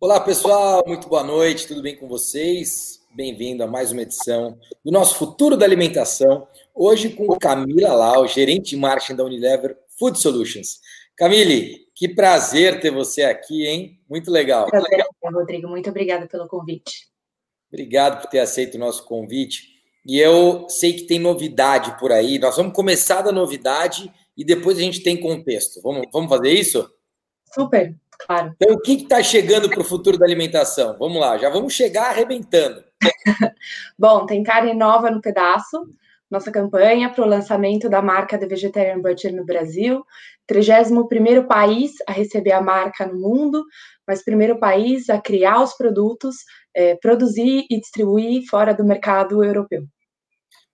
Olá, 0.00 0.20
pessoal, 0.20 0.84
muito 0.86 1.08
boa 1.08 1.24
noite, 1.24 1.66
tudo 1.66 1.82
bem 1.82 1.96
com 1.96 2.06
vocês? 2.06 3.04
Bem-vindo 3.12 3.64
a 3.64 3.66
mais 3.66 3.90
uma 3.90 4.02
edição 4.02 4.56
do 4.84 4.92
nosso 4.92 5.16
Futuro 5.16 5.56
da 5.56 5.64
Alimentação, 5.64 6.46
hoje 6.72 7.10
com 7.10 7.36
Camila 7.36 7.92
Lau, 7.92 8.28
gerente 8.28 8.70
de 8.70 8.76
marketing 8.76 9.16
da 9.16 9.24
Unilever 9.24 9.76
Food 9.98 10.20
Solutions. 10.20 10.78
Camille, 11.16 11.88
que 11.96 12.08
prazer 12.08 12.78
ter 12.78 12.92
você 12.92 13.24
aqui, 13.24 13.66
hein? 13.66 14.00
Muito 14.08 14.30
legal. 14.30 14.68
Prazer, 14.68 15.04
Rodrigo, 15.20 15.66
muito 15.66 15.90
obrigada 15.90 16.28
pelo 16.28 16.46
convite. 16.46 17.08
Obrigado 17.68 18.20
por 18.20 18.30
ter 18.30 18.38
aceito 18.38 18.76
o 18.76 18.78
nosso 18.78 19.04
convite. 19.04 19.64
E 20.06 20.16
eu 20.16 20.68
sei 20.68 20.92
que 20.92 21.08
tem 21.08 21.18
novidade 21.18 21.98
por 21.98 22.12
aí, 22.12 22.38
nós 22.38 22.56
vamos 22.56 22.72
começar 22.72 23.22
da 23.22 23.32
novidade 23.32 24.12
e 24.36 24.44
depois 24.44 24.78
a 24.78 24.80
gente 24.80 25.02
tem 25.02 25.20
contexto. 25.20 25.82
Vamos, 25.82 26.06
vamos 26.12 26.28
fazer 26.28 26.52
isso? 26.52 26.88
Super. 27.52 27.96
Claro. 28.26 28.52
Então, 28.56 28.74
o 28.74 28.80
que 28.80 28.94
está 28.94 29.22
chegando 29.22 29.68
para 29.68 29.80
o 29.80 29.84
futuro 29.84 30.18
da 30.18 30.26
alimentação? 30.26 30.96
Vamos 30.98 31.20
lá, 31.20 31.38
já 31.38 31.48
vamos 31.48 31.72
chegar 31.72 32.10
arrebentando. 32.10 32.82
Bom, 33.98 34.26
tem 34.26 34.42
carne 34.42 34.74
nova 34.74 35.10
no 35.10 35.20
pedaço. 35.20 35.86
Nossa 36.30 36.50
campanha 36.50 37.08
para 37.08 37.24
o 37.24 37.28
lançamento 37.28 37.88
da 37.88 38.02
marca 38.02 38.36
The 38.36 38.46
Vegetarian 38.46 39.00
Butcher 39.00 39.34
no 39.34 39.46
Brasil. 39.46 40.04
31 40.46 41.46
país 41.46 41.92
a 42.06 42.12
receber 42.12 42.52
a 42.52 42.60
marca 42.60 43.06
no 43.06 43.18
mundo, 43.18 43.64
mas 44.06 44.24
primeiro 44.24 44.58
país 44.58 45.08
a 45.10 45.20
criar 45.20 45.62
os 45.62 45.74
produtos, 45.74 46.36
é, 46.74 46.96
produzir 46.96 47.66
e 47.70 47.78
distribuir 47.78 48.46
fora 48.48 48.74
do 48.74 48.84
mercado 48.84 49.44
europeu. 49.44 49.84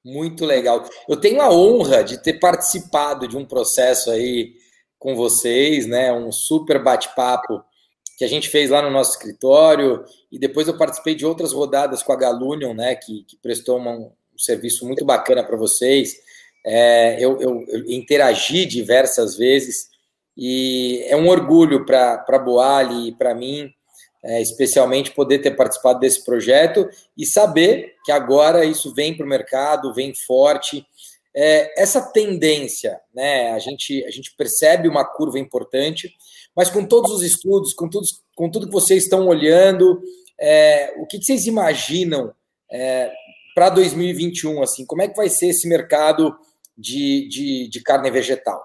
Muito 0.04 0.44
legal. 0.44 0.84
Eu 1.08 1.16
tenho 1.16 1.40
a 1.40 1.50
honra 1.50 2.04
de 2.04 2.22
ter 2.22 2.38
participado 2.38 3.26
de 3.26 3.36
um 3.36 3.44
processo 3.44 4.10
aí 4.10 4.54
com 5.04 5.14
vocês, 5.14 5.86
né? 5.86 6.10
Um 6.14 6.32
super 6.32 6.82
bate-papo 6.82 7.62
que 8.16 8.24
a 8.24 8.28
gente 8.28 8.48
fez 8.48 8.70
lá 8.70 8.80
no 8.80 8.88
nosso 8.88 9.10
escritório 9.10 10.02
e 10.32 10.38
depois 10.38 10.66
eu 10.66 10.78
participei 10.78 11.14
de 11.14 11.26
outras 11.26 11.52
rodadas 11.52 12.02
com 12.02 12.10
a 12.10 12.16
Galunion, 12.16 12.72
né? 12.72 12.94
Que, 12.94 13.22
que 13.24 13.36
prestou 13.36 13.76
uma, 13.76 13.90
um 13.90 14.10
serviço 14.38 14.86
muito 14.86 15.04
bacana 15.04 15.44
para 15.44 15.58
vocês. 15.58 16.14
É, 16.64 17.22
eu, 17.22 17.38
eu, 17.38 17.62
eu, 17.68 17.84
interagi 17.86 18.64
diversas 18.64 19.36
vezes 19.36 19.90
e 20.34 21.04
é 21.06 21.14
um 21.14 21.28
orgulho 21.28 21.84
para 21.84 22.24
a 22.26 22.38
Boali 22.38 23.08
e 23.08 23.12
para 23.12 23.34
mim, 23.34 23.70
é, 24.24 24.40
especialmente, 24.40 25.10
poder 25.10 25.40
ter 25.40 25.50
participado 25.50 26.00
desse 26.00 26.24
projeto 26.24 26.88
e 27.14 27.26
saber 27.26 27.96
que 28.06 28.10
agora 28.10 28.64
isso 28.64 28.94
vem 28.94 29.14
para 29.14 29.26
o 29.26 29.28
mercado, 29.28 29.92
vem 29.92 30.14
forte 30.14 30.86
é, 31.34 31.82
essa 31.82 32.00
tendência, 32.00 33.00
né? 33.12 33.50
A 33.52 33.58
gente, 33.58 34.04
a 34.04 34.10
gente 34.10 34.34
percebe 34.36 34.88
uma 34.88 35.04
curva 35.04 35.38
importante, 35.38 36.14
mas 36.54 36.70
com 36.70 36.86
todos 36.86 37.10
os 37.10 37.22
estudos, 37.22 37.74
com 37.74 37.88
tudo, 37.88 38.06
com 38.36 38.50
tudo 38.50 38.66
que 38.66 38.72
vocês 38.72 39.04
estão 39.04 39.26
olhando, 39.26 40.00
é, 40.38 40.94
o 40.98 41.06
que, 41.06 41.18
que, 41.18 41.24
vocês 41.24 41.46
imaginam 41.46 42.32
é, 42.70 43.10
para 43.54 43.70
2021? 43.70 44.62
Assim, 44.62 44.86
como 44.86 45.02
é 45.02 45.08
que 45.08 45.16
vai 45.16 45.28
ser 45.28 45.48
esse 45.48 45.68
mercado 45.68 46.36
de, 46.78 47.28
de, 47.28 47.68
de 47.68 47.82
carne 47.82 48.10
vegetal? 48.10 48.62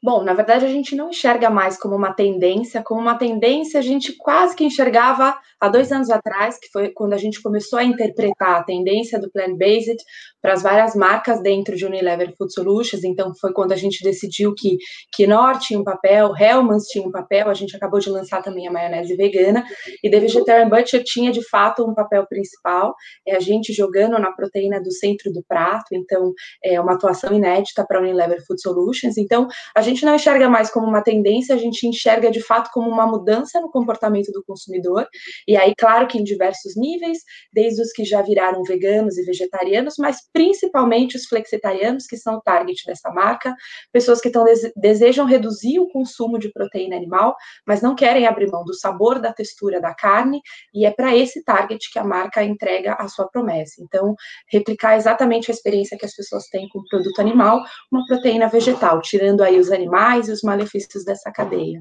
Bom, 0.00 0.22
na 0.22 0.32
verdade 0.32 0.64
a 0.64 0.68
gente 0.68 0.94
não 0.94 1.10
enxerga 1.10 1.50
mais 1.50 1.76
como 1.76 1.96
uma 1.96 2.12
tendência, 2.12 2.82
como 2.84 3.00
uma 3.00 3.18
tendência 3.18 3.80
a 3.80 3.82
gente 3.82 4.12
quase 4.16 4.54
que 4.54 4.62
enxergava 4.62 5.36
há 5.60 5.68
dois 5.68 5.90
anos 5.90 6.08
atrás, 6.08 6.56
que 6.56 6.68
foi 6.70 6.90
quando 6.90 7.14
a 7.14 7.16
gente 7.16 7.42
começou 7.42 7.80
a 7.80 7.84
interpretar 7.84 8.60
a 8.60 8.62
tendência 8.62 9.18
do 9.18 9.28
plant-based 9.28 9.96
para 10.40 10.52
as 10.52 10.62
várias 10.62 10.94
marcas 10.94 11.42
dentro 11.42 11.74
de 11.74 11.84
Unilever 11.84 12.32
Food 12.36 12.52
Solutions. 12.52 13.02
Então 13.02 13.34
foi 13.40 13.52
quando 13.52 13.72
a 13.72 13.76
gente 13.76 14.04
decidiu 14.04 14.54
que 14.54 14.78
Knorr 15.16 15.58
tinha 15.58 15.80
um 15.80 15.82
papel, 15.84 16.32
Hellmann's 16.36 16.86
tinha 16.86 17.04
um 17.04 17.10
papel, 17.10 17.50
a 17.50 17.54
gente 17.54 17.74
acabou 17.74 17.98
de 17.98 18.08
lançar 18.08 18.40
também 18.40 18.68
a 18.68 18.70
maionese 18.70 19.16
vegana 19.16 19.64
e 20.02 20.08
The 20.08 20.20
Vegetarian 20.20 20.68
Butcher 20.68 21.02
tinha 21.04 21.32
de 21.32 21.42
fato 21.48 21.84
um 21.84 21.92
papel 21.92 22.24
principal, 22.28 22.94
é 23.26 23.34
a 23.34 23.40
gente 23.40 23.72
jogando 23.72 24.16
na 24.16 24.30
proteína 24.30 24.80
do 24.80 24.92
centro 24.92 25.32
do 25.32 25.42
prato. 25.42 25.86
Então 25.92 26.32
é 26.62 26.80
uma 26.80 26.92
atuação 26.92 27.32
inédita 27.32 27.84
para 27.84 28.00
Unilever 28.00 28.44
Food 28.46 28.60
Solutions. 28.62 29.18
Então 29.18 29.48
a 29.74 29.87
gente 29.88 30.04
não 30.04 30.14
enxerga 30.14 30.48
mais 30.48 30.70
como 30.70 30.86
uma 30.86 31.02
tendência, 31.02 31.54
a 31.54 31.58
gente 31.58 31.86
enxerga 31.86 32.30
de 32.30 32.40
fato 32.40 32.70
como 32.72 32.88
uma 32.88 33.06
mudança 33.06 33.60
no 33.60 33.70
comportamento 33.70 34.30
do 34.32 34.42
consumidor. 34.44 35.06
E 35.46 35.56
aí, 35.56 35.74
claro 35.76 36.06
que 36.06 36.18
em 36.18 36.24
diversos 36.24 36.76
níveis, 36.76 37.18
desde 37.52 37.82
os 37.82 37.92
que 37.92 38.04
já 38.04 38.22
viraram 38.22 38.62
veganos 38.62 39.18
e 39.18 39.24
vegetarianos, 39.24 39.94
mas 39.98 40.18
principalmente 40.32 41.16
os 41.16 41.26
flexitarianos, 41.26 42.06
que 42.06 42.16
são 42.16 42.36
o 42.36 42.40
target 42.40 42.84
dessa 42.86 43.10
marca, 43.10 43.54
pessoas 43.92 44.20
que 44.20 44.30
tão, 44.30 44.44
desejam 44.76 45.26
reduzir 45.26 45.78
o 45.78 45.88
consumo 45.88 46.38
de 46.38 46.52
proteína 46.52 46.96
animal, 46.96 47.36
mas 47.66 47.82
não 47.82 47.94
querem 47.94 48.26
abrir 48.26 48.50
mão 48.50 48.64
do 48.64 48.74
sabor, 48.74 49.20
da 49.20 49.32
textura 49.32 49.80
da 49.80 49.94
carne, 49.94 50.40
e 50.74 50.86
é 50.86 50.90
para 50.90 51.16
esse 51.16 51.42
target 51.44 51.90
que 51.90 51.98
a 51.98 52.04
marca 52.04 52.42
entrega 52.42 52.94
a 52.94 53.08
sua 53.08 53.28
promessa. 53.28 53.82
Então, 53.82 54.14
replicar 54.50 54.96
exatamente 54.96 55.50
a 55.50 55.54
experiência 55.54 55.96
que 55.98 56.04
as 56.04 56.14
pessoas 56.14 56.46
têm 56.48 56.68
com 56.68 56.80
o 56.80 56.84
produto 56.88 57.20
animal, 57.20 57.62
uma 57.90 58.06
proteína 58.06 58.48
vegetal, 58.48 59.00
tirando 59.00 59.42
aí 59.42 59.58
os 59.58 59.70
animais 59.78 60.28
e 60.28 60.32
os 60.32 60.42
malefícios 60.42 61.04
dessa 61.04 61.30
cadeia. 61.30 61.80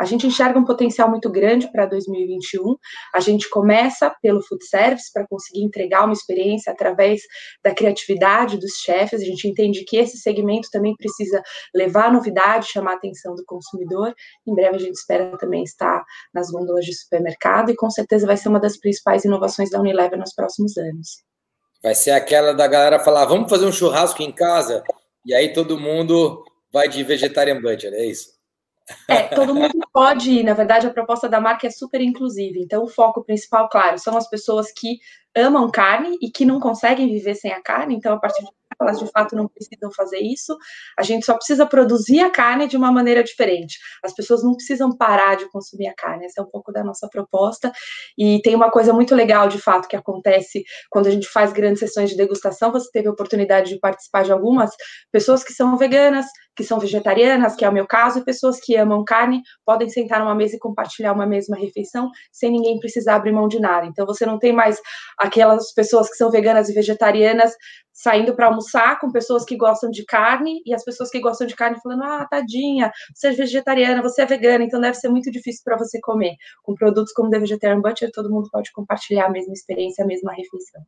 A 0.00 0.04
gente 0.04 0.26
enxerga 0.26 0.58
um 0.58 0.64
potencial 0.64 1.10
muito 1.10 1.30
grande 1.30 1.70
para 1.70 1.86
2021. 1.86 2.76
A 3.14 3.20
gente 3.20 3.48
começa 3.50 4.14
pelo 4.22 4.42
food 4.42 4.64
service 4.64 5.10
para 5.12 5.26
conseguir 5.26 5.62
entregar 5.62 6.04
uma 6.04 6.12
experiência 6.12 6.72
através 6.72 7.20
da 7.62 7.74
criatividade 7.74 8.58
dos 8.58 8.72
chefes. 8.76 9.20
A 9.20 9.24
gente 9.24 9.48
entende 9.48 9.84
que 9.84 9.96
esse 9.96 10.18
segmento 10.18 10.68
também 10.70 10.94
precisa 10.96 11.42
levar 11.74 12.12
novidade, 12.12 12.70
chamar 12.70 12.92
a 12.92 12.96
atenção 12.96 13.34
do 13.34 13.44
consumidor. 13.44 14.14
Em 14.46 14.54
breve 14.54 14.76
a 14.76 14.80
gente 14.80 14.94
espera 14.94 15.36
também 15.36 15.62
estar 15.62 16.04
nas 16.32 16.50
gôndolas 16.50 16.84
de 16.84 16.94
supermercado 16.94 17.70
e 17.70 17.76
com 17.76 17.90
certeza 17.90 18.26
vai 18.26 18.36
ser 18.36 18.48
uma 18.48 18.60
das 18.60 18.78
principais 18.78 19.24
inovações 19.24 19.70
da 19.70 19.80
Unilever 19.80 20.18
nos 20.18 20.34
próximos 20.34 20.76
anos. 20.76 21.22
Vai 21.82 21.94
ser 21.94 22.10
aquela 22.10 22.52
da 22.52 22.66
galera 22.66 22.98
falar: 22.98 23.24
vamos 23.26 23.48
fazer 23.48 23.66
um 23.66 23.72
churrasco 23.72 24.22
em 24.22 24.32
casa? 24.32 24.82
E 25.24 25.34
aí 25.34 25.52
todo 25.52 25.78
mundo 25.78 26.44
vai 26.72 26.88
de 26.88 27.02
vegetarian 27.02 27.60
butcher, 27.60 27.92
é 27.92 28.06
isso? 28.06 28.38
É, 29.06 29.22
todo 29.24 29.54
mundo 29.54 29.86
pode 29.92 30.30
ir. 30.30 30.42
Na 30.42 30.54
verdade, 30.54 30.86
a 30.86 30.92
proposta 30.92 31.28
da 31.28 31.40
marca 31.40 31.66
é 31.66 31.70
super 31.70 32.00
inclusiva. 32.00 32.58
Então, 32.58 32.82
o 32.82 32.88
foco 32.88 33.22
principal, 33.22 33.68
claro, 33.68 33.98
são 33.98 34.16
as 34.16 34.28
pessoas 34.28 34.72
que 34.72 34.98
amam 35.36 35.70
carne 35.70 36.16
e 36.22 36.30
que 36.30 36.44
não 36.44 36.58
conseguem 36.58 37.08
viver 37.08 37.34
sem 37.34 37.52
a 37.52 37.62
carne. 37.62 37.94
Então, 37.94 38.14
a 38.14 38.18
partir 38.18 38.42
de 38.44 38.50
elas 38.80 38.98
de 38.98 39.06
fato 39.10 39.34
não 39.34 39.48
precisam 39.48 39.90
fazer 39.92 40.18
isso. 40.18 40.56
A 40.98 41.02
gente 41.02 41.26
só 41.26 41.34
precisa 41.34 41.66
produzir 41.66 42.20
a 42.20 42.30
carne 42.30 42.66
de 42.66 42.76
uma 42.76 42.92
maneira 42.92 43.22
diferente. 43.22 43.78
As 44.02 44.14
pessoas 44.14 44.42
não 44.42 44.54
precisam 44.54 44.96
parar 44.96 45.36
de 45.36 45.48
consumir 45.50 45.88
a 45.88 45.94
carne. 45.94 46.26
Essa 46.26 46.40
é 46.40 46.44
um 46.44 46.50
pouco 46.50 46.72
da 46.72 46.84
nossa 46.84 47.08
proposta. 47.08 47.72
E 48.16 48.40
tem 48.42 48.54
uma 48.54 48.70
coisa 48.70 48.92
muito 48.92 49.14
legal, 49.14 49.48
de 49.48 49.58
fato, 49.58 49.88
que 49.88 49.96
acontece 49.96 50.64
quando 50.90 51.06
a 51.06 51.10
gente 51.10 51.28
faz 51.28 51.52
grandes 51.52 51.80
sessões 51.80 52.10
de 52.10 52.16
degustação. 52.16 52.72
Você 52.72 52.88
teve 52.92 53.08
a 53.08 53.12
oportunidade 53.12 53.70
de 53.70 53.78
participar 53.78 54.24
de 54.24 54.32
algumas 54.32 54.70
pessoas 55.10 55.42
que 55.42 55.52
são 55.52 55.76
veganas, 55.76 56.26
que 56.56 56.64
são 56.64 56.80
vegetarianas, 56.80 57.54
que 57.54 57.64
é 57.64 57.68
o 57.68 57.72
meu 57.72 57.86
caso, 57.86 58.18
e 58.18 58.24
pessoas 58.24 58.58
que 58.60 58.76
amam 58.76 59.04
carne 59.04 59.42
podem 59.64 59.88
sentar 59.88 60.18
numa 60.18 60.34
mesa 60.34 60.56
e 60.56 60.58
compartilhar 60.58 61.12
uma 61.12 61.24
mesma 61.26 61.56
refeição 61.56 62.10
sem 62.32 62.50
ninguém 62.50 62.80
precisar 62.80 63.14
abrir 63.14 63.32
mão 63.32 63.46
de 63.46 63.60
nada. 63.60 63.86
Então 63.86 64.04
você 64.04 64.26
não 64.26 64.38
tem 64.38 64.52
mais 64.52 64.80
aquelas 65.16 65.72
pessoas 65.72 66.10
que 66.10 66.16
são 66.16 66.30
veganas 66.30 66.68
e 66.68 66.74
vegetarianas 66.74 67.52
saindo 67.98 68.32
para 68.32 68.46
almoçar 68.46 69.00
com 69.00 69.10
pessoas 69.10 69.44
que 69.44 69.56
gostam 69.56 69.90
de 69.90 70.04
carne 70.04 70.62
e 70.64 70.72
as 70.72 70.84
pessoas 70.84 71.10
que 71.10 71.18
gostam 71.18 71.48
de 71.48 71.56
carne 71.56 71.80
falando: 71.82 72.04
"Ah, 72.04 72.26
tadinha, 72.30 72.92
você 73.12 73.28
é 73.28 73.32
vegetariana, 73.32 74.00
você 74.00 74.22
é 74.22 74.26
vegana, 74.26 74.62
então 74.64 74.80
deve 74.80 74.96
ser 74.96 75.08
muito 75.08 75.32
difícil 75.32 75.62
para 75.64 75.76
você 75.76 76.00
comer". 76.00 76.36
Com 76.62 76.74
produtos 76.74 77.12
como 77.12 77.28
The 77.28 77.40
Vegetarian 77.40 77.80
Butcher, 77.80 78.12
todo 78.12 78.30
mundo 78.30 78.48
pode 78.52 78.70
compartilhar 78.70 79.26
a 79.26 79.30
mesma 79.30 79.52
experiência, 79.52 80.04
a 80.04 80.06
mesma 80.06 80.32
refeição. 80.32 80.80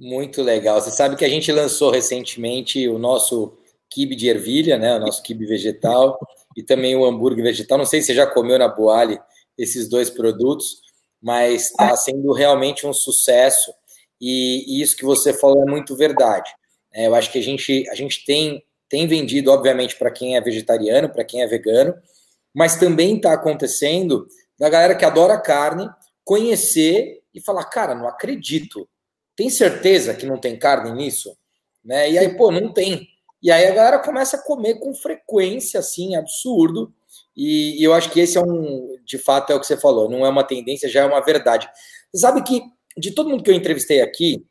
Muito 0.00 0.42
legal. 0.42 0.80
Você 0.80 0.90
sabe 0.90 1.16
que 1.16 1.24
a 1.24 1.28
gente 1.28 1.52
lançou 1.52 1.90
recentemente 1.90 2.88
o 2.88 2.98
nosso 2.98 3.58
quibe 3.90 4.16
de 4.16 4.28
ervilha, 4.28 4.78
né? 4.78 4.96
O 4.96 5.00
nosso 5.00 5.22
quibe 5.22 5.44
vegetal 5.44 6.18
e 6.56 6.62
também 6.62 6.96
o 6.96 7.04
hambúrguer 7.04 7.44
vegetal. 7.44 7.76
Não 7.76 7.84
sei 7.84 8.00
se 8.00 8.06
você 8.06 8.14
já 8.14 8.26
comeu 8.26 8.58
na 8.58 8.68
Boali 8.68 9.18
esses 9.58 9.88
dois 9.88 10.08
produtos, 10.08 10.80
mas 11.20 11.70
está 11.70 11.94
sendo 11.96 12.32
realmente 12.32 12.86
um 12.86 12.92
sucesso. 12.92 13.70
E, 14.20 14.64
e, 14.66 14.82
isso 14.82 14.96
que 14.96 15.04
você 15.04 15.32
falou 15.32 15.62
é 15.62 15.70
muito 15.70 15.96
verdade. 15.96 16.50
É, 16.92 17.06
eu 17.06 17.14
acho 17.14 17.30
que 17.30 17.38
a 17.38 17.42
gente, 17.42 17.88
a 17.90 17.94
gente 17.94 18.24
tem, 18.24 18.62
tem 18.88 19.06
vendido, 19.06 19.50
obviamente, 19.50 19.96
para 19.96 20.10
quem 20.10 20.36
é 20.36 20.40
vegetariano, 20.40 21.08
para 21.08 21.24
quem 21.24 21.42
é 21.42 21.46
vegano, 21.46 21.94
mas 22.54 22.76
também 22.76 23.16
está 23.16 23.32
acontecendo 23.32 24.26
da 24.58 24.68
galera 24.68 24.94
que 24.94 25.04
adora 25.04 25.40
carne 25.40 25.88
conhecer 26.24 27.22
e 27.32 27.40
falar, 27.40 27.64
cara, 27.64 27.94
não 27.94 28.08
acredito. 28.08 28.88
Tem 29.36 29.48
certeza 29.48 30.14
que 30.14 30.26
não 30.26 30.38
tem 30.38 30.58
carne 30.58 30.90
nisso? 30.92 31.36
Né? 31.84 32.10
E 32.10 32.18
aí, 32.18 32.36
pô, 32.36 32.50
não 32.50 32.72
tem. 32.72 33.08
E 33.42 33.50
aí 33.50 33.66
a 33.66 33.74
galera 33.74 33.98
começa 34.00 34.36
a 34.36 34.42
comer 34.42 34.80
com 34.80 34.92
frequência, 34.94 35.78
assim, 35.78 36.16
absurdo. 36.16 36.92
E, 37.36 37.80
e, 37.80 37.84
eu 37.84 37.94
acho 37.94 38.10
que 38.10 38.20
esse 38.20 38.36
é 38.36 38.40
um, 38.40 38.96
de 39.04 39.16
fato, 39.16 39.52
é 39.52 39.54
o 39.54 39.60
que 39.60 39.66
você 39.66 39.76
falou, 39.76 40.10
não 40.10 40.26
é 40.26 40.28
uma 40.28 40.42
tendência, 40.42 40.88
já 40.88 41.02
é 41.02 41.06
uma 41.06 41.20
verdade. 41.20 41.70
Sabe 42.14 42.42
que 42.42 42.62
de 42.96 43.12
todo 43.12 43.28
mundo 43.28 43.42
que 43.42 43.50
eu 43.50 43.54
entrevistei 43.54 44.00
aqui, 44.00 44.44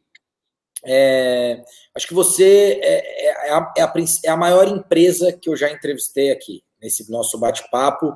é, 0.85 1.61
acho 1.95 2.07
que 2.07 2.13
você 2.13 2.79
é, 2.81 2.89
é, 2.89 3.47
é, 3.47 3.51
a, 3.51 3.73
é, 3.77 3.81
a, 3.81 3.93
é, 4.23 4.29
a, 4.29 4.37
maior 4.37 4.67
empresa 4.67 5.31
que 5.33 5.49
eu 5.49 5.55
já 5.55 5.71
entrevistei 5.71 6.31
aqui, 6.31 6.63
nesse 6.81 7.09
nosso 7.11 7.37
bate-papo. 7.37 8.15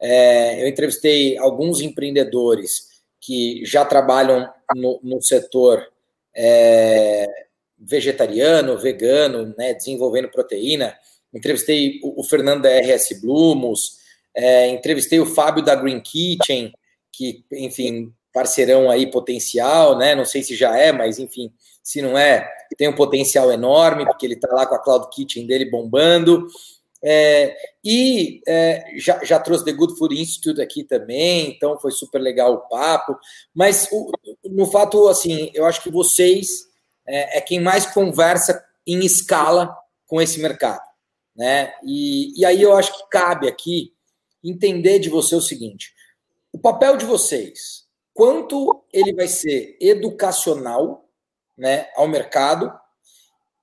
É, 0.00 0.62
eu 0.62 0.68
entrevistei 0.68 1.36
alguns 1.38 1.80
empreendedores 1.80 3.02
que 3.20 3.64
já 3.64 3.84
trabalham 3.84 4.48
no, 4.74 5.00
no 5.02 5.22
setor 5.22 5.86
vegetariano, 7.78 8.78
vegano, 8.78 9.54
né, 9.56 9.72
desenvolvendo 9.72 10.30
proteína. 10.30 10.94
Entrevistei 11.32 11.98
o, 12.02 12.20
o 12.20 12.24
Fernando 12.24 12.62
da 12.62 12.78
RS 12.78 13.20
Blumos, 13.22 13.98
entrevistei 14.70 15.18
o 15.18 15.26
Fábio 15.26 15.64
da 15.64 15.74
Green 15.74 16.00
Kitchen, 16.00 16.72
que, 17.10 17.42
enfim, 17.50 18.12
parceirão 18.36 18.90
aí 18.90 19.10
potencial, 19.10 19.96
né? 19.96 20.14
Não 20.14 20.26
sei 20.26 20.42
se 20.42 20.54
já 20.54 20.76
é, 20.76 20.92
mas 20.92 21.18
enfim, 21.18 21.50
se 21.82 22.02
não 22.02 22.18
é, 22.18 22.46
tem 22.76 22.86
um 22.86 22.94
potencial 22.94 23.50
enorme, 23.50 24.04
porque 24.04 24.26
ele 24.26 24.34
está 24.34 24.48
lá 24.54 24.66
com 24.66 24.74
a 24.74 24.78
Cloud 24.78 25.08
Kitchen 25.08 25.46
dele 25.46 25.70
bombando. 25.70 26.46
É, 27.02 27.56
e 27.82 28.42
é, 28.46 28.92
já, 28.96 29.24
já 29.24 29.40
trouxe 29.40 29.64
The 29.64 29.72
Good 29.72 29.96
Food 29.96 30.20
Institute 30.20 30.60
aqui 30.60 30.84
também, 30.84 31.48
então 31.48 31.78
foi 31.78 31.90
super 31.92 32.18
legal 32.18 32.52
o 32.52 32.68
papo. 32.68 33.18
Mas 33.54 33.88
o, 33.90 34.12
no 34.44 34.66
fato, 34.66 35.08
assim, 35.08 35.50
eu 35.54 35.64
acho 35.64 35.82
que 35.82 35.90
vocês 35.90 36.66
é, 37.06 37.38
é, 37.38 37.40
quem 37.40 37.58
mais 37.58 37.86
conversa 37.86 38.62
em 38.86 39.02
escala 39.02 39.74
com 40.06 40.20
esse 40.20 40.38
mercado. 40.40 40.84
Né? 41.34 41.72
E, 41.82 42.38
e 42.38 42.44
aí 42.44 42.60
eu 42.60 42.76
acho 42.76 42.92
que 42.98 43.08
cabe 43.08 43.48
aqui 43.48 43.94
entender 44.44 44.98
de 44.98 45.08
você 45.08 45.34
o 45.34 45.40
seguinte: 45.40 45.94
o 46.52 46.58
papel 46.58 46.98
de 46.98 47.06
vocês, 47.06 47.85
quanto 48.16 48.82
ele 48.90 49.12
vai 49.12 49.28
ser 49.28 49.76
educacional 49.78 51.06
né, 51.56 51.86
ao 51.94 52.08
mercado, 52.08 52.72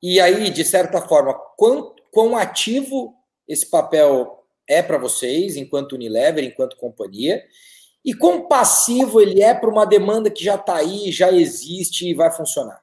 e 0.02 0.22
aí, 0.22 0.52
de 0.52 0.64
certa 0.64 1.02
forma, 1.02 1.34
quão, 1.58 1.96
quão 2.12 2.38
ativo 2.38 3.16
esse 3.48 3.66
papel 3.66 4.46
é 4.68 4.84
para 4.84 5.00
vocês, 5.00 5.58
enquanto 5.58 5.94
Unilever, 5.94 6.44
enquanto 6.44 6.78
companhia, 6.78 7.44
e 8.06 8.14
quão 8.14 8.48
passivo 8.48 9.20
ele 9.20 9.42
é 9.42 9.56
para 9.56 9.70
uma 9.70 9.86
demanda 9.86 10.30
que 10.30 10.44
já 10.44 10.56
está 10.56 10.76
aí, 10.76 11.12
já 11.12 11.32
existe 11.32 12.08
e 12.08 12.14
vai 12.14 12.32
funcionar. 12.32 12.83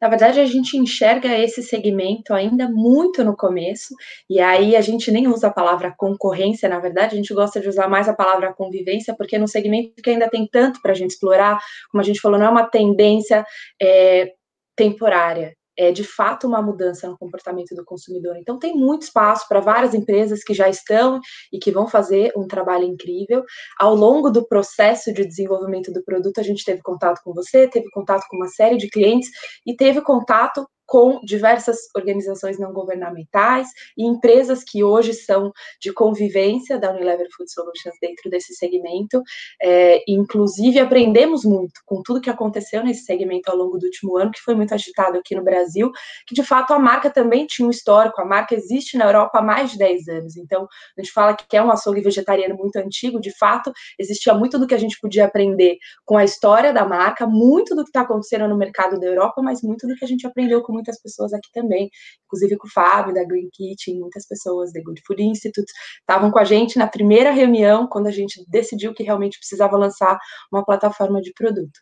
Na 0.00 0.08
verdade, 0.08 0.40
a 0.40 0.44
gente 0.44 0.76
enxerga 0.76 1.36
esse 1.38 1.62
segmento 1.62 2.34
ainda 2.34 2.68
muito 2.68 3.24
no 3.24 3.36
começo, 3.36 3.94
e 4.28 4.40
aí 4.40 4.76
a 4.76 4.80
gente 4.80 5.10
nem 5.10 5.28
usa 5.28 5.48
a 5.48 5.52
palavra 5.52 5.94
concorrência, 5.96 6.68
na 6.68 6.78
verdade, 6.78 7.14
a 7.14 7.16
gente 7.16 7.34
gosta 7.34 7.60
de 7.60 7.68
usar 7.68 7.88
mais 7.88 8.08
a 8.08 8.14
palavra 8.14 8.52
convivência, 8.52 9.14
porque 9.16 9.38
no 9.38 9.48
segmento 9.48 10.02
que 10.02 10.10
ainda 10.10 10.28
tem 10.28 10.46
tanto 10.46 10.80
para 10.82 10.92
a 10.92 10.94
gente 10.94 11.10
explorar, 11.10 11.58
como 11.90 12.00
a 12.00 12.04
gente 12.04 12.20
falou, 12.20 12.38
não 12.38 12.46
é 12.46 12.50
uma 12.50 12.68
tendência 12.68 13.44
é, 13.80 14.32
temporária, 14.76 15.54
é 15.76 15.90
de 15.90 16.04
fato 16.04 16.46
uma 16.46 16.62
mudança 16.62 17.08
no 17.08 17.16
comportamento 17.18 17.74
do 17.74 17.84
consumidor. 17.84 18.36
Então, 18.36 18.58
tem 18.58 18.74
muito 18.74 19.02
espaço 19.02 19.46
para 19.48 19.60
várias 19.60 19.94
empresas 19.94 20.42
que 20.44 20.54
já 20.54 20.68
estão 20.68 21.20
e 21.52 21.58
que 21.58 21.70
vão 21.70 21.86
fazer 21.86 22.32
um 22.36 22.46
trabalho 22.46 22.84
incrível. 22.84 23.42
Ao 23.78 23.94
longo 23.94 24.30
do 24.30 24.46
processo 24.46 25.12
de 25.12 25.24
desenvolvimento 25.24 25.92
do 25.92 26.02
produto, 26.04 26.38
a 26.38 26.42
gente 26.42 26.64
teve 26.64 26.82
contato 26.82 27.20
com 27.24 27.32
você, 27.32 27.68
teve 27.68 27.90
contato 27.90 28.26
com 28.28 28.36
uma 28.36 28.48
série 28.48 28.76
de 28.76 28.88
clientes 28.88 29.30
e 29.66 29.74
teve 29.74 30.00
contato 30.00 30.66
com 30.92 31.18
diversas 31.24 31.78
organizações 31.96 32.58
não 32.58 32.70
governamentais 32.70 33.66
e 33.96 34.04
empresas 34.04 34.62
que 34.62 34.84
hoje 34.84 35.14
são 35.14 35.50
de 35.80 35.90
convivência 35.90 36.78
da 36.78 36.90
Unilever 36.90 37.28
Food 37.34 37.50
Solutions 37.50 37.94
dentro 37.98 38.28
desse 38.28 38.54
segmento. 38.54 39.22
É, 39.62 40.02
inclusive, 40.06 40.78
aprendemos 40.78 41.46
muito 41.46 41.80
com 41.86 42.02
tudo 42.02 42.20
que 42.20 42.28
aconteceu 42.28 42.84
nesse 42.84 43.06
segmento 43.06 43.50
ao 43.50 43.56
longo 43.56 43.78
do 43.78 43.86
último 43.86 44.18
ano, 44.18 44.32
que 44.32 44.42
foi 44.42 44.54
muito 44.54 44.74
agitado 44.74 45.16
aqui 45.16 45.34
no 45.34 45.42
Brasil, 45.42 45.90
que 46.26 46.34
de 46.34 46.42
fato 46.42 46.74
a 46.74 46.78
marca 46.78 47.08
também 47.08 47.46
tinha 47.46 47.66
um 47.66 47.70
histórico, 47.70 48.20
a 48.20 48.26
marca 48.26 48.54
existe 48.54 48.98
na 48.98 49.06
Europa 49.06 49.38
há 49.38 49.42
mais 49.42 49.70
de 49.70 49.78
10 49.78 50.08
anos. 50.08 50.36
Então, 50.36 50.68
a 50.98 51.00
gente 51.00 51.10
fala 51.10 51.34
que 51.34 51.56
é 51.56 51.62
um 51.62 51.70
açougue 51.70 52.02
vegetariano 52.02 52.54
muito 52.54 52.76
antigo, 52.76 53.18
de 53.18 53.34
fato, 53.38 53.72
existia 53.98 54.34
muito 54.34 54.58
do 54.58 54.66
que 54.66 54.74
a 54.74 54.78
gente 54.78 54.98
podia 55.00 55.24
aprender 55.24 55.78
com 56.04 56.18
a 56.18 56.24
história 56.24 56.70
da 56.70 56.84
marca, 56.84 57.26
muito 57.26 57.74
do 57.74 57.82
que 57.82 57.88
está 57.88 58.02
acontecendo 58.02 58.46
no 58.46 58.58
mercado 58.58 59.00
da 59.00 59.06
Europa, 59.06 59.40
mas 59.40 59.62
muito 59.62 59.88
do 59.88 59.94
que 59.94 60.04
a 60.04 60.08
gente 60.08 60.26
aprendeu 60.26 60.60
com 60.60 60.81
muitas 60.82 61.00
pessoas 61.00 61.32
aqui 61.32 61.48
também, 61.52 61.88
inclusive 62.26 62.56
com 62.56 62.66
o 62.66 62.70
Fábio 62.70 63.14
da 63.14 63.24
Green 63.24 63.48
Kitchen, 63.52 64.00
muitas 64.00 64.26
pessoas 64.26 64.72
da 64.72 64.80
Good 64.82 65.00
Food 65.06 65.22
Institute 65.22 65.70
estavam 66.00 66.30
com 66.30 66.38
a 66.38 66.44
gente 66.44 66.78
na 66.78 66.88
primeira 66.88 67.30
reunião, 67.30 67.86
quando 67.88 68.08
a 68.08 68.10
gente 68.10 68.44
decidiu 68.48 68.92
que 68.92 69.02
realmente 69.02 69.38
precisava 69.38 69.76
lançar 69.76 70.18
uma 70.52 70.64
plataforma 70.64 71.20
de 71.20 71.32
produto. 71.32 71.80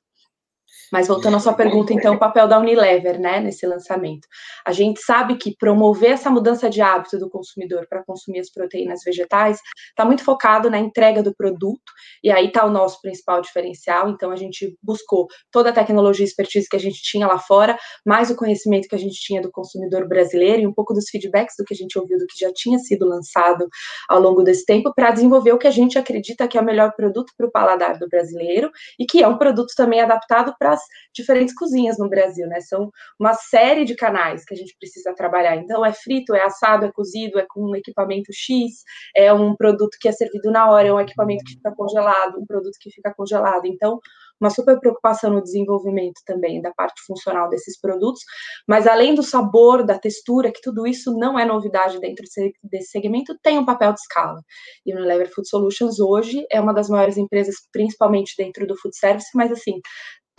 Mas 0.92 1.08
voltando 1.08 1.36
à 1.36 1.40
sua 1.40 1.52
pergunta, 1.52 1.92
então, 1.92 2.14
o 2.14 2.18
papel 2.18 2.48
da 2.48 2.58
Unilever, 2.58 3.20
né, 3.20 3.40
nesse 3.40 3.66
lançamento. 3.66 4.26
A 4.64 4.72
gente 4.72 5.00
sabe 5.00 5.36
que 5.36 5.56
promover 5.56 6.12
essa 6.12 6.30
mudança 6.30 6.68
de 6.68 6.80
hábito 6.80 7.18
do 7.18 7.30
consumidor 7.30 7.86
para 7.88 8.04
consumir 8.04 8.40
as 8.40 8.50
proteínas 8.50 9.00
vegetais 9.04 9.60
está 9.88 10.04
muito 10.04 10.24
focado 10.24 10.68
na 10.68 10.78
entrega 10.78 11.22
do 11.22 11.34
produto, 11.34 11.80
e 12.22 12.30
aí 12.30 12.48
está 12.48 12.64
o 12.64 12.70
nosso 12.70 13.00
principal 13.00 13.40
diferencial. 13.40 14.10
Então, 14.10 14.30
a 14.30 14.36
gente 14.36 14.76
buscou 14.82 15.26
toda 15.50 15.70
a 15.70 15.72
tecnologia 15.72 16.24
e 16.24 16.28
expertise 16.28 16.68
que 16.68 16.76
a 16.76 16.80
gente 16.80 17.00
tinha 17.02 17.26
lá 17.26 17.38
fora, 17.38 17.78
mais 18.04 18.30
o 18.30 18.36
conhecimento 18.36 18.88
que 18.88 18.94
a 18.94 18.98
gente 18.98 19.20
tinha 19.20 19.40
do 19.40 19.50
consumidor 19.50 20.08
brasileiro 20.08 20.62
e 20.62 20.66
um 20.66 20.72
pouco 20.72 20.92
dos 20.92 21.08
feedbacks 21.08 21.54
do 21.58 21.64
que 21.64 21.74
a 21.74 21.76
gente 21.76 21.98
ouviu 21.98 22.18
do 22.18 22.26
que 22.26 22.38
já 22.38 22.52
tinha 22.52 22.78
sido 22.78 23.06
lançado 23.06 23.68
ao 24.08 24.20
longo 24.20 24.42
desse 24.42 24.64
tempo, 24.64 24.92
para 24.94 25.10
desenvolver 25.10 25.52
o 25.52 25.58
que 25.58 25.66
a 25.66 25.70
gente 25.70 25.98
acredita 25.98 26.48
que 26.48 26.58
é 26.58 26.60
o 26.60 26.64
melhor 26.64 26.92
produto 26.94 27.32
para 27.36 27.46
o 27.46 27.50
paladar 27.50 27.98
do 27.98 28.08
brasileiro 28.08 28.70
e 28.98 29.06
que 29.06 29.22
é 29.22 29.28
um 29.28 29.38
produto 29.38 29.72
também 29.76 30.00
adaptado 30.00 30.54
para 30.58 30.79
diferentes 31.14 31.54
cozinhas 31.54 31.98
no 31.98 32.08
Brasil, 32.08 32.46
né? 32.46 32.60
São 32.60 32.90
uma 33.18 33.34
série 33.34 33.84
de 33.84 33.94
canais 33.94 34.44
que 34.44 34.54
a 34.54 34.56
gente 34.56 34.76
precisa 34.78 35.14
trabalhar. 35.14 35.56
Então, 35.56 35.84
é 35.84 35.92
frito, 35.92 36.34
é 36.34 36.42
assado, 36.42 36.86
é 36.86 36.92
cozido, 36.92 37.38
é 37.38 37.46
com 37.48 37.70
um 37.70 37.76
equipamento 37.76 38.32
X, 38.32 38.82
é 39.16 39.32
um 39.32 39.54
produto 39.56 39.96
que 40.00 40.08
é 40.08 40.12
servido 40.12 40.50
na 40.50 40.70
hora, 40.70 40.88
é 40.88 40.92
um 40.92 41.00
equipamento 41.00 41.44
que 41.44 41.54
fica 41.54 41.74
congelado, 41.74 42.38
um 42.38 42.46
produto 42.46 42.76
que 42.80 42.90
fica 42.90 43.12
congelado. 43.14 43.66
Então, 43.66 43.98
uma 44.40 44.50
super 44.50 44.80
preocupação 44.80 45.30
no 45.30 45.42
desenvolvimento 45.42 46.20
também 46.24 46.62
da 46.62 46.72
parte 46.72 47.02
funcional 47.06 47.48
desses 47.50 47.78
produtos, 47.78 48.22
mas 48.66 48.86
além 48.86 49.14
do 49.14 49.22
sabor, 49.22 49.84
da 49.84 49.98
textura, 49.98 50.50
que 50.50 50.62
tudo 50.62 50.86
isso 50.86 51.12
não 51.16 51.38
é 51.38 51.44
novidade 51.44 52.00
dentro 52.00 52.24
desse 52.64 52.90
segmento, 52.90 53.36
tem 53.42 53.58
um 53.58 53.66
papel 53.66 53.92
de 53.92 54.00
escala. 54.00 54.40
E 54.86 54.94
o 54.94 54.96
Unilever 54.96 55.30
Food 55.32 55.46
Solutions 55.46 56.00
hoje 56.00 56.46
é 56.50 56.60
uma 56.60 56.72
das 56.72 56.88
maiores 56.88 57.18
empresas, 57.18 57.56
principalmente 57.70 58.34
dentro 58.38 58.66
do 58.66 58.76
food 58.78 58.96
service, 58.96 59.28
mas 59.34 59.52
assim, 59.52 59.78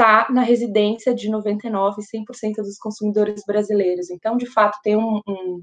está 0.01 0.27
na 0.31 0.42
residência 0.42 1.13
de 1.13 1.30
99% 1.30 1.94
e 2.00 2.18
100% 2.18 2.56
dos 2.56 2.77
consumidores 2.77 3.44
brasileiros. 3.45 4.09
Então, 4.09 4.36
de 4.36 4.48
fato, 4.48 4.80
tem 4.83 4.98
um, 4.98 5.21
um, 5.27 5.62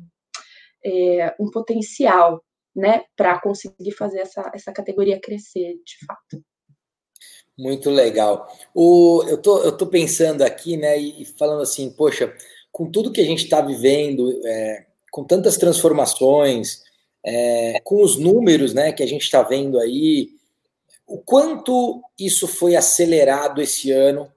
é, 0.84 1.34
um 1.40 1.50
potencial 1.50 2.40
né, 2.74 3.02
para 3.16 3.40
conseguir 3.40 3.90
fazer 3.92 4.20
essa, 4.20 4.48
essa 4.54 4.72
categoria 4.72 5.20
crescer, 5.20 5.74
de 5.84 6.06
fato. 6.06 6.44
Muito 7.58 7.90
legal. 7.90 8.46
O, 8.72 9.24
eu, 9.26 9.42
tô, 9.42 9.58
eu 9.64 9.76
tô 9.76 9.88
pensando 9.88 10.42
aqui, 10.42 10.76
né, 10.76 10.96
e 10.96 11.24
falando 11.24 11.62
assim, 11.62 11.90
poxa, 11.90 12.32
com 12.70 12.88
tudo 12.88 13.10
que 13.10 13.20
a 13.20 13.24
gente 13.24 13.42
está 13.42 13.60
vivendo, 13.60 14.40
é, 14.46 14.86
com 15.10 15.24
tantas 15.24 15.56
transformações, 15.56 16.84
é, 17.26 17.80
com 17.82 18.00
os 18.00 18.16
números 18.16 18.72
né, 18.72 18.92
que 18.92 19.02
a 19.02 19.06
gente 19.06 19.22
está 19.22 19.42
vendo 19.42 19.80
aí, 19.80 20.37
o 21.08 21.18
quanto 21.18 22.02
isso 22.18 22.46
foi 22.46 22.76
acelerado 22.76 23.62
esse 23.62 23.90
ano 23.90 24.30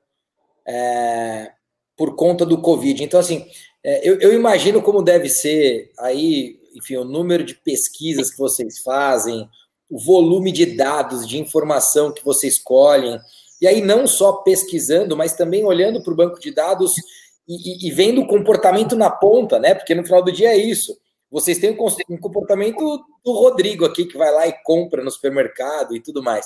é, 0.65 1.51
por 1.97 2.15
conta 2.15 2.45
do 2.45 2.61
Covid. 2.61 3.03
Então, 3.03 3.19
assim, 3.19 3.45
é, 3.83 4.07
eu, 4.07 4.19
eu, 4.19 4.33
imagino 4.33 4.81
como 4.81 5.03
deve 5.03 5.27
ser 5.27 5.91
aí, 5.99 6.57
enfim, 6.73 6.95
o 6.95 7.03
número 7.03 7.43
de 7.43 7.55
pesquisas 7.55 8.31
que 8.31 8.37
vocês 8.37 8.79
fazem, 8.79 9.49
o 9.89 9.99
volume 9.99 10.51
de 10.51 10.65
dados, 10.65 11.27
de 11.27 11.37
informação 11.37 12.13
que 12.13 12.23
vocês 12.23 12.57
colhem, 12.57 13.19
e 13.61 13.67
aí 13.67 13.81
não 13.81 14.07
só 14.07 14.33
pesquisando, 14.33 15.17
mas 15.17 15.33
também 15.33 15.65
olhando 15.65 16.01
para 16.01 16.13
o 16.13 16.15
banco 16.15 16.39
de 16.39 16.51
dados 16.51 16.93
e, 17.47 17.85
e, 17.85 17.87
e, 17.87 17.91
vendo 17.91 18.21
o 18.21 18.27
comportamento 18.27 18.95
na 18.95 19.09
ponta, 19.09 19.59
né? 19.59 19.75
Porque 19.75 19.93
no 19.93 20.05
final 20.05 20.23
do 20.23 20.31
dia 20.31 20.49
é 20.49 20.57
isso. 20.57 20.97
Vocês 21.31 21.57
têm 21.57 21.71
um 22.09 22.17
comportamento 22.17 23.05
do 23.23 23.31
Rodrigo 23.31 23.85
aqui, 23.85 24.05
que 24.05 24.17
vai 24.17 24.31
lá 24.31 24.47
e 24.47 24.63
compra 24.63 25.01
no 25.01 25.09
supermercado 25.09 25.95
e 25.95 26.01
tudo 26.01 26.21
mais. 26.21 26.45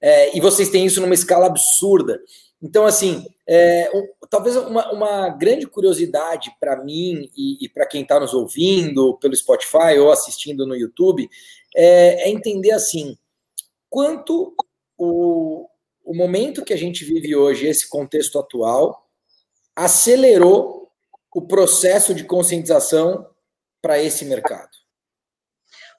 É, 0.00 0.36
e 0.36 0.40
vocês 0.40 0.70
têm 0.70 0.86
isso 0.86 1.00
numa 1.00 1.14
escala 1.14 1.46
absurda. 1.46 2.20
Então, 2.60 2.86
assim, 2.86 3.26
é, 3.46 3.90
um, 3.92 4.08
talvez 4.30 4.56
uma, 4.56 4.90
uma, 4.92 5.28
grande 5.28 5.66
curiosidade 5.66 6.50
para 6.58 6.82
mim 6.82 7.28
e, 7.36 7.64
e 7.64 7.68
para 7.68 7.86
quem 7.86 8.02
está 8.02 8.18
nos 8.18 8.32
ouvindo 8.32 9.18
pelo 9.18 9.36
Spotify 9.36 9.98
ou 9.98 10.10
assistindo 10.10 10.66
no 10.66 10.74
YouTube 10.74 11.28
é, 11.76 12.28
é 12.28 12.30
entender, 12.30 12.70
assim, 12.70 13.18
quanto 13.90 14.54
o, 14.96 15.68
o 16.04 16.14
momento 16.14 16.64
que 16.64 16.72
a 16.72 16.76
gente 16.76 17.04
vive 17.04 17.34
hoje, 17.36 17.66
esse 17.66 17.88
contexto 17.88 18.38
atual, 18.38 19.08
acelerou 19.74 20.90
o 21.34 21.42
processo 21.42 22.14
de 22.14 22.24
conscientização 22.24 23.26
para 23.82 23.98
esse 23.98 24.24
mercado? 24.24 24.70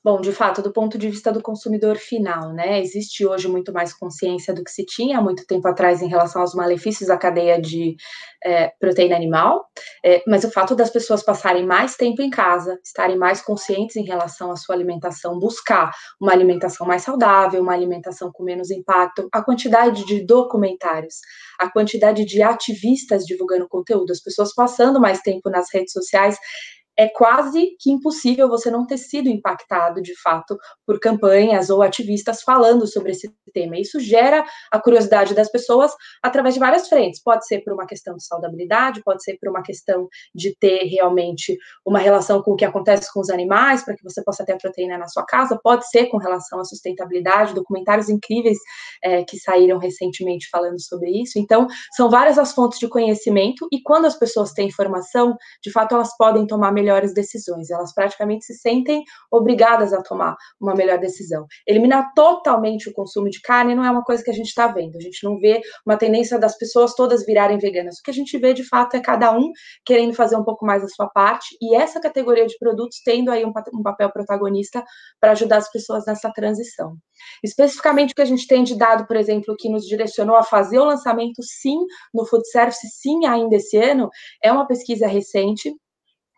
Bom, 0.04 0.20
de 0.20 0.34
fato, 0.34 0.62
do 0.62 0.74
ponto 0.74 0.98
de 0.98 1.10
vista 1.10 1.32
do 1.32 1.42
consumidor 1.42 1.96
final, 1.96 2.52
né, 2.52 2.82
existe 2.82 3.26
hoje 3.26 3.48
muito 3.48 3.72
mais 3.72 3.94
consciência 3.94 4.54
do 4.54 4.62
que 4.62 4.70
se 4.70 4.86
tinha 4.86 5.18
há 5.18 5.22
muito 5.22 5.48
tempo 5.48 5.66
atrás 5.66 6.02
em 6.02 6.10
relação 6.10 6.42
aos 6.42 6.54
malefícios 6.54 7.08
da 7.08 7.18
cadeia 7.18 7.60
de 7.62 7.96
é, 8.44 8.74
proteína 8.82 9.16
animal, 9.16 9.66
é, 10.04 10.22
mas 10.28 10.44
o 10.44 10.52
fato 10.52 10.76
das 10.76 10.90
pessoas 10.90 11.24
passarem 11.24 11.66
mais 11.66 11.96
tempo 11.96 12.22
em 12.22 12.30
casa, 12.30 12.78
estarem 12.84 13.18
mais 13.18 13.42
conscientes 13.42 13.96
em 13.96 14.04
relação 14.04 14.52
à 14.52 14.58
sua 14.58 14.76
alimentação, 14.76 15.40
buscar 15.40 15.90
uma 16.20 16.34
alimentação 16.34 16.86
mais 16.86 17.04
saudável, 17.04 17.62
uma 17.62 17.74
alimentação 17.74 18.30
com 18.30 18.44
menos 18.44 18.72
impacto, 18.72 19.30
a 19.32 19.42
quantidade 19.42 20.06
de 20.06 20.26
documentários, 20.26 21.16
a 21.58 21.72
quantidade 21.72 22.26
de 22.26 22.42
ativistas 22.42 23.24
divulgando 23.24 23.70
conteúdo, 23.70 24.12
as 24.12 24.20
pessoas 24.20 24.54
passando 24.54 25.00
mais 25.00 25.22
tempo 25.22 25.50
nas 25.50 25.74
redes 25.74 25.94
sociais, 25.94 26.38
é 26.98 27.08
quase 27.08 27.76
que 27.80 27.92
impossível 27.92 28.48
você 28.48 28.70
não 28.70 28.86
ter 28.86 28.98
sido 28.98 29.30
impactado, 29.30 30.02
de 30.02 30.20
fato, 30.22 30.58
por 30.86 31.00
campanhas 31.00 31.70
ou 31.70 31.82
ativistas 31.82 32.42
falando 32.42 32.86
sobre 32.88 33.12
esse 33.12 33.34
tema. 33.54 33.78
Isso 33.78 34.00
gera 34.00 34.44
a 34.72 34.80
curiosidade 34.80 35.34
das 35.34 35.50
pessoas 35.50 35.92
através 36.22 36.54
de 36.54 36.60
várias 36.60 36.88
frentes. 36.88 37.22
Pode 37.22 37.48
ser 37.48 37.62
por 37.64 37.74
uma 37.74 37.86
questão 37.86 38.16
de 38.16 38.26
saudabilidade, 38.26 39.04
pode 39.04 39.24
ser 39.24 39.38
por 39.40 39.50
uma 39.50 39.64
questão 39.64 40.08
de 40.34 40.56
ter 40.56 40.86
realmente 40.86 41.58
uma 41.86 42.00
relação 42.00 42.42
com 42.42 42.52
o 42.52 42.56
que 42.56 42.66
acontece 42.66 43.12
com 43.14 43.20
os 43.20 43.30
animais, 43.30 43.84
para 43.84 43.96
que 43.96 44.04
você 44.04 44.24
possa 44.24 44.46
ter 44.46 44.54
a 44.54 44.58
proteína 44.58 44.98
na 44.98 45.08
sua 45.08 45.26
casa, 45.26 45.60
pode 45.64 45.88
ser 45.90 46.08
com 46.08 46.18
relação 46.18 46.60
à 46.60 46.64
sustentabilidade, 46.64 47.54
documentários 47.54 48.10
incríveis 48.10 48.58
é, 49.04 49.24
que 49.24 49.38
saíram 49.38 49.78
recentemente 49.78 50.50
falando 50.50 50.80
sobre 50.82 51.10
isso. 51.22 51.38
Então, 51.38 51.68
são 51.96 52.10
várias 52.10 52.38
as 52.38 52.54
fontes 52.54 52.80
de 52.80 52.88
conhecimento, 52.88 53.68
e 53.72 53.82
quando 53.82 54.06
as 54.06 54.18
pessoas 54.18 54.52
têm 54.52 54.68
informação, 54.68 55.36
de 55.62 55.72
fato, 55.72 55.96
elas 55.96 56.16
podem 56.18 56.46
tomar 56.48 56.72
melhores 56.84 57.14
decisões. 57.14 57.70
Elas 57.70 57.94
praticamente 57.94 58.46
se 58.46 58.56
sentem 58.56 59.04
obrigadas 59.32 59.94
a 59.94 60.02
tomar 60.02 60.36
uma 60.60 60.76
melhor 60.76 61.00
decisão. 61.00 61.46
Eliminar 61.66 62.14
totalmente 62.14 62.90
o 62.90 62.94
consumo 62.94 63.30
de 63.30 63.42
carne 63.42 63.74
não 63.74 63.86
é 63.86 63.90
uma 63.90 64.04
coisa 64.04 64.22
que 64.22 64.30
a 64.30 64.34
gente 64.34 64.48
está 64.48 64.68
vendo. 64.68 64.98
A 64.98 65.02
gente 65.02 65.24
não 65.24 65.40
vê 65.40 65.62
uma 65.86 65.98
tendência 65.98 66.38
das 66.38 66.58
pessoas 66.58 66.94
todas 66.94 67.26
virarem 67.26 67.58
veganas. 67.58 68.00
O 68.00 68.04
que 68.04 68.12
a 68.12 68.14
gente 68.14 68.38
vê 68.38 68.54
de 68.54 68.68
fato 68.68 68.96
é 68.96 69.00
cada 69.00 69.32
um 69.32 69.52
querendo 69.86 70.14
fazer 70.14 70.36
um 70.36 70.44
pouco 70.44 70.66
mais 70.66 70.84
a 70.84 70.88
sua 70.88 71.08
parte 71.08 71.56
e 71.62 71.76
essa 71.76 72.02
categoria 72.02 72.46
de 72.46 72.58
produtos 72.58 73.02
tendo 73.04 73.32
aí 73.32 73.46
um, 73.46 73.54
um 73.74 73.84
papel 73.84 74.12
protagonista 74.12 74.84
para 75.20 75.32
ajudar 75.32 75.58
as 75.58 75.72
pessoas 75.72 76.06
nessa 76.06 76.32
transição. 76.32 76.98
Especificamente 77.44 78.12
o 78.12 78.16
que 78.16 78.22
a 78.22 78.26
gente 78.26 78.46
tem 78.48 78.64
de 78.64 78.76
dado, 78.76 79.08
por 79.08 79.16
exemplo, 79.16 79.56
que 79.58 79.70
nos 79.70 79.86
direcionou 79.86 80.36
a 80.36 80.44
fazer 80.44 80.80
o 80.80 80.86
lançamento 80.86 81.42
sim 81.42 81.78
no 82.14 82.26
food 82.26 82.48
service, 82.50 82.86
sim 82.90 83.26
ainda 83.26 83.56
esse 83.56 83.78
ano, 83.78 84.10
é 84.44 84.52
uma 84.52 84.68
pesquisa 84.68 85.08
recente 85.08 85.74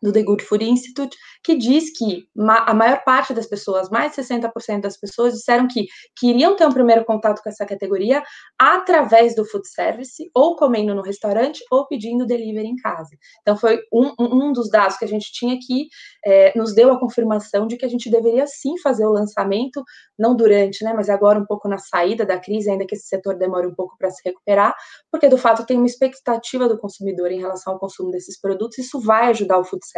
do 0.06 0.12
The 0.12 0.22
Good 0.22 0.44
Food 0.44 0.64
Institute, 0.64 1.18
que 1.44 1.56
diz 1.56 1.92
que 1.98 2.28
a 2.38 2.74
maior 2.74 3.04
parte 3.04 3.34
das 3.34 3.48
pessoas, 3.48 3.90
mais 3.90 4.16
de 4.16 4.22
60% 4.22 4.82
das 4.82 4.98
pessoas, 4.98 5.34
disseram 5.34 5.68
que 5.68 5.88
queriam 6.16 6.56
ter 6.56 6.66
um 6.68 6.72
primeiro 6.72 7.04
contato 7.04 7.42
com 7.42 7.50
essa 7.50 7.66
categoria 7.66 8.24
através 8.58 9.36
do 9.36 9.44
food 9.44 9.68
service, 9.68 10.30
ou 10.34 10.56
comendo 10.56 10.94
no 10.94 11.02
restaurante, 11.02 11.64
ou 11.72 11.88
pedindo 11.88 12.26
delivery 12.26 12.68
em 12.68 12.76
casa. 12.76 13.10
Então, 13.42 13.58
foi 13.58 13.80
um, 13.92 14.14
um 14.20 14.54
dos 14.54 14.70
dados 14.70 14.98
que 14.98 15.06
a 15.06 15.08
gente 15.08 15.32
tinha 15.34 15.58
que 15.60 15.88
é, 16.24 16.56
nos 16.56 16.76
deu 16.76 16.92
a 16.92 17.00
confirmação 17.00 17.66
de 17.66 17.78
que 17.78 17.86
a 17.86 17.90
gente 17.90 18.10
deveria 18.10 18.46
sim 18.46 18.78
fazer 18.78 19.06
o 19.06 19.12
lançamento, 19.12 19.84
não 20.18 20.36
durante, 20.36 20.84
né, 20.84 20.94
mas 20.94 21.10
agora 21.10 21.40
um 21.40 21.46
pouco 21.46 21.68
na 21.68 21.80
saída 21.80 22.26
da 22.26 22.40
crise, 22.40 22.70
ainda 22.70 22.86
que 22.86 22.94
esse 22.94 23.08
setor 23.08 23.36
demore 23.38 23.66
um 23.66 23.74
pouco 23.74 23.98
para 23.98 24.12
se 24.12 24.22
recuperar, 24.24 24.76
porque 25.12 25.28
do 25.28 25.38
fato 25.38 25.66
tem 25.66 25.78
uma 25.78 25.88
expectativa 25.88 26.68
do 26.68 26.78
consumidor 26.78 27.32
em 27.32 27.40
relação 27.40 27.74
ao 27.74 27.80
consumo 27.80 28.12
desses 28.12 28.40
produtos, 28.40 28.78
isso 28.78 29.00
vai 29.00 29.30
ajudar 29.30 29.58
o 29.58 29.64
food 29.64 29.86
service 29.86 29.95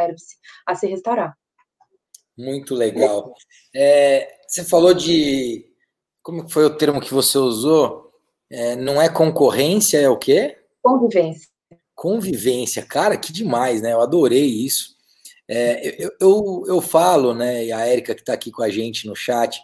a 0.66 0.76
se 0.76 0.88
restaurar. 0.88 1.36
Muito 2.38 2.76
legal. 2.76 3.34
É, 3.76 4.32
você 4.48 4.64
falou 4.64 4.94
de. 4.94 5.66
Como 6.22 6.48
foi 6.50 6.66
o 6.66 6.76
termo 6.76 7.02
que 7.02 7.14
você 7.14 7.38
usou? 7.38 8.12
É, 8.50 8.76
não 8.76 9.02
é 9.02 9.10
concorrência, 9.10 9.98
é 9.98 10.10
o 10.10 10.18
quê? 10.18 10.58
Convivência. 10.84 11.48
Convivência, 11.96 12.86
cara, 12.86 13.18
que 13.18 13.34
demais, 13.34 13.82
né? 13.82 13.94
Eu 13.94 14.02
adorei 14.02 14.46
isso. 14.46 14.96
É, 15.50 16.04
eu, 16.04 16.12
eu, 16.20 16.64
eu, 16.68 16.82
falo, 16.82 17.34
né? 17.34 17.66
E 17.66 17.72
a 17.72 17.86
Érica 17.86 18.14
que 18.14 18.22
está 18.22 18.34
aqui 18.34 18.52
com 18.52 18.62
a 18.62 18.70
gente 18.70 19.08
no 19.08 19.16
chat, 19.16 19.60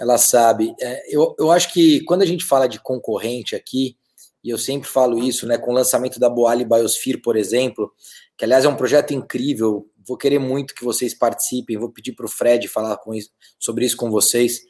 ela 0.00 0.18
sabe. 0.18 0.74
É, 0.80 1.14
eu, 1.14 1.36
eu 1.38 1.50
acho 1.50 1.72
que 1.72 2.02
quando 2.04 2.22
a 2.22 2.26
gente 2.26 2.44
fala 2.44 2.68
de 2.68 2.80
concorrente 2.80 3.54
aqui, 3.54 3.96
e 4.42 4.50
eu 4.50 4.58
sempre 4.58 4.88
falo 4.88 5.18
isso, 5.18 5.46
né? 5.46 5.58
Com 5.58 5.70
o 5.70 5.74
lançamento 5.74 6.18
da 6.18 6.28
Boali 6.28 6.64
Biosphere, 6.64 7.20
por 7.20 7.36
exemplo, 7.36 7.92
que 8.36 8.44
aliás 8.44 8.64
é 8.64 8.68
um 8.68 8.76
projeto 8.76 9.12
incrível. 9.12 9.86
Vou 10.06 10.16
querer 10.16 10.38
muito 10.38 10.74
que 10.74 10.84
vocês 10.84 11.14
participem. 11.14 11.76
Vou 11.76 11.90
pedir 11.90 12.12
para 12.12 12.26
o 12.26 12.28
Fred 12.28 12.66
falar 12.68 12.96
com 12.96 13.14
isso, 13.14 13.30
sobre 13.58 13.84
isso 13.84 13.96
com 13.96 14.10
vocês. 14.10 14.60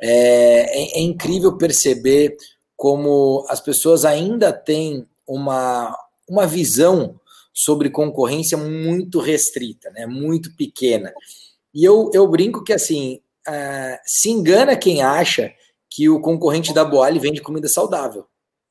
É, 0.00 0.10
é, 0.10 0.98
é, 0.98 1.00
incrível 1.00 1.58
perceber 1.58 2.36
como 2.76 3.44
as 3.48 3.60
pessoas 3.60 4.04
ainda 4.04 4.52
têm 4.52 5.06
uma, 5.26 5.94
uma 6.28 6.46
visão 6.46 7.20
sobre 7.52 7.90
concorrência 7.90 8.56
muito 8.56 9.18
restrita, 9.18 9.90
né? 9.90 10.06
muito 10.06 10.54
pequena. 10.56 11.12
E 11.74 11.84
eu, 11.84 12.10
eu 12.14 12.26
brinco 12.26 12.64
que 12.64 12.72
assim 12.72 13.20
uh, 13.46 13.98
se 14.04 14.30
engana 14.30 14.76
quem 14.76 15.02
acha 15.02 15.52
que 15.90 16.08
o 16.08 16.20
concorrente 16.20 16.72
da 16.72 16.84
Boali 16.84 17.18
vende 17.18 17.42
comida 17.42 17.68
saudável. 17.68 18.24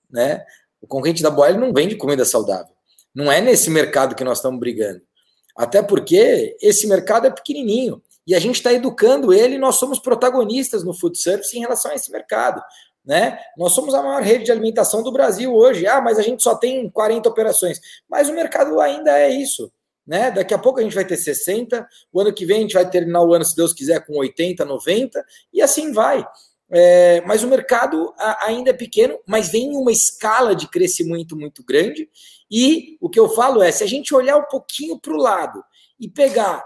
Né? 0.10 0.44
O 0.82 0.88
concorrente 0.88 1.22
da 1.22 1.30
Boali 1.30 1.58
não 1.58 1.74
vende 1.74 1.96
comida 1.96 2.25
saudável. 2.25 2.74
Não 3.13 3.32
é 3.32 3.42
nesse 3.42 3.70
mercado 3.70 4.16
que 4.16 4.24
nós 4.24 4.38
estamos 4.38 4.60
brigando. 4.60 5.01
Até 5.56 5.82
porque 5.82 6.56
esse 6.62 6.88
mercado 6.88 7.28
é 7.28 7.32
pequenininho 7.32 8.01
e 8.25 8.34
a 8.34 8.39
gente 8.39 8.56
está 8.56 8.72
educando 8.72 9.34
ele 9.34 9.58
nós 9.58 9.75
somos 9.75 10.00
protagonistas 10.00 10.84
no 10.84 10.94
food 10.94 11.18
service 11.18 11.58
em 11.58 11.62
relação 11.62 11.92
a 11.92 11.96
esse 11.96 12.12
mercado. 12.12 12.62
Né? 13.04 13.39
Nós 13.58 13.74
somos 13.74 13.94
a 13.94 14.04
maior 14.04 14.22
rede 14.22 14.46
de 14.46 14.51
alimentação 14.51 15.01
do 15.01 15.12
Brasil 15.12 15.54
hoje. 15.54 15.88
Ah, 15.88 16.00
mas 16.00 16.20
a 16.20 16.22
gente 16.22 16.44
só 16.44 16.56
tem 16.56 16.89
40 16.89 17.28
operações. 17.28 17.80
Mas 18.08 18.30
o 18.30 18.34
mercado 18.34 18.80
ainda 18.80 19.18
é 19.18 19.30
isso. 19.30 19.72
Né? 20.06 20.32
Daqui 20.32 20.54
a 20.54 20.58
pouco 20.58 20.80
a 20.80 20.84
gente 20.84 20.96
vai 20.96 21.06
ter 21.06 21.18
60, 21.18 21.88
o 22.12 22.20
ano 22.20 22.34
que 22.34 22.46
vem 22.46 22.58
a 22.58 22.62
gente 22.62 22.74
vai 22.74 22.89
terminar 22.89 23.22
o 23.22 23.34
ano, 23.34 23.46
se 23.46 23.56
Deus 23.56 23.74
quiser, 23.74 24.06
com 24.06 24.18
80, 24.18 24.66
90, 24.66 25.24
e 25.54 25.62
assim 25.62 25.92
vai. 25.92 26.25
É, 26.71 27.21
mas 27.21 27.43
o 27.43 27.47
mercado 27.47 28.13
ainda 28.41 28.69
é 28.69 28.73
pequeno, 28.73 29.17
mas 29.25 29.49
vem 29.49 29.73
em 29.73 29.75
uma 29.75 29.91
escala 29.91 30.55
de 30.55 30.67
crescimento 30.67 31.35
muito 31.35 31.63
grande. 31.63 32.07
E 32.49 32.97
o 33.01 33.09
que 33.09 33.19
eu 33.19 33.29
falo 33.29 33.61
é: 33.61 33.71
se 33.71 33.83
a 33.83 33.88
gente 33.88 34.13
olhar 34.13 34.38
um 34.38 34.45
pouquinho 34.45 34.99
para 34.99 35.13
o 35.13 35.17
lado 35.17 35.63
e 35.99 36.07
pegar 36.07 36.63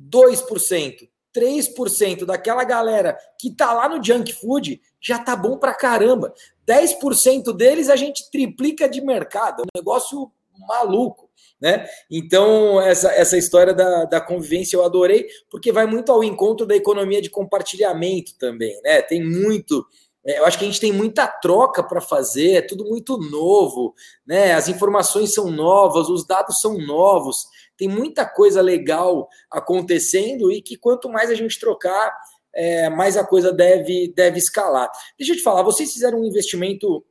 2%, 0.00 1.08
3% 1.34 2.24
daquela 2.24 2.64
galera 2.64 3.16
que 3.40 3.48
está 3.48 3.72
lá 3.72 3.88
no 3.88 4.02
junk 4.02 4.32
food, 4.32 4.80
já 5.00 5.18
tá 5.18 5.34
bom 5.34 5.58
para 5.58 5.74
caramba. 5.74 6.34
10% 6.68 7.54
deles 7.56 7.88
a 7.88 7.96
gente 7.96 8.30
triplica 8.30 8.88
de 8.88 9.00
mercado, 9.00 9.60
é 9.60 9.62
um 9.62 9.78
negócio 9.78 10.30
maluco 10.68 11.25
né? 11.60 11.86
Então, 12.10 12.80
essa, 12.80 13.10
essa 13.12 13.36
história 13.36 13.72
da, 13.72 14.04
da 14.04 14.20
convivência 14.20 14.76
eu 14.76 14.84
adorei, 14.84 15.26
porque 15.50 15.72
vai 15.72 15.86
muito 15.86 16.12
ao 16.12 16.22
encontro 16.22 16.66
da 16.66 16.76
economia 16.76 17.22
de 17.22 17.30
compartilhamento 17.30 18.36
também, 18.38 18.78
né? 18.82 19.02
Tem 19.02 19.24
muito. 19.24 19.86
É, 20.24 20.40
eu 20.40 20.44
acho 20.44 20.58
que 20.58 20.64
a 20.64 20.66
gente 20.66 20.80
tem 20.80 20.92
muita 20.92 21.26
troca 21.26 21.82
para 21.82 22.00
fazer, 22.00 22.52
é 22.52 22.62
tudo 22.62 22.84
muito 22.84 23.16
novo, 23.16 23.94
né? 24.26 24.52
As 24.52 24.68
informações 24.68 25.32
são 25.32 25.50
novas, 25.50 26.08
os 26.08 26.26
dados 26.26 26.58
são 26.60 26.78
novos, 26.78 27.36
tem 27.76 27.88
muita 27.88 28.26
coisa 28.26 28.60
legal 28.60 29.28
acontecendo 29.50 30.50
e 30.50 30.60
que 30.60 30.76
quanto 30.76 31.08
mais 31.08 31.30
a 31.30 31.34
gente 31.34 31.58
trocar, 31.58 32.12
é, 32.54 32.88
mais 32.90 33.16
a 33.16 33.24
coisa 33.24 33.52
deve, 33.52 34.12
deve 34.16 34.38
escalar. 34.38 34.90
Deixa 35.18 35.32
eu 35.32 35.36
te 35.36 35.42
falar, 35.42 35.62
vocês 35.62 35.92
fizeram 35.92 36.20
um 36.20 36.24
investimento 36.24 37.04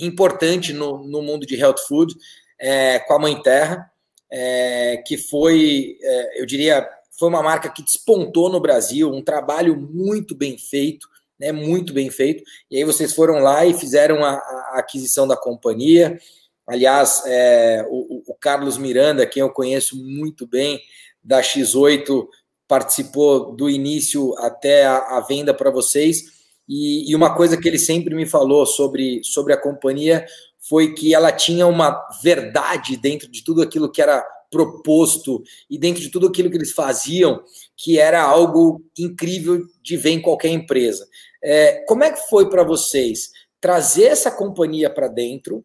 importante 0.00 0.72
no, 0.72 1.06
no 1.06 1.22
mundo 1.22 1.46
de 1.46 1.54
health 1.56 1.78
food 1.86 2.14
é, 2.62 3.00
com 3.00 3.14
a 3.14 3.18
Mãe 3.18 3.42
Terra, 3.42 3.90
é, 4.30 5.02
que 5.04 5.18
foi, 5.18 5.98
é, 6.00 6.40
eu 6.40 6.46
diria, 6.46 6.88
foi 7.18 7.28
uma 7.28 7.42
marca 7.42 7.68
que 7.68 7.82
despontou 7.82 8.48
no 8.48 8.60
Brasil, 8.60 9.10
um 9.10 9.22
trabalho 9.22 9.76
muito 9.76 10.32
bem 10.32 10.56
feito, 10.56 11.08
né, 11.38 11.50
muito 11.50 11.92
bem 11.92 12.08
feito. 12.08 12.44
E 12.70 12.76
aí 12.76 12.84
vocês 12.84 13.12
foram 13.12 13.40
lá 13.40 13.66
e 13.66 13.74
fizeram 13.74 14.24
a, 14.24 14.34
a 14.34 14.74
aquisição 14.76 15.26
da 15.26 15.36
companhia. 15.36 16.16
Aliás, 16.64 17.24
é, 17.26 17.84
o, 17.90 18.22
o, 18.28 18.34
Carlos 18.36 18.78
Miranda, 18.78 19.26
quem 19.26 19.40
eu 19.40 19.50
conheço 19.50 19.96
muito 19.96 20.46
bem, 20.46 20.80
da 21.22 21.40
X8, 21.40 22.26
participou 22.68 23.56
do 23.56 23.68
início 23.68 24.34
até 24.38 24.86
a, 24.86 25.18
a 25.18 25.20
venda 25.20 25.52
para 25.52 25.70
vocês. 25.70 26.42
E, 26.68 27.10
e, 27.10 27.16
uma 27.16 27.34
coisa 27.34 27.56
que 27.56 27.68
ele 27.68 27.78
sempre 27.78 28.14
me 28.14 28.24
falou 28.24 28.64
sobre, 28.64 29.20
sobre 29.24 29.52
a 29.52 29.60
companhia 29.60 30.24
foi 30.68 30.94
que 30.94 31.14
ela 31.14 31.32
tinha 31.32 31.66
uma 31.66 32.08
verdade 32.22 32.96
dentro 32.96 33.30
de 33.30 33.42
tudo 33.42 33.62
aquilo 33.62 33.90
que 33.90 34.00
era 34.00 34.24
proposto 34.50 35.42
e 35.68 35.78
dentro 35.78 36.02
de 36.02 36.10
tudo 36.10 36.28
aquilo 36.28 36.50
que 36.50 36.56
eles 36.56 36.72
faziam, 36.72 37.42
que 37.76 37.98
era 37.98 38.22
algo 38.22 38.82
incrível 38.98 39.62
de 39.82 39.96
ver 39.96 40.10
em 40.10 40.20
qualquer 40.20 40.48
empresa. 40.48 41.08
É, 41.42 41.84
como 41.86 42.04
é 42.04 42.12
que 42.12 42.28
foi 42.28 42.48
para 42.48 42.62
vocês 42.62 43.30
trazer 43.60 44.04
essa 44.04 44.30
companhia 44.30 44.90
para 44.90 45.08
dentro 45.08 45.64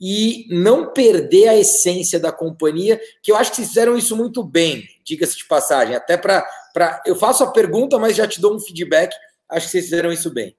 e 0.00 0.46
não 0.50 0.92
perder 0.92 1.48
a 1.48 1.56
essência 1.56 2.18
da 2.18 2.32
companhia, 2.32 3.00
que 3.22 3.30
eu 3.30 3.36
acho 3.36 3.50
que 3.50 3.56
vocês 3.58 3.68
fizeram 3.68 3.96
isso 3.96 4.16
muito 4.16 4.42
bem, 4.42 4.82
diga-se 5.04 5.36
de 5.36 5.46
passagem. 5.46 5.94
Até 5.94 6.16
para. 6.16 6.44
Eu 7.06 7.14
faço 7.14 7.44
a 7.44 7.52
pergunta, 7.52 7.96
mas 8.00 8.16
já 8.16 8.26
te 8.26 8.40
dou 8.40 8.56
um 8.56 8.58
feedback. 8.58 9.14
Acho 9.48 9.66
que 9.66 9.72
vocês 9.72 9.84
fizeram 9.84 10.10
isso 10.10 10.32
bem. 10.32 10.56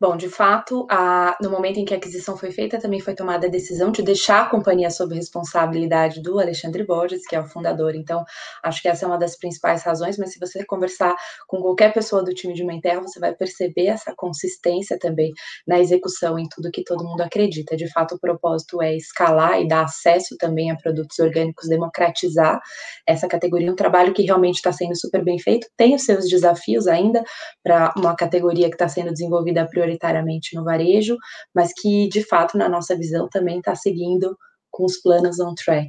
Bom, 0.00 0.16
de 0.16 0.28
fato, 0.28 0.86
a, 0.88 1.36
no 1.42 1.50
momento 1.50 1.80
em 1.80 1.84
que 1.84 1.92
a 1.92 1.96
aquisição 1.96 2.36
foi 2.36 2.52
feita, 2.52 2.78
também 2.78 3.00
foi 3.00 3.16
tomada 3.16 3.48
a 3.48 3.50
decisão 3.50 3.90
de 3.90 4.00
deixar 4.00 4.42
a 4.42 4.48
companhia 4.48 4.90
sob 4.90 5.12
responsabilidade 5.12 6.22
do 6.22 6.38
Alexandre 6.38 6.84
Borges, 6.86 7.26
que 7.26 7.34
é 7.34 7.40
o 7.40 7.46
fundador. 7.48 7.96
Então, 7.96 8.24
acho 8.62 8.80
que 8.80 8.86
essa 8.86 9.04
é 9.04 9.08
uma 9.08 9.18
das 9.18 9.36
principais 9.36 9.82
razões, 9.82 10.16
mas 10.16 10.32
se 10.32 10.38
você 10.38 10.64
conversar 10.64 11.16
com 11.48 11.60
qualquer 11.60 11.92
pessoa 11.92 12.22
do 12.22 12.32
time 12.32 12.54
de 12.54 12.64
Menterra, 12.64 13.00
você 13.00 13.18
vai 13.18 13.34
perceber 13.34 13.86
essa 13.86 14.14
consistência 14.16 14.96
também 15.00 15.32
na 15.66 15.80
execução 15.80 16.38
em 16.38 16.48
tudo 16.48 16.70
que 16.70 16.84
todo 16.84 17.02
mundo 17.02 17.22
acredita. 17.22 17.76
De 17.76 17.90
fato, 17.90 18.14
o 18.14 18.20
propósito 18.20 18.80
é 18.80 18.94
escalar 18.94 19.60
e 19.60 19.66
dar 19.66 19.82
acesso 19.82 20.36
também 20.38 20.70
a 20.70 20.76
produtos 20.76 21.18
orgânicos, 21.18 21.68
democratizar 21.68 22.60
essa 23.04 23.26
categoria, 23.26 23.72
um 23.72 23.74
trabalho 23.74 24.14
que 24.14 24.22
realmente 24.22 24.56
está 24.56 24.70
sendo 24.70 24.94
super 24.96 25.24
bem 25.24 25.40
feito, 25.40 25.66
tem 25.76 25.96
os 25.96 26.04
seus 26.04 26.28
desafios 26.28 26.86
ainda 26.86 27.24
para 27.64 27.92
uma 27.96 28.14
categoria 28.14 28.68
que 28.68 28.76
está 28.76 28.88
sendo 28.88 29.10
desenvolvida 29.10 29.62
a 29.62 29.66
prioritariamente 29.88 30.54
no 30.54 30.64
varejo, 30.64 31.16
mas 31.54 31.72
que, 31.72 32.08
de 32.08 32.22
fato, 32.22 32.58
na 32.58 32.68
nossa 32.68 32.94
visão, 32.96 33.28
também 33.28 33.58
está 33.58 33.74
seguindo 33.74 34.36
com 34.70 34.84
os 34.84 34.98
planos 34.98 35.40
on 35.40 35.54
track. 35.54 35.88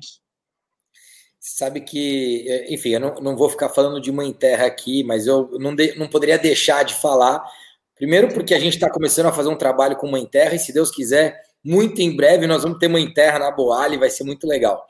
Sabe 1.40 1.82
que, 1.82 2.46
é, 2.48 2.74
enfim, 2.74 2.90
eu 2.90 3.00
não, 3.00 3.16
não 3.16 3.38
vou 3.38 3.50
ficar 3.50 3.70
falando 3.70 4.02
de 4.02 4.12
Mãe 4.12 4.32
Terra 4.32 4.66
aqui, 4.66 5.04
mas 5.04 5.28
eu 5.28 5.50
não, 5.60 5.76
de, 5.76 5.98
não 5.98 6.08
poderia 6.08 6.38
deixar 6.38 6.84
de 6.84 6.94
falar. 6.96 7.44
Primeiro, 7.96 8.30
porque 8.34 8.54
a 8.54 8.60
gente 8.60 8.74
está 8.76 8.90
começando 8.90 9.28
a 9.28 9.32
fazer 9.32 9.50
um 9.50 9.58
trabalho 9.58 9.98
com 9.98 10.10
Mãe 10.10 10.26
Terra, 10.26 10.56
e 10.56 10.60
se 10.60 10.74
Deus 10.74 10.92
quiser, 10.92 11.40
muito 11.64 12.02
em 12.02 12.16
breve 12.16 12.48
nós 12.48 12.64
vamos 12.64 12.80
ter 12.80 12.88
Mãe 12.88 13.12
Terra 13.14 13.40
na 13.40 13.52
Boali, 13.52 13.98
vai 13.98 14.10
ser 14.10 14.24
muito 14.24 14.48
legal. 14.48 14.86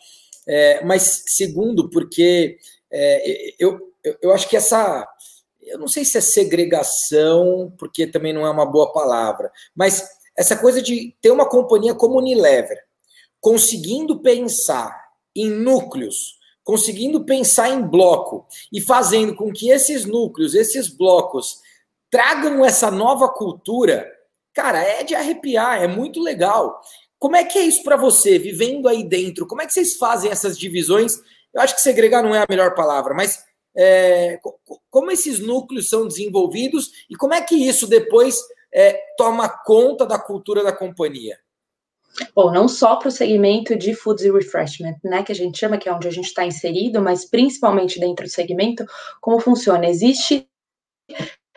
É, 0.48 0.84
mas, 0.84 1.24
segundo, 1.28 1.90
porque 1.90 2.58
é, 2.92 3.54
eu, 3.60 3.80
eu, 4.04 4.18
eu 4.22 4.34
acho 4.34 4.50
que 4.50 4.58
essa 4.58 5.08
eu 5.70 5.78
não 5.78 5.88
sei 5.88 6.04
se 6.04 6.18
é 6.18 6.22
segregação, 6.22 7.74
porque 7.78 8.08
também 8.08 8.34
não 8.34 8.46
é 8.46 8.50
uma 8.50 8.66
boa 8.66 8.92
palavra, 8.92 9.52
mas 9.76 10.08
essa 10.38 10.56
coisa 10.56 10.82
de 10.82 11.16
ter 11.22 11.32
uma 11.32 11.48
companhia 11.48 11.94
como 11.94 12.18
Unilever, 12.18 12.78
conseguindo 13.42 14.22
pensar 14.22 15.10
em 15.36 15.50
núcleos, 15.50 16.38
conseguindo 16.64 17.26
pensar 17.26 17.70
em 17.70 17.82
bloco 17.82 18.46
e 18.72 18.82
fazendo 18.82 19.36
com 19.36 19.52
que 19.52 19.70
esses 19.70 20.06
núcleos, 20.06 20.54
esses 20.54 20.88
blocos, 20.88 21.60
tragam 22.10 22.64
essa 22.66 22.90
nova 22.90 23.30
cultura, 23.30 24.10
cara, 24.54 24.82
é 24.82 25.04
de 25.04 25.16
arrepiar, 25.16 25.82
é 25.82 25.88
muito 25.88 26.22
legal. 26.22 26.80
Como 27.18 27.36
é 27.36 27.44
que 27.44 27.58
é 27.60 27.64
isso 27.64 27.84
para 27.84 27.98
você, 27.98 28.40
vivendo 28.40 28.88
aí 28.88 29.04
dentro? 29.04 29.46
Como 29.46 29.62
é 29.62 29.66
que 29.66 29.74
vocês 29.74 29.98
fazem 29.98 30.32
essas 30.32 30.58
divisões? 30.58 31.18
Eu 31.54 31.62
acho 31.62 31.76
que 31.76 31.82
segregar 31.82 32.24
não 32.24 32.34
é 32.34 32.40
a 32.40 32.48
melhor 32.50 32.76
palavra, 32.76 33.14
mas 33.14 33.44
é, 33.82 34.38
como 34.90 35.10
esses 35.10 35.40
núcleos 35.40 35.90
são 35.90 36.06
desenvolvidos 36.06 36.92
e 37.10 37.16
como 37.16 37.34
é 37.34 37.42
que 37.42 37.56
isso 37.56 37.88
depois 37.88 38.38
é, 38.74 39.02
toma 39.18 39.48
conta 39.48 40.06
da 40.06 40.20
cultura 40.20 40.62
da 40.62 40.74
companhia? 40.74 41.40
Bom, 42.36 42.52
não 42.52 42.68
só 42.68 42.98
para 42.98 43.08
o 43.08 43.12
segmento 43.12 43.78
de 43.78 43.94
foods 43.94 44.26
e 44.26 44.32
refreshment, 44.32 44.98
né, 45.02 45.24
que 45.24 45.32
a 45.32 45.36
gente 45.36 45.58
chama, 45.58 45.78
que 45.78 45.88
é 45.88 45.94
onde 45.94 46.10
a 46.10 46.12
gente 46.12 46.26
está 46.26 46.46
inserido, 46.46 47.02
mas 47.02 47.24
principalmente 47.24 48.00
dentro 48.00 48.26
do 48.26 48.30
segmento, 48.30 48.86
como 49.22 49.40
funciona? 49.40 49.88
Existe 49.88 50.46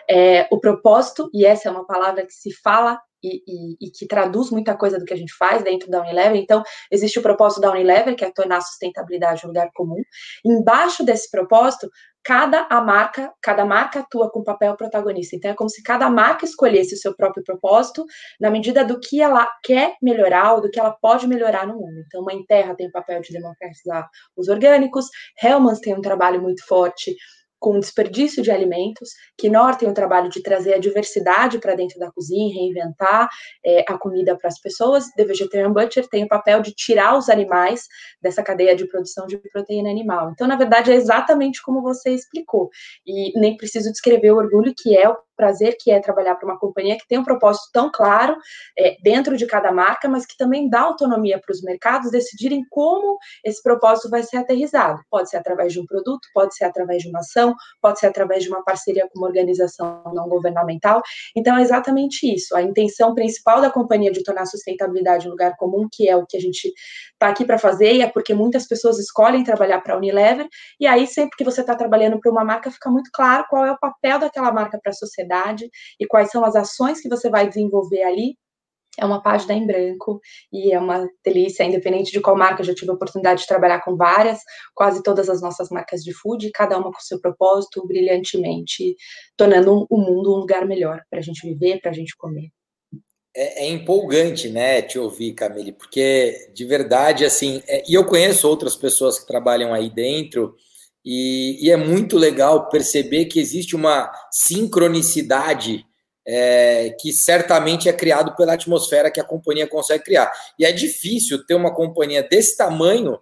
é, 0.08 0.46
o 0.50 0.60
propósito, 0.60 1.28
e 1.34 1.44
essa 1.44 1.68
é 1.68 1.72
uma 1.72 1.86
palavra 1.86 2.24
que 2.24 2.32
se 2.32 2.52
fala 2.52 3.00
e, 3.22 3.42
e, 3.46 3.76
e, 3.86 3.90
que 3.90 4.06
traduz 4.06 4.50
muita 4.50 4.76
coisa 4.76 4.98
do 4.98 5.04
que 5.04 5.14
a 5.14 5.16
gente 5.16 5.32
faz 5.32 5.62
dentro 5.62 5.88
da 5.88 6.00
Unilever. 6.00 6.36
Então, 6.36 6.62
existe 6.90 7.18
o 7.18 7.22
propósito 7.22 7.60
da 7.60 7.70
Unilever, 7.70 8.16
que 8.16 8.24
é 8.24 8.30
tornar 8.30 8.56
a 8.56 8.60
sustentabilidade 8.60 9.44
um 9.44 9.48
lugar 9.48 9.70
comum. 9.74 10.02
Embaixo 10.44 11.04
desse 11.04 11.30
propósito, 11.30 11.88
cada 12.24 12.66
a 12.70 12.80
marca, 12.80 13.32
cada 13.42 13.64
marca 13.64 14.00
atua 14.00 14.30
com 14.30 14.42
papel 14.42 14.76
protagonista. 14.76 15.36
Então, 15.36 15.50
é 15.50 15.54
como 15.54 15.70
se 15.70 15.82
cada 15.82 16.08
marca 16.08 16.44
escolhesse 16.44 16.94
o 16.94 16.98
seu 16.98 17.14
próprio 17.14 17.42
propósito 17.42 18.04
na 18.40 18.50
medida 18.50 18.84
do 18.84 19.00
que 19.00 19.20
ela 19.20 19.48
quer 19.62 19.96
melhorar 20.00 20.54
ou 20.54 20.60
do 20.60 20.70
que 20.70 20.78
ela 20.78 20.92
pode 20.92 21.26
melhorar 21.26 21.66
no 21.66 21.74
mundo. 21.74 22.02
Então, 22.06 22.24
Mãe 22.24 22.44
Terra 22.46 22.74
tem 22.74 22.88
o 22.88 22.92
papel 22.92 23.20
de 23.20 23.32
democratizar 23.32 24.08
os 24.36 24.48
orgânicos, 24.48 25.06
Hellmann's 25.42 25.80
tem 25.80 25.94
um 25.94 26.00
trabalho 26.00 26.40
muito 26.40 26.64
forte 26.66 27.14
com 27.62 27.78
desperdício 27.78 28.42
de 28.42 28.50
alimentos, 28.50 29.10
que 29.38 29.48
Nor 29.48 29.76
tem 29.76 29.88
o 29.88 29.94
trabalho 29.94 30.28
de 30.28 30.42
trazer 30.42 30.74
a 30.74 30.78
diversidade 30.78 31.60
para 31.60 31.76
dentro 31.76 31.96
da 31.96 32.10
cozinha, 32.10 32.52
reinventar 32.52 33.28
é, 33.64 33.84
a 33.88 33.96
comida 33.96 34.36
para 34.36 34.48
as 34.48 34.60
pessoas. 34.60 35.08
The 35.16 35.24
Vegetarian 35.24 35.72
Butcher 35.72 36.08
tem 36.08 36.24
o 36.24 36.28
papel 36.28 36.60
de 36.60 36.74
tirar 36.74 37.16
os 37.16 37.28
animais 37.28 37.86
dessa 38.20 38.42
cadeia 38.42 38.74
de 38.74 38.88
produção 38.88 39.28
de 39.28 39.38
proteína 39.38 39.88
animal. 39.88 40.32
Então, 40.32 40.48
na 40.48 40.56
verdade, 40.56 40.90
é 40.90 40.96
exatamente 40.96 41.62
como 41.62 41.80
você 41.80 42.10
explicou. 42.10 42.68
E 43.06 43.38
nem 43.38 43.56
preciso 43.56 43.92
descrever 43.92 44.32
o 44.32 44.38
orgulho 44.38 44.74
que 44.76 44.98
é 44.98 45.08
o 45.08 45.16
prazer 45.42 45.76
que 45.76 45.90
é 45.90 45.98
trabalhar 45.98 46.36
para 46.36 46.48
uma 46.48 46.56
companhia 46.56 46.96
que 46.96 47.08
tem 47.08 47.18
um 47.18 47.24
propósito 47.24 47.64
tão 47.72 47.90
claro 47.90 48.36
é, 48.78 48.96
dentro 49.02 49.36
de 49.36 49.44
cada 49.44 49.72
marca, 49.72 50.08
mas 50.08 50.24
que 50.24 50.36
também 50.36 50.70
dá 50.70 50.82
autonomia 50.82 51.40
para 51.44 51.52
os 51.52 51.60
mercados 51.62 52.12
decidirem 52.12 52.64
como 52.70 53.18
esse 53.44 53.60
propósito 53.60 54.08
vai 54.08 54.22
ser 54.22 54.36
aterrizado. 54.36 55.00
Pode 55.10 55.30
ser 55.30 55.38
através 55.38 55.72
de 55.72 55.80
um 55.80 55.86
produto, 55.86 56.28
pode 56.32 56.54
ser 56.54 56.64
através 56.64 57.02
de 57.02 57.08
uma 57.08 57.18
ação, 57.18 57.56
pode 57.80 57.98
ser 57.98 58.06
através 58.06 58.44
de 58.44 58.50
uma 58.50 58.62
parceria 58.62 59.08
com 59.12 59.18
uma 59.18 59.26
organização 59.26 60.04
não 60.14 60.28
governamental. 60.28 61.02
Então, 61.34 61.56
é 61.56 61.62
exatamente 61.62 62.32
isso. 62.32 62.54
A 62.54 62.62
intenção 62.62 63.12
principal 63.12 63.60
da 63.60 63.68
companhia 63.68 64.12
de 64.12 64.22
tornar 64.22 64.42
a 64.42 64.46
sustentabilidade 64.46 65.26
um 65.26 65.32
lugar 65.32 65.56
comum, 65.56 65.88
que 65.90 66.08
é 66.08 66.16
o 66.16 66.24
que 66.24 66.36
a 66.36 66.40
gente 66.40 66.72
está 67.12 67.28
aqui 67.28 67.44
para 67.44 67.58
fazer, 67.58 67.94
e 67.94 68.02
é 68.02 68.08
porque 68.08 68.32
muitas 68.32 68.68
pessoas 68.68 69.00
escolhem 69.00 69.42
trabalhar 69.42 69.80
para 69.80 69.94
a 69.94 69.96
Unilever, 69.96 70.46
e 70.78 70.86
aí, 70.86 71.04
sempre 71.08 71.36
que 71.36 71.44
você 71.44 71.62
está 71.62 71.74
trabalhando 71.74 72.20
para 72.20 72.30
uma 72.30 72.44
marca, 72.44 72.70
fica 72.70 72.88
muito 72.88 73.10
claro 73.12 73.44
qual 73.50 73.66
é 73.66 73.72
o 73.72 73.78
papel 73.78 74.20
daquela 74.20 74.52
marca 74.52 74.78
para 74.80 74.90
a 74.90 74.94
sociedade 74.94 75.31
e 75.98 76.06
quais 76.06 76.30
são 76.30 76.44
as 76.44 76.56
ações 76.56 77.00
que 77.00 77.08
você 77.08 77.30
vai 77.30 77.48
desenvolver 77.48 78.02
ali. 78.02 78.36
É 78.98 79.06
uma 79.06 79.22
página 79.22 79.54
em 79.54 79.66
branco 79.66 80.20
e 80.52 80.70
é 80.70 80.78
uma 80.78 81.08
delícia, 81.24 81.64
independente 81.64 82.12
de 82.12 82.20
qual 82.20 82.36
marca, 82.36 82.60
eu 82.60 82.66
já 82.66 82.74
tive 82.74 82.90
a 82.90 82.94
oportunidade 82.94 83.40
de 83.40 83.46
trabalhar 83.46 83.80
com 83.80 83.96
várias, 83.96 84.40
quase 84.74 85.02
todas 85.02 85.30
as 85.30 85.40
nossas 85.40 85.70
marcas 85.70 86.04
de 86.04 86.12
food, 86.12 86.50
cada 86.50 86.76
uma 86.76 86.92
com 86.92 87.00
seu 87.00 87.18
propósito, 87.18 87.86
brilhantemente, 87.86 88.94
tornando 89.34 89.86
o 89.88 89.98
mundo 89.98 90.34
um 90.34 90.40
lugar 90.40 90.66
melhor 90.66 91.00
para 91.08 91.20
a 91.20 91.22
gente 91.22 91.40
viver, 91.48 91.80
para 91.80 91.90
a 91.90 91.94
gente 91.94 92.14
comer. 92.18 92.50
É, 93.34 93.64
é, 93.64 93.70
empolgante, 93.70 94.50
né, 94.50 94.82
te 94.82 94.98
ouvir, 94.98 95.32
Camille, 95.32 95.72
porque 95.72 96.50
de 96.52 96.66
verdade, 96.66 97.24
assim, 97.24 97.62
é, 97.66 97.82
e 97.88 97.94
eu 97.94 98.04
conheço 98.04 98.46
outras 98.46 98.76
pessoas 98.76 99.18
que 99.18 99.26
trabalham 99.26 99.72
aí 99.72 99.88
dentro, 99.88 100.54
e, 101.04 101.66
e 101.66 101.70
é 101.70 101.76
muito 101.76 102.16
legal 102.16 102.68
perceber 102.68 103.26
que 103.26 103.40
existe 103.40 103.74
uma 103.74 104.10
sincronicidade 104.30 105.84
é, 106.26 106.94
que 107.00 107.12
certamente 107.12 107.88
é 107.88 107.92
criado 107.92 108.36
pela 108.36 108.52
atmosfera 108.52 109.10
que 109.10 109.20
a 109.20 109.24
companhia 109.24 109.66
consegue 109.66 110.04
criar. 110.04 110.32
E 110.58 110.64
é 110.64 110.70
difícil 110.70 111.44
ter 111.44 111.54
uma 111.54 111.74
companhia 111.74 112.22
desse 112.22 112.56
tamanho 112.56 113.18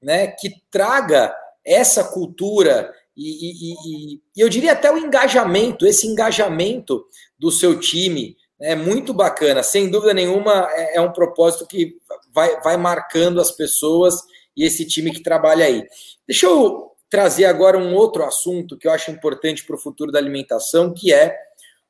né, 0.00 0.28
que 0.28 0.50
traga 0.70 1.34
essa 1.64 2.04
cultura 2.04 2.92
e, 3.16 3.30
e, 3.30 3.72
e, 3.72 4.14
e, 4.14 4.42
eu 4.42 4.48
diria 4.48 4.72
até 4.72 4.90
o 4.92 4.98
engajamento, 4.98 5.86
esse 5.86 6.06
engajamento 6.06 7.04
do 7.38 7.50
seu 7.50 7.78
time 7.78 8.36
é 8.60 8.74
muito 8.74 9.14
bacana. 9.14 9.62
Sem 9.62 9.90
dúvida 9.90 10.14
nenhuma, 10.14 10.68
é, 10.72 10.96
é 10.96 11.00
um 11.00 11.12
propósito 11.12 11.66
que 11.66 11.96
vai, 12.32 12.60
vai 12.60 12.76
marcando 12.76 13.40
as 13.40 13.50
pessoas 13.50 14.14
e 14.56 14.64
esse 14.64 14.86
time 14.86 15.12
que 15.12 15.22
trabalha 15.22 15.64
aí. 15.64 15.84
Deixa 16.26 16.46
eu 16.46 16.93
trazer 17.14 17.44
agora 17.44 17.78
um 17.78 17.94
outro 17.94 18.24
assunto 18.24 18.76
que 18.76 18.88
eu 18.88 18.90
acho 18.90 19.08
importante 19.08 19.64
para 19.64 19.76
o 19.76 19.78
futuro 19.78 20.10
da 20.10 20.18
alimentação, 20.18 20.92
que 20.92 21.12
é 21.12 21.32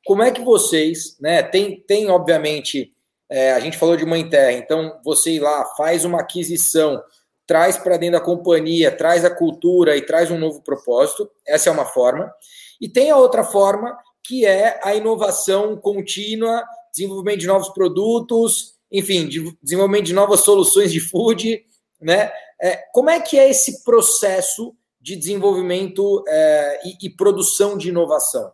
como 0.05 0.21
é 0.21 0.29
que 0.29 0.43
vocês, 0.43 1.17
né? 1.19 1.41
Tem, 1.41 1.81
tem 1.81 2.11
obviamente, 2.11 2.93
é, 3.27 3.51
a 3.53 3.59
gente 3.59 3.75
falou 3.75 3.97
de 3.97 4.05
mãe 4.05 4.29
terra, 4.29 4.51
então 4.51 4.99
você 5.03 5.31
ir 5.31 5.39
lá, 5.39 5.65
faz 5.75 6.05
uma 6.05 6.21
aquisição, 6.21 7.01
traz 7.47 7.75
para 7.75 7.97
dentro 7.97 8.19
da 8.19 8.23
companhia, 8.23 8.95
traz 8.95 9.25
a 9.25 9.31
cultura 9.31 9.97
e 9.97 10.05
traz 10.05 10.29
um 10.29 10.37
novo 10.37 10.61
propósito. 10.61 11.27
Essa 11.43 11.69
é 11.69 11.71
uma 11.71 11.85
forma. 11.85 12.31
E 12.79 12.87
tem 12.87 13.09
a 13.09 13.17
outra 13.17 13.43
forma, 13.43 13.97
que 14.23 14.45
é 14.45 14.79
a 14.83 14.93
inovação 14.93 15.75
contínua, 15.75 16.63
desenvolvimento 16.95 17.39
de 17.39 17.47
novos 17.47 17.69
produtos, 17.69 18.75
enfim, 18.91 19.27
de 19.27 19.57
desenvolvimento 19.59 20.05
de 20.05 20.13
novas 20.13 20.41
soluções 20.41 20.91
de 20.91 20.99
food, 20.99 21.65
né? 21.99 22.31
É, 22.61 22.75
como 22.93 23.09
é 23.09 23.19
que 23.19 23.39
é 23.39 23.49
esse 23.49 23.83
processo 23.83 24.75
de 25.05 25.15
desenvolvimento 25.15 26.23
é, 26.27 26.81
e, 26.83 27.05
e, 27.05 27.09
produção 27.11 27.77
de 27.77 27.89
inovação? 27.89 28.51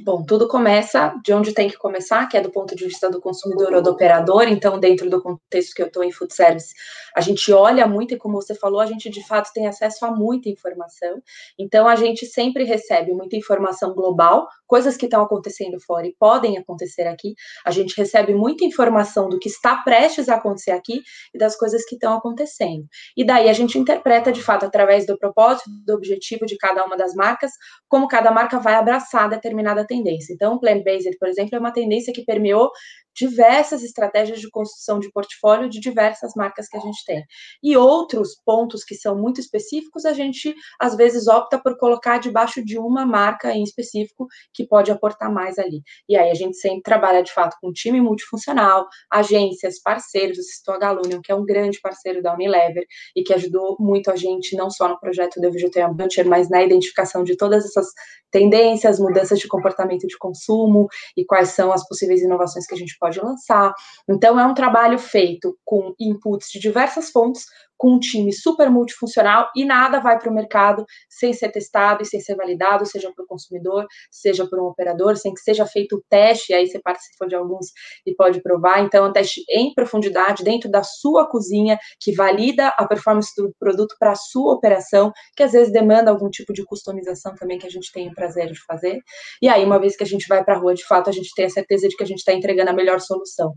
Bom, 0.00 0.24
tudo 0.24 0.48
começa 0.48 1.14
de 1.22 1.32
onde 1.32 1.52
tem 1.52 1.68
que 1.68 1.76
começar, 1.76 2.26
que 2.26 2.36
é 2.36 2.40
do 2.40 2.50
ponto 2.50 2.74
de 2.74 2.84
vista 2.84 3.08
do 3.08 3.20
consumidor 3.20 3.74
ou 3.74 3.82
do 3.82 3.90
operador. 3.90 4.42
Então, 4.48 4.80
dentro 4.80 5.08
do 5.08 5.22
contexto 5.22 5.72
que 5.72 5.82
eu 5.82 5.86
estou 5.86 6.02
em 6.02 6.10
food 6.10 6.34
service, 6.34 6.74
a 7.14 7.20
gente 7.20 7.52
olha 7.52 7.86
muito 7.86 8.12
e, 8.12 8.16
como 8.16 8.34
você 8.34 8.56
falou, 8.56 8.80
a 8.80 8.86
gente 8.86 9.08
de 9.08 9.24
fato 9.24 9.52
tem 9.52 9.68
acesso 9.68 10.04
a 10.04 10.10
muita 10.10 10.48
informação. 10.48 11.22
Então, 11.56 11.86
a 11.86 11.94
gente 11.94 12.26
sempre 12.26 12.64
recebe 12.64 13.12
muita 13.12 13.36
informação 13.36 13.94
global, 13.94 14.48
coisas 14.66 14.96
que 14.96 15.04
estão 15.04 15.22
acontecendo 15.22 15.78
fora 15.78 16.08
e 16.08 16.14
podem 16.18 16.58
acontecer 16.58 17.06
aqui. 17.06 17.34
A 17.64 17.70
gente 17.70 17.96
recebe 17.96 18.34
muita 18.34 18.64
informação 18.64 19.28
do 19.28 19.38
que 19.38 19.48
está 19.48 19.76
prestes 19.76 20.28
a 20.28 20.34
acontecer 20.34 20.72
aqui 20.72 21.02
e 21.32 21.38
das 21.38 21.56
coisas 21.56 21.84
que 21.84 21.94
estão 21.94 22.14
acontecendo. 22.14 22.84
E 23.16 23.24
daí 23.24 23.48
a 23.48 23.52
gente 23.52 23.78
interpreta 23.78 24.32
de 24.32 24.42
fato 24.42 24.66
através 24.66 25.06
do 25.06 25.16
propósito, 25.16 25.70
do 25.86 25.94
objetivo 25.94 26.46
de 26.46 26.56
cada 26.56 26.84
uma 26.84 26.96
das 26.96 27.14
marcas, 27.14 27.52
como 27.88 28.08
cada 28.08 28.32
marca 28.32 28.58
vai 28.58 28.74
abraçar 28.74 29.28
determinada 29.28 29.83
tendência. 29.86 30.32
Então, 30.32 30.54
o 30.54 30.60
plant-based, 30.60 31.16
por 31.18 31.28
exemplo, 31.28 31.56
é 31.56 31.58
uma 31.58 31.72
tendência 31.72 32.12
que 32.12 32.24
permeou 32.24 32.70
diversas 33.14 33.82
estratégias 33.82 34.40
de 34.40 34.50
construção 34.50 34.98
de 34.98 35.10
portfólio 35.10 35.68
de 35.68 35.80
diversas 35.80 36.32
marcas 36.34 36.68
que 36.68 36.76
a 36.76 36.80
gente 36.80 37.04
tem. 37.04 37.24
E 37.62 37.76
outros 37.76 38.40
pontos 38.44 38.84
que 38.84 38.94
são 38.94 39.16
muito 39.16 39.40
específicos, 39.40 40.04
a 40.04 40.12
gente 40.12 40.54
às 40.80 40.96
vezes 40.96 41.26
opta 41.28 41.58
por 41.58 41.76
colocar 41.78 42.18
debaixo 42.18 42.64
de 42.64 42.78
uma 42.78 43.06
marca 43.06 43.52
em 43.52 43.62
específico 43.62 44.26
que 44.52 44.66
pode 44.66 44.90
aportar 44.90 45.32
mais 45.32 45.58
ali. 45.58 45.82
E 46.08 46.16
aí 46.16 46.30
a 46.30 46.34
gente 46.34 46.56
sempre 46.56 46.82
trabalha 46.82 47.22
de 47.22 47.32
fato 47.32 47.56
com 47.60 47.72
time 47.72 48.00
multifuncional, 48.00 48.86
agências, 49.10 49.80
parceiros, 49.80 50.38
o 50.38 50.42
Citou 50.42 50.78
Galunion, 50.78 51.20
que 51.22 51.30
é 51.30 51.34
um 51.34 51.44
grande 51.44 51.80
parceiro 51.80 52.22
da 52.22 52.34
Unilever 52.34 52.84
e 53.14 53.22
que 53.22 53.32
ajudou 53.32 53.76
muito 53.78 54.10
a 54.10 54.16
gente 54.16 54.56
não 54.56 54.70
só 54.70 54.88
no 54.88 54.98
projeto 54.98 55.40
do 55.40 55.50
Vegetarian 55.50 55.92
Buncher, 55.92 56.26
mas 56.26 56.48
na 56.48 56.62
identificação 56.62 57.22
de 57.22 57.36
todas 57.36 57.64
essas 57.64 57.86
tendências, 58.30 58.98
mudanças 58.98 59.38
de 59.38 59.46
comportamento 59.46 60.06
de 60.06 60.18
consumo 60.18 60.88
e 61.16 61.24
quais 61.24 61.50
são 61.50 61.72
as 61.72 61.86
possíveis 61.86 62.20
inovações 62.20 62.66
que 62.66 62.74
a 62.74 62.78
gente 62.78 62.96
pode 62.98 63.03
lançar. 63.20 63.74
Então, 64.08 64.38
é 64.38 64.46
um 64.46 64.54
trabalho 64.54 64.98
feito 64.98 65.56
com 65.64 65.94
inputs 65.98 66.50
de 66.50 66.58
diversas 66.58 67.10
fontes, 67.10 67.46
com 67.76 67.94
um 67.94 67.98
time 67.98 68.32
super 68.32 68.70
multifuncional 68.70 69.50
e 69.54 69.64
nada 69.64 70.00
vai 70.00 70.18
para 70.18 70.30
o 70.30 70.34
mercado 70.34 70.84
sem 71.08 71.32
ser 71.32 71.50
testado 71.50 72.02
e 72.02 72.06
sem 72.06 72.20
ser 72.20 72.34
validado, 72.36 72.86
seja 72.86 73.12
para 73.12 73.24
o 73.24 73.26
consumidor, 73.26 73.86
seja 74.10 74.46
por 74.46 74.60
um 74.60 74.66
operador, 74.66 75.16
sem 75.16 75.32
que 75.34 75.40
seja 75.40 75.66
feito 75.66 75.96
o 75.96 76.02
teste, 76.08 76.52
e 76.52 76.54
aí 76.54 76.66
você 76.66 76.80
participa 76.80 77.26
de 77.26 77.34
alguns 77.34 77.66
e 78.06 78.14
pode 78.14 78.42
provar. 78.42 78.80
Então, 78.80 79.04
é 79.04 79.08
um 79.08 79.12
teste 79.12 79.44
em 79.48 79.72
profundidade 79.74 80.42
dentro 80.42 80.70
da 80.70 80.82
sua 80.82 81.28
cozinha, 81.28 81.78
que 82.00 82.12
valida 82.12 82.68
a 82.68 82.86
performance 82.86 83.32
do 83.36 83.52
produto 83.58 83.94
para 83.98 84.12
a 84.12 84.16
sua 84.16 84.54
operação, 84.54 85.12
que 85.36 85.42
às 85.42 85.52
vezes 85.52 85.72
demanda 85.72 86.10
algum 86.10 86.30
tipo 86.30 86.52
de 86.52 86.64
customização 86.64 87.34
também 87.34 87.58
que 87.58 87.66
a 87.66 87.70
gente 87.70 87.92
tem 87.92 88.08
o 88.08 88.14
prazer 88.14 88.50
de 88.50 88.64
fazer. 88.64 89.00
E 89.42 89.48
aí, 89.48 89.64
uma 89.64 89.78
vez 89.78 89.96
que 89.96 90.02
a 90.02 90.06
gente 90.06 90.26
vai 90.28 90.44
para 90.44 90.54
a 90.54 90.58
rua, 90.58 90.74
de 90.74 90.86
fato, 90.86 91.10
a 91.10 91.12
gente 91.12 91.30
tem 91.34 91.46
a 91.46 91.50
certeza 91.50 91.88
de 91.88 91.96
que 91.96 92.02
a 92.02 92.06
gente 92.06 92.18
está 92.18 92.32
entregando 92.32 92.70
a 92.70 92.74
melhor 92.74 93.00
solução. 93.00 93.54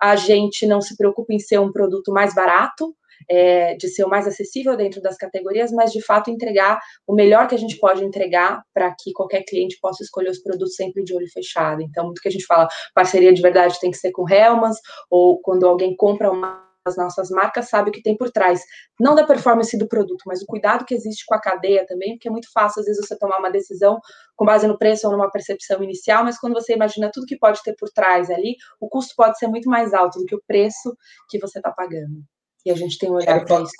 A 0.00 0.16
gente 0.16 0.66
não 0.66 0.80
se 0.80 0.96
preocupa 0.96 1.32
em 1.32 1.38
ser 1.38 1.58
um 1.58 1.72
produto 1.72 2.12
mais 2.12 2.34
barato, 2.34 2.94
é, 3.28 3.74
de 3.76 3.88
ser 3.88 4.04
o 4.04 4.08
mais 4.08 4.26
acessível 4.26 4.76
dentro 4.76 5.00
das 5.00 5.16
categorias, 5.16 5.70
mas 5.72 5.92
de 5.92 6.02
fato 6.02 6.30
entregar 6.30 6.78
o 7.06 7.14
melhor 7.14 7.48
que 7.48 7.54
a 7.54 7.58
gente 7.58 7.78
pode 7.78 8.04
entregar 8.04 8.62
para 8.72 8.94
que 8.98 9.12
qualquer 9.12 9.42
cliente 9.44 9.78
possa 9.80 10.02
escolher 10.02 10.30
os 10.30 10.42
produtos 10.42 10.74
sempre 10.74 11.02
de 11.02 11.14
olho 11.14 11.30
fechado. 11.32 11.82
Então, 11.82 12.06
muito 12.06 12.20
que 12.20 12.28
a 12.28 12.32
gente 12.32 12.46
fala, 12.46 12.68
parceria 12.94 13.32
de 13.32 13.42
verdade 13.42 13.78
tem 13.80 13.90
que 13.90 13.98
ser 13.98 14.12
com 14.12 14.28
Helmans, 14.28 14.78
ou 15.10 15.40
quando 15.40 15.66
alguém 15.66 15.94
compra 15.96 16.30
uma 16.30 16.70
as 16.84 16.96
nossas 16.96 17.30
marcas 17.30 17.68
sabe 17.68 17.90
o 17.90 17.92
que 17.92 18.02
tem 18.02 18.16
por 18.16 18.30
trás, 18.30 18.62
não 18.98 19.14
da 19.14 19.26
performance 19.26 19.76
do 19.76 19.88
produto, 19.88 20.22
mas 20.26 20.42
o 20.42 20.46
cuidado 20.46 20.84
que 20.84 20.94
existe 20.94 21.24
com 21.26 21.34
a 21.34 21.40
cadeia 21.40 21.86
também, 21.86 22.12
porque 22.14 22.28
é 22.28 22.30
muito 22.30 22.50
fácil 22.52 22.80
às 22.80 22.86
vezes 22.86 23.06
você 23.06 23.18
tomar 23.18 23.38
uma 23.38 23.50
decisão 23.50 24.00
com 24.36 24.44
base 24.44 24.66
no 24.66 24.78
preço 24.78 25.06
ou 25.06 25.12
numa 25.12 25.30
percepção 25.30 25.82
inicial, 25.82 26.24
mas 26.24 26.38
quando 26.38 26.54
você 26.54 26.74
imagina 26.74 27.10
tudo 27.12 27.26
que 27.26 27.38
pode 27.38 27.62
ter 27.62 27.74
por 27.76 27.90
trás 27.90 28.30
ali, 28.30 28.56
o 28.80 28.88
custo 28.88 29.14
pode 29.16 29.38
ser 29.38 29.46
muito 29.48 29.68
mais 29.68 29.92
alto 29.92 30.18
do 30.18 30.24
que 30.24 30.34
o 30.34 30.42
preço 30.46 30.96
que 31.28 31.38
você 31.38 31.58
está 31.58 31.70
pagando. 31.70 32.24
E 32.64 32.70
a 32.70 32.74
gente 32.74 32.98
tem 32.98 33.10
um 33.10 33.14
olhar 33.14 33.44
para 33.44 33.62
isso. 33.62 33.72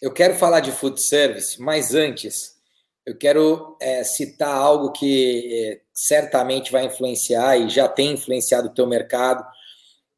Eu 0.00 0.12
quero 0.12 0.34
falar 0.34 0.60
de 0.60 0.72
food 0.72 1.00
service, 1.00 1.60
mas 1.60 1.94
antes 1.94 2.58
eu 3.06 3.16
quero 3.16 3.76
é, 3.80 4.04
citar 4.04 4.54
algo 4.54 4.92
que 4.92 5.48
é, 5.52 5.80
certamente 5.92 6.70
vai 6.70 6.86
influenciar 6.86 7.56
e 7.56 7.68
já 7.68 7.88
tem 7.88 8.12
influenciado 8.12 8.68
o 8.68 8.74
teu 8.74 8.86
mercado, 8.86 9.44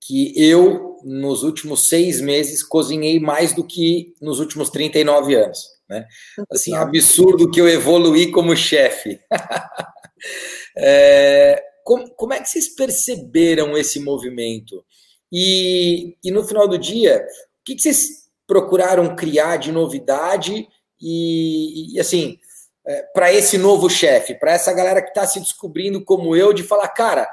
que 0.00 0.32
eu, 0.36 0.98
nos 1.04 1.42
últimos 1.42 1.88
seis 1.88 2.20
meses, 2.20 2.62
cozinhei 2.62 3.20
mais 3.20 3.52
do 3.54 3.64
que 3.64 4.14
nos 4.20 4.40
últimos 4.40 4.68
39 4.68 5.34
anos. 5.34 5.60
Né? 5.88 6.06
Assim, 6.50 6.74
absurdo 6.74 7.50
que 7.50 7.60
eu 7.60 7.68
evoluí 7.68 8.30
como 8.30 8.56
chefe. 8.56 9.20
é, 10.76 11.62
como, 11.84 12.10
como 12.14 12.32
é 12.32 12.40
que 12.40 12.48
vocês 12.48 12.74
perceberam 12.74 13.76
esse 13.76 14.00
movimento? 14.00 14.84
E, 15.30 16.16
e 16.22 16.30
no 16.30 16.44
final 16.44 16.68
do 16.68 16.78
dia, 16.78 17.24
que, 17.64 17.74
que 17.74 17.82
vocês 17.82 18.22
procuraram 18.46 19.16
criar 19.16 19.56
de 19.56 19.72
novidade 19.72 20.68
e, 21.00 21.94
e 21.94 22.00
assim, 22.00 22.38
é, 22.86 23.02
para 23.14 23.32
esse 23.32 23.56
novo 23.56 23.88
chefe, 23.88 24.34
para 24.34 24.52
essa 24.52 24.72
galera 24.72 25.02
que 25.02 25.08
está 25.08 25.26
se 25.26 25.40
descobrindo 25.40 26.04
como 26.04 26.36
eu, 26.36 26.52
de 26.52 26.62
falar, 26.62 26.88
cara, 26.88 27.28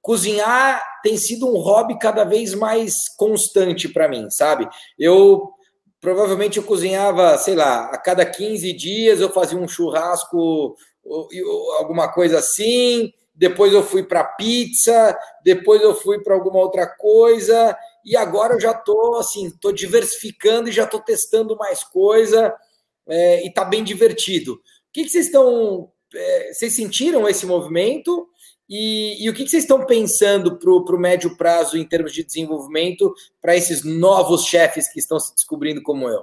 cozinhar 0.00 0.82
tem 1.02 1.16
sido 1.16 1.46
um 1.46 1.58
hobby 1.58 1.98
cada 1.98 2.24
vez 2.24 2.54
mais 2.54 3.08
constante 3.16 3.88
para 3.88 4.08
mim, 4.08 4.30
sabe? 4.30 4.68
Eu 4.98 5.50
provavelmente 6.00 6.58
eu 6.58 6.64
cozinhava, 6.64 7.36
sei 7.38 7.54
lá, 7.54 7.86
a 7.86 7.98
cada 7.98 8.24
15 8.24 8.72
dias 8.72 9.20
eu 9.20 9.30
fazia 9.30 9.58
um 9.58 9.68
churrasco 9.68 10.36
ou, 10.36 10.76
ou 11.04 11.72
alguma 11.72 12.10
coisa 12.12 12.38
assim, 12.38 13.12
depois 13.34 13.72
eu 13.72 13.82
fui 13.82 14.02
para 14.02 14.24
pizza, 14.24 15.16
depois 15.44 15.80
eu 15.82 15.94
fui 15.94 16.22
para 16.22 16.34
alguma 16.34 16.58
outra 16.58 16.86
coisa, 16.86 17.76
e 18.08 18.16
agora 18.16 18.54
eu 18.54 18.60
já 18.60 18.72
estou 18.72 19.16
assim, 19.16 19.48
estou 19.48 19.70
diversificando 19.70 20.68
e 20.68 20.72
já 20.72 20.84
estou 20.84 21.00
testando 21.00 21.56
mais 21.56 21.84
coisa 21.84 22.54
é, 23.06 23.44
e 23.44 23.48
está 23.48 23.64
bem 23.64 23.84
divertido. 23.84 24.54
O 24.54 24.58
que, 24.92 25.04
que 25.04 25.10
vocês 25.10 25.26
estão. 25.26 25.90
É, 26.14 26.52
vocês 26.54 26.72
sentiram 26.72 27.28
esse 27.28 27.44
movimento? 27.44 28.26
E, 28.68 29.24
e 29.24 29.28
o 29.28 29.34
que, 29.34 29.44
que 29.44 29.50
vocês 29.50 29.64
estão 29.64 29.84
pensando 29.84 30.58
para 30.58 30.70
o 30.70 30.98
médio 30.98 31.36
prazo 31.36 31.76
em 31.76 31.86
termos 31.86 32.12
de 32.12 32.24
desenvolvimento 32.24 33.14
para 33.40 33.56
esses 33.56 33.84
novos 33.84 34.44
chefes 34.44 34.90
que 34.90 34.98
estão 34.98 35.20
se 35.20 35.34
descobrindo 35.34 35.82
como 35.82 36.08
eu? 36.08 36.22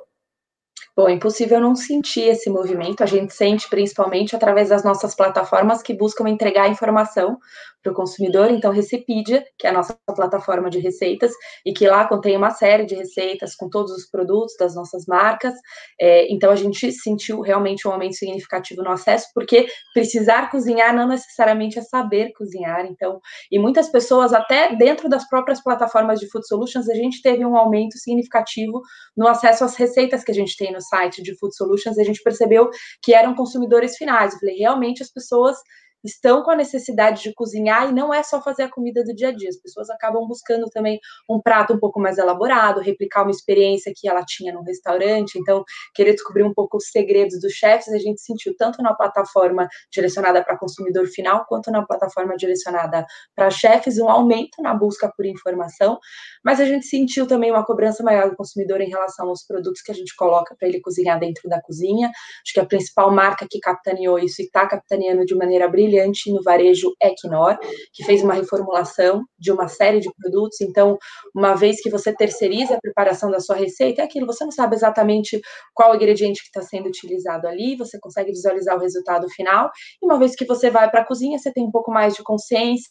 Bom, 0.96 1.10
é 1.10 1.12
impossível 1.12 1.60
não 1.60 1.76
sentir 1.76 2.22
esse 2.22 2.50
movimento. 2.50 3.04
A 3.04 3.06
gente 3.06 3.34
sente 3.34 3.70
principalmente 3.70 4.34
através 4.34 4.70
das 4.70 4.82
nossas 4.82 5.14
plataformas 5.14 5.82
que 5.82 5.94
buscam 5.94 6.30
entregar 6.30 6.70
informação 6.70 7.38
para 7.86 7.92
o 7.92 7.96
consumidor. 7.96 8.50
Então, 8.50 8.72
Recepedia, 8.72 9.46
que 9.58 9.68
é 9.68 9.70
a 9.70 9.74
nossa 9.74 9.96
plataforma 10.16 10.70
de 10.70 10.80
receitas, 10.80 11.32
e 11.66 11.72
que 11.74 11.88
lá 11.88 12.08
contém 12.08 12.36
uma 12.36 12.50
série 12.50 12.86
de 12.86 12.96
receitas 12.96 13.56
com 13.56 13.70
todos 13.70 13.92
os 13.92 14.10
produtos 14.10 14.56
das 14.58 14.74
nossas 14.74 15.06
marcas. 15.06 15.54
É, 16.00 16.32
então, 16.34 16.50
a 16.50 16.56
gente 16.56 16.92
sentiu 16.92 17.42
realmente 17.42 17.88
um 17.88 17.92
aumento 17.92 18.16
significativo 18.16 18.82
no 18.82 18.90
acesso, 18.90 19.28
porque 19.36 19.68
precisar 19.94 20.50
cozinhar 20.50 20.96
não 20.96 21.08
necessariamente 21.08 21.78
é 21.78 21.82
saber 21.82 22.32
cozinhar. 22.34 22.86
Então, 22.86 23.20
e 23.52 23.60
muitas 23.60 23.90
pessoas, 23.90 24.34
até 24.34 24.76
dentro 24.76 25.08
das 25.08 25.28
próprias 25.30 25.62
plataformas 25.62 26.20
de 26.20 26.30
Food 26.30 26.48
Solutions, 26.48 26.90
a 26.90 26.96
gente 26.96 27.22
teve 27.22 27.46
um 27.46 27.56
aumento 27.56 27.98
significativo 27.98 28.82
no 29.16 29.28
acesso 29.28 29.64
às 29.64 29.76
receitas 29.76 30.24
que 30.24 30.32
a 30.32 30.36
gente 30.36 30.58
tem 30.58 30.72
no 30.72 30.82
site 30.88 31.22
de 31.22 31.36
Food 31.38 31.56
Solutions. 31.56 31.98
A 31.98 32.04
gente 32.04 32.22
percebeu 32.22 32.70
que 33.02 33.14
eram 33.14 33.36
consumidores 33.36 33.98
finais. 33.98 34.34
Eu 34.34 34.40
falei, 34.40 34.56
realmente 34.58 35.02
as 35.04 35.12
pessoas 35.12 35.58
estão 36.06 36.44
com 36.44 36.52
a 36.52 36.56
necessidade 36.56 37.24
de 37.24 37.34
cozinhar 37.34 37.90
e 37.90 37.94
não 37.94 38.14
é 38.14 38.22
só 38.24 38.42
fazer 38.42 38.64
a 38.64 38.70
comida 38.70 39.04
do 39.04 39.14
dia 39.14 39.30
a 39.30 39.32
dia. 39.32 39.50
As 39.50 39.58
pessoas 39.58 39.90
acabam 39.90 40.28
buscando 40.28 40.70
também 40.70 41.00
um 41.30 41.42
prato 41.42 41.74
um 41.74 41.80
pouco 41.80 42.00
mais 42.00 42.18
elaborado, 42.18 42.80
replicar 42.80 43.24
uma 43.24 43.32
experiência 43.32 43.92
que 43.96 44.08
ela 44.08 44.24
tinha 44.24 44.54
no 44.54 44.62
restaurante. 44.62 45.38
Então, 45.40 45.64
querer 45.94 46.14
descobrir 46.14 46.44
um 46.44 46.54
pouco 46.54 46.78
os 46.78 46.90
segredos 46.90 47.40
dos 47.42 47.54
chefs, 47.54 47.92
a 47.94 47.98
gente 47.98 48.22
sentiu 48.22 48.56
tanto 48.56 48.82
na 48.82 48.94
plataforma 48.94 49.68
direcionada 49.92 50.44
para 50.44 50.58
consumidor 50.58 51.08
final, 51.08 51.46
quanto 51.48 51.72
na 51.72 51.86
plataforma 51.86 52.36
direcionada 52.38 53.06
para 53.36 53.50
chefes, 53.50 53.98
um 53.98 54.10
aumento 54.10 54.62
na 54.62 54.74
busca 54.74 55.12
por 55.16 55.26
informação. 55.26 56.00
Mas 56.44 56.60
a 56.60 56.66
gente 56.66 56.86
sentiu 56.86 57.28
também 57.28 57.52
uma 57.52 57.66
cobrança 57.66 58.04
maior 58.04 58.30
do 58.30 58.36
consumidor 58.36 58.82
em 58.82 58.90
relação 58.90 59.30
aos 59.30 59.44
produtos 59.46 59.82
que 59.82 59.92
a 59.92 59.96
gente 59.96 60.16
coloca 60.16 60.56
para 60.56 60.68
ele 60.68 60.80
cozinhar 60.80 61.20
dentro 61.20 61.50
da 61.50 61.62
cozinha. 61.62 62.08
Acho 62.08 62.54
que 62.54 62.60
a 62.60 62.66
principal 62.66 63.12
marca 63.12 63.48
que 63.50 63.60
capitaneou 63.60 64.20
isso 64.20 64.42
e 64.42 64.46
está 64.46 64.68
capitaneando 64.68 65.26
de 65.26 65.34
maneira 65.36 65.68
brilhante 65.68 65.95
brilhante 65.96 66.32
no 66.32 66.42
varejo 66.44 66.94
Equinor, 67.02 67.58
que 67.94 68.04
fez 68.04 68.22
uma 68.22 68.34
reformulação 68.34 69.24
de 69.40 69.52
uma 69.52 69.68
série 69.68 70.00
de 70.00 70.10
produtos. 70.16 70.60
Então, 70.62 70.98
uma 71.34 71.56
vez 71.56 71.82
que 71.82 71.90
você 71.90 72.14
terceiriza 72.14 72.76
a 72.76 72.80
preparação 72.82 73.32
da 73.32 73.40
sua 73.40 73.56
receita, 73.56 74.02
é 74.02 74.06
aquilo, 74.06 74.26
você 74.26 74.44
não 74.44 74.52
sabe 74.52 74.76
exatamente 74.76 75.40
qual 75.74 75.96
ingrediente 75.96 76.42
que 76.42 76.48
está 76.48 76.62
sendo 76.62 76.88
utilizado 76.88 77.48
ali, 77.48 77.76
você 77.76 77.98
consegue 78.00 78.32
visualizar 78.32 78.76
o 78.76 78.82
resultado 78.82 79.30
final. 79.30 79.72
E 80.02 80.06
uma 80.06 80.20
vez 80.20 80.36
que 80.36 80.46
você 80.46 80.70
vai 80.70 80.90
para 80.90 81.02
a 81.02 81.06
cozinha, 81.06 81.38
você 81.38 81.52
tem 81.52 81.64
um 81.64 81.72
pouco 81.72 81.92
mais 81.92 82.16
de 82.16 82.24
consciência 82.24 82.90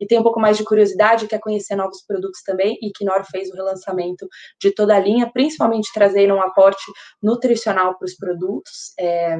e 0.00 0.06
tem 0.06 0.18
um 0.18 0.24
pouco 0.24 0.40
mais 0.40 0.56
de 0.56 0.64
curiosidade, 0.64 1.28
quer 1.28 1.38
conhecer 1.38 1.76
novos 1.76 2.02
produtos 2.04 2.42
também, 2.42 2.76
e 2.82 2.90
Knorr 2.92 3.24
fez 3.30 3.48
o 3.48 3.54
relançamento 3.54 4.26
de 4.60 4.74
toda 4.74 4.96
a 4.96 4.98
linha, 4.98 5.30
principalmente 5.32 5.90
trazendo 5.94 6.34
um 6.34 6.42
aporte 6.42 6.82
nutricional 7.22 7.96
para 7.96 8.06
os 8.06 8.16
produtos. 8.16 8.92
É, 8.98 9.38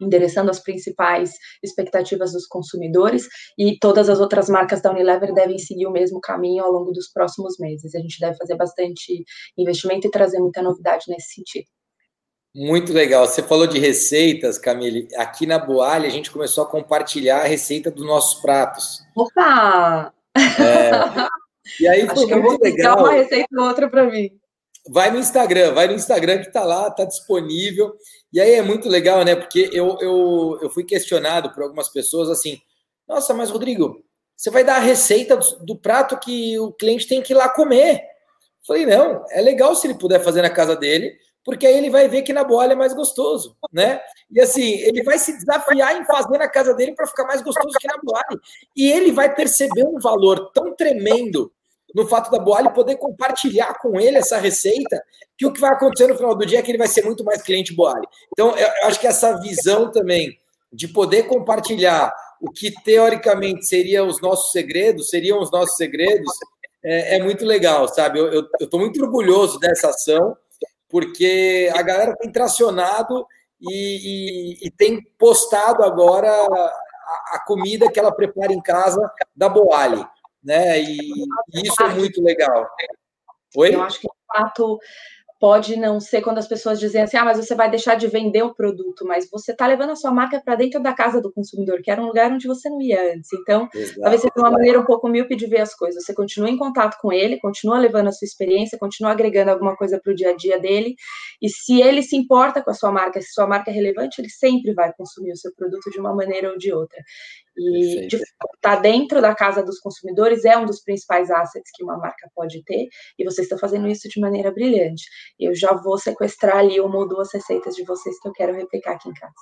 endereçando 0.00 0.50
as 0.50 0.60
principais 0.60 1.32
expectativas 1.62 2.32
dos 2.32 2.46
consumidores, 2.46 3.26
e 3.58 3.78
todas 3.78 4.08
as 4.08 4.20
outras 4.20 4.48
marcas 4.48 4.80
da 4.80 4.90
Unilever 4.90 5.32
devem 5.32 5.58
seguir 5.58 5.86
o 5.86 5.92
mesmo 5.92 6.20
caminho 6.20 6.64
ao 6.64 6.72
longo 6.72 6.92
dos 6.92 7.08
próximos 7.12 7.58
meses. 7.58 7.94
A 7.94 7.98
gente 7.98 8.18
deve 8.20 8.36
fazer 8.36 8.56
bastante 8.56 9.24
investimento 9.56 10.06
e 10.06 10.10
trazer 10.10 10.38
muita 10.38 10.62
novidade 10.62 11.04
nesse 11.08 11.34
sentido. 11.34 11.66
Muito 12.54 12.92
legal. 12.92 13.26
Você 13.26 13.42
falou 13.42 13.66
de 13.66 13.80
receitas, 13.80 14.58
Camille. 14.58 15.08
Aqui 15.16 15.44
na 15.44 15.58
Boalha, 15.58 16.06
a 16.06 16.10
gente 16.10 16.30
começou 16.30 16.62
a 16.62 16.68
compartilhar 16.68 17.40
a 17.40 17.48
receita 17.48 17.90
dos 17.90 18.06
nossos 18.06 18.40
pratos. 18.40 19.02
Opa! 19.16 20.12
É, 20.36 20.40
e 21.82 21.88
aí 21.88 22.06
foi 22.06 22.10
Acho 22.10 22.20
muito 22.20 22.32
eu 22.32 22.42
vou 22.42 22.58
legal. 22.60 22.98
uma 23.00 23.12
receita 23.12 23.48
ou 23.58 23.66
outra 23.66 23.90
para 23.90 24.04
mim. 24.04 24.30
Vai 24.90 25.10
no 25.10 25.18
Instagram, 25.18 25.72
vai 25.72 25.86
no 25.86 25.94
Instagram 25.94 26.40
que 26.40 26.48
está 26.48 26.64
lá, 26.64 26.88
está 26.88 27.04
disponível. 27.04 27.94
E 28.32 28.40
aí 28.40 28.52
é 28.52 28.62
muito 28.62 28.88
legal, 28.88 29.24
né? 29.24 29.34
Porque 29.34 29.70
eu, 29.72 29.96
eu, 30.00 30.58
eu 30.62 30.70
fui 30.70 30.84
questionado 30.84 31.52
por 31.52 31.62
algumas 31.62 31.88
pessoas 31.88 32.28
assim: 32.28 32.60
nossa, 33.08 33.32
mas 33.32 33.50
Rodrigo, 33.50 34.04
você 34.36 34.50
vai 34.50 34.64
dar 34.64 34.76
a 34.76 34.80
receita 34.80 35.36
do, 35.36 35.64
do 35.64 35.76
prato 35.76 36.18
que 36.18 36.58
o 36.58 36.72
cliente 36.72 37.06
tem 37.06 37.22
que 37.22 37.32
ir 37.32 37.36
lá 37.36 37.48
comer. 37.48 38.02
Falei, 38.66 38.86
não, 38.86 39.24
é 39.30 39.40
legal 39.40 39.74
se 39.74 39.86
ele 39.86 39.98
puder 39.98 40.20
fazer 40.20 40.40
na 40.40 40.48
casa 40.48 40.74
dele, 40.74 41.14
porque 41.44 41.66
aí 41.66 41.76
ele 41.76 41.90
vai 41.90 42.08
ver 42.08 42.22
que 42.22 42.32
na 42.32 42.42
boalha 42.42 42.72
é 42.72 42.76
mais 42.76 42.94
gostoso, 42.94 43.56
né? 43.70 44.00
E 44.30 44.40
assim, 44.40 44.72
ele 44.80 45.02
vai 45.02 45.18
se 45.18 45.36
desafiar 45.36 46.00
em 46.00 46.04
fazer 46.04 46.38
na 46.38 46.48
casa 46.48 46.74
dele 46.74 46.94
para 46.94 47.06
ficar 47.06 47.24
mais 47.24 47.42
gostoso 47.42 47.76
que 47.78 47.86
na 47.86 47.98
boalha. 48.02 48.40
E 48.74 48.90
ele 48.90 49.12
vai 49.12 49.34
perceber 49.34 49.84
um 49.84 50.00
valor 50.00 50.50
tão 50.52 50.74
tremendo 50.74 51.52
no 51.94 52.08
fato 52.08 52.30
da 52.30 52.38
Boalha 52.38 52.70
poder 52.70 52.96
compartilhar 52.96 53.74
com 53.80 54.00
ele 54.00 54.18
essa 54.18 54.36
receita, 54.36 55.00
que 55.38 55.46
o 55.46 55.52
que 55.52 55.60
vai 55.60 55.70
acontecer 55.70 56.08
no 56.08 56.16
final 56.16 56.34
do 56.34 56.44
dia 56.44 56.58
é 56.58 56.62
que 56.62 56.70
ele 56.70 56.78
vai 56.78 56.88
ser 56.88 57.04
muito 57.04 57.22
mais 57.22 57.40
cliente 57.40 57.74
Boalha. 57.74 58.06
Então, 58.32 58.56
eu 58.56 58.68
acho 58.88 58.98
que 58.98 59.06
essa 59.06 59.40
visão 59.40 59.90
também 59.92 60.36
de 60.72 60.88
poder 60.88 61.28
compartilhar 61.28 62.12
o 62.40 62.50
que 62.50 62.72
teoricamente 62.82 63.64
seriam 63.64 64.08
os 64.08 64.20
nossos 64.20 64.50
segredos, 64.50 65.08
seriam 65.08 65.40
os 65.40 65.52
nossos 65.52 65.76
segredos, 65.76 66.32
é, 66.84 67.16
é 67.16 67.22
muito 67.22 67.44
legal, 67.44 67.86
sabe? 67.86 68.18
Eu 68.18 68.46
estou 68.60 68.80
muito 68.80 69.00
orgulhoso 69.02 69.60
dessa 69.60 69.88
ação, 69.88 70.36
porque 70.88 71.70
a 71.74 71.80
galera 71.80 72.16
tem 72.16 72.30
tracionado 72.30 73.24
e, 73.60 74.58
e, 74.62 74.66
e 74.66 74.70
tem 74.70 75.00
postado 75.16 75.84
agora 75.84 76.28
a, 76.28 77.36
a, 77.36 77.44
comida 77.46 77.90
que 77.90 77.98
ela 77.98 78.12
prepara 78.12 78.52
em 78.52 78.60
casa 78.60 79.00
da 79.34 79.48
Boali 79.48 80.04
né? 80.44 80.80
E, 80.80 80.98
e 81.54 81.62
isso 81.66 81.82
é 81.82 81.88
muito 81.94 82.22
legal. 82.22 82.68
Oi? 83.56 83.74
Eu 83.74 83.82
acho 83.82 84.00
que 84.00 84.08
de 84.08 84.14
fato 84.26 84.78
pode 85.44 85.76
não 85.76 86.00
ser 86.00 86.22
quando 86.22 86.38
as 86.38 86.48
pessoas 86.48 86.80
dizem 86.80 87.02
assim, 87.02 87.18
ah, 87.18 87.24
mas 87.26 87.36
você 87.36 87.54
vai 87.54 87.68
deixar 87.68 87.96
de 87.96 88.06
vender 88.06 88.42
o 88.42 88.54
produto, 88.54 89.04
mas 89.04 89.28
você 89.30 89.52
está 89.52 89.66
levando 89.66 89.90
a 89.90 89.96
sua 89.96 90.10
marca 90.10 90.40
para 90.42 90.54
dentro 90.54 90.82
da 90.82 90.94
casa 90.94 91.20
do 91.20 91.30
consumidor, 91.30 91.82
que 91.82 91.90
era 91.90 92.00
um 92.00 92.06
lugar 92.06 92.32
onde 92.32 92.46
você 92.46 92.70
não 92.70 92.80
ia 92.80 93.12
antes. 93.12 93.30
Então, 93.32 93.68
Exato. 93.74 94.00
talvez 94.00 94.22
seja 94.22 94.32
uma 94.38 94.50
maneira 94.50 94.80
um 94.80 94.86
pouco 94.86 95.06
míope 95.06 95.36
de 95.36 95.46
ver 95.46 95.60
as 95.60 95.74
coisas. 95.74 96.02
Você 96.02 96.14
continua 96.14 96.48
em 96.48 96.56
contato 96.56 96.96
com 96.98 97.12
ele, 97.12 97.38
continua 97.40 97.78
levando 97.78 98.08
a 98.08 98.12
sua 98.12 98.24
experiência, 98.24 98.78
continua 98.78 99.12
agregando 99.12 99.50
alguma 99.50 99.76
coisa 99.76 100.00
para 100.02 100.12
o 100.12 100.16
dia 100.16 100.30
a 100.30 100.34
dia 100.34 100.58
dele, 100.58 100.94
e 101.42 101.50
se 101.50 101.78
ele 101.82 102.02
se 102.02 102.16
importa 102.16 102.62
com 102.62 102.70
a 102.70 102.74
sua 102.74 102.90
marca, 102.90 103.20
se 103.20 103.30
sua 103.30 103.46
marca 103.46 103.70
é 103.70 103.74
relevante, 103.74 104.22
ele 104.22 104.30
sempre 104.30 104.72
vai 104.72 104.94
consumir 104.94 105.32
o 105.32 105.36
seu 105.36 105.52
produto 105.54 105.90
de 105.90 106.00
uma 106.00 106.14
maneira 106.14 106.50
ou 106.50 106.56
de 106.56 106.72
outra. 106.72 107.02
E 107.56 108.06
estar 108.06 108.26
tá 108.60 108.76
dentro 108.76 109.20
da 109.20 109.34
casa 109.34 109.62
dos 109.62 109.78
consumidores 109.78 110.44
é 110.44 110.56
um 110.58 110.66
dos 110.66 110.82
principais 110.82 111.30
assets 111.30 111.70
que 111.72 111.84
uma 111.84 111.96
marca 111.96 112.28
pode 112.34 112.64
ter, 112.64 112.88
e 113.18 113.24
vocês 113.24 113.44
estão 113.44 113.58
fazendo 113.58 113.86
isso 113.86 114.08
de 114.08 114.20
maneira 114.20 114.50
brilhante. 114.50 115.04
Eu 115.38 115.54
já 115.54 115.72
vou 115.72 115.96
sequestrar 115.96 116.56
ali 116.56 116.80
uma 116.80 116.98
ou 116.98 117.08
duas 117.08 117.32
receitas 117.32 117.76
de 117.76 117.84
vocês 117.84 118.18
que 118.20 118.28
eu 118.28 118.32
quero 118.32 118.54
replicar 118.54 118.92
aqui 118.92 119.08
em 119.08 119.14
casa. 119.14 119.32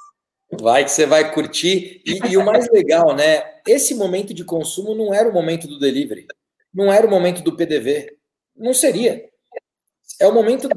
Vai 0.61 0.85
que 0.85 0.91
você 0.91 1.07
vai 1.07 1.33
curtir. 1.33 2.03
E, 2.05 2.33
e, 2.33 2.37
o 2.37 2.45
mais 2.45 2.69
legal, 2.71 3.17
né? 3.17 3.61
Esse 3.67 3.95
momento 3.95 4.35
de 4.35 4.45
consumo 4.45 4.95
não 4.95 5.15
era 5.15 5.29
o 5.29 5.33
momento 5.33 5.67
do 5.67 5.79
delivery, 5.79 6.27
não 6.75 6.93
era 6.93 7.07
o 7.07 7.11
momento 7.11 7.43
do 7.43 7.57
PDV. 7.57 8.19
Não 8.55 8.75
seria. 8.75 9.25
É 10.21 10.27
o 10.27 10.35
momento 10.35 10.69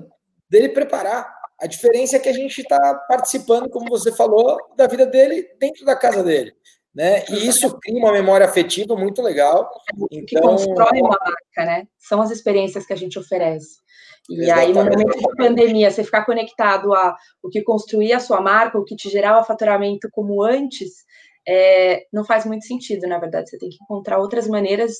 dele 0.50 0.70
preparar. 0.70 1.30
A 1.60 1.68
diferença 1.68 2.16
é 2.16 2.20
que 2.20 2.30
a 2.30 2.34
gente 2.34 2.62
está 2.62 2.96
participando, 3.10 3.70
como 3.70 3.90
você 3.90 4.14
falou, 4.14 4.58
da 4.78 4.88
vida 4.88 5.06
dele 5.06 5.50
dentro 5.60 5.86
da 5.86 5.96
casa 5.96 6.24
dele 6.24 6.54
né? 6.96 7.26
E 7.30 7.48
isso 7.48 7.78
cria 7.80 8.00
uma 8.00 8.14
memória 8.14 8.46
afetiva 8.46 8.96
muito 8.96 9.22
legal. 9.22 9.70
Então... 10.10 10.26
Que 10.26 10.40
constrói 10.40 11.02
uma 11.02 11.18
marca, 11.20 11.66
né? 11.66 11.88
São 12.00 12.22
as 12.22 12.32
experiências 12.32 12.86
que 12.86 12.94
a 12.94 12.96
gente 12.96 13.20
oferece. 13.20 13.84
E 14.30 14.42
Exatamente. 14.42 14.68
aí, 14.68 14.74
no 14.74 14.84
momento 14.90 15.18
de 15.20 15.36
pandemia, 15.36 15.92
você 15.92 16.04
ficar 16.04 16.26
conectado 16.26 16.94
a 16.94 17.16
o 17.44 17.50
que 17.50 17.62
construía 17.62 18.18
a 18.18 18.22
sua 18.22 18.42
marca, 18.42 18.80
o 18.80 18.86
que 18.86 18.96
te 18.96 19.10
gerava 19.10 19.44
faturamento 19.44 20.08
como 20.12 20.42
antes, 20.42 21.04
é, 21.48 22.06
não 22.12 22.24
faz 22.24 22.46
muito 22.46 22.66
sentido, 22.66 23.08
na 23.08 23.20
verdade. 23.20 23.50
Você 23.50 23.58
tem 23.58 23.70
que 23.70 23.78
encontrar 23.84 24.18
outras 24.18 24.48
maneiras 24.48 24.94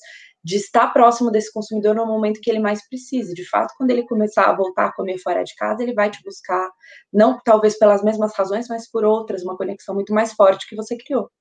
de 0.44 0.58
estar 0.58 0.94
próximo 0.94 1.32
desse 1.32 1.52
consumidor 1.52 1.96
no 1.96 2.06
momento 2.06 2.40
que 2.40 2.52
ele 2.52 2.60
mais 2.60 2.88
precisa. 2.88 3.34
De 3.34 3.48
fato, 3.50 3.74
quando 3.78 3.90
ele 3.90 4.06
começar 4.06 4.46
a 4.46 4.56
voltar 4.56 4.88
a 4.88 4.94
comer 4.94 5.18
fora 5.18 5.44
de 5.44 5.56
casa, 5.56 5.82
ele 5.82 5.94
vai 5.94 6.12
te 6.12 6.22
buscar, 6.24 6.70
não 7.12 7.40
talvez 7.44 7.80
pelas 7.80 8.04
mesmas 8.04 8.36
razões, 8.36 8.68
mas 8.68 8.88
por 8.92 9.04
outras, 9.04 9.44
uma 9.44 9.58
conexão 9.58 9.96
muito 9.96 10.14
mais 10.14 10.34
forte 10.34 10.68
que 10.70 10.76
você 10.76 10.96
criou. 10.98 11.32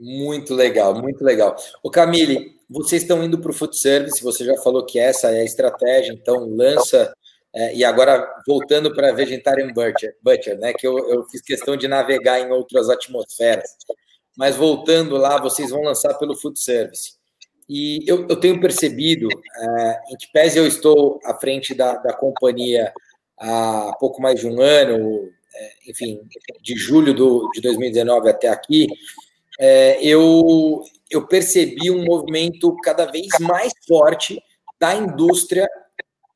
Muito 0.00 0.54
legal, 0.54 0.94
muito 0.94 1.22
legal. 1.22 1.54
O 1.82 1.90
Camille, 1.90 2.56
vocês 2.70 3.02
estão 3.02 3.22
indo 3.22 3.38
para 3.38 3.50
o 3.50 3.54
food 3.54 3.78
service, 3.78 4.24
você 4.24 4.46
já 4.46 4.56
falou 4.56 4.86
que 4.86 4.98
essa 4.98 5.30
é 5.30 5.42
a 5.42 5.44
estratégia, 5.44 6.14
então 6.14 6.48
lança. 6.48 7.12
É, 7.54 7.74
e 7.74 7.84
agora, 7.84 8.26
voltando 8.46 8.94
para 8.94 9.12
Vegetarian 9.12 9.70
Butcher, 9.74 10.16
Butcher 10.22 10.58
né, 10.58 10.72
que 10.72 10.86
eu, 10.86 10.98
eu 11.10 11.24
fiz 11.24 11.42
questão 11.42 11.76
de 11.76 11.86
navegar 11.86 12.40
em 12.40 12.50
outras 12.50 12.88
atmosferas. 12.88 13.76
Mas 14.38 14.56
voltando 14.56 15.18
lá, 15.18 15.38
vocês 15.38 15.68
vão 15.68 15.82
lançar 15.82 16.14
pelo 16.14 16.34
food 16.34 16.58
service. 16.58 17.12
E 17.68 18.02
eu, 18.06 18.26
eu 18.26 18.36
tenho 18.36 18.58
percebido, 18.58 19.28
é, 19.28 20.00
em 20.12 20.16
que 20.16 20.32
pese 20.32 20.58
eu 20.58 20.66
estou 20.66 21.20
à 21.26 21.34
frente 21.34 21.74
da, 21.74 21.96
da 21.96 22.14
companhia 22.14 22.90
há 23.38 23.94
pouco 24.00 24.22
mais 24.22 24.40
de 24.40 24.46
um 24.46 24.62
ano, 24.62 25.30
é, 25.54 25.90
enfim, 25.90 26.22
de 26.62 26.74
julho 26.74 27.12
do, 27.12 27.50
de 27.52 27.60
2019 27.60 28.30
até 28.30 28.48
aqui, 28.48 28.86
é, 29.60 30.02
eu, 30.02 30.82
eu 31.10 31.26
percebi 31.26 31.90
um 31.90 32.02
movimento 32.02 32.74
cada 32.82 33.04
vez 33.04 33.28
mais 33.40 33.70
forte 33.86 34.42
da 34.80 34.94
indústria 34.94 35.68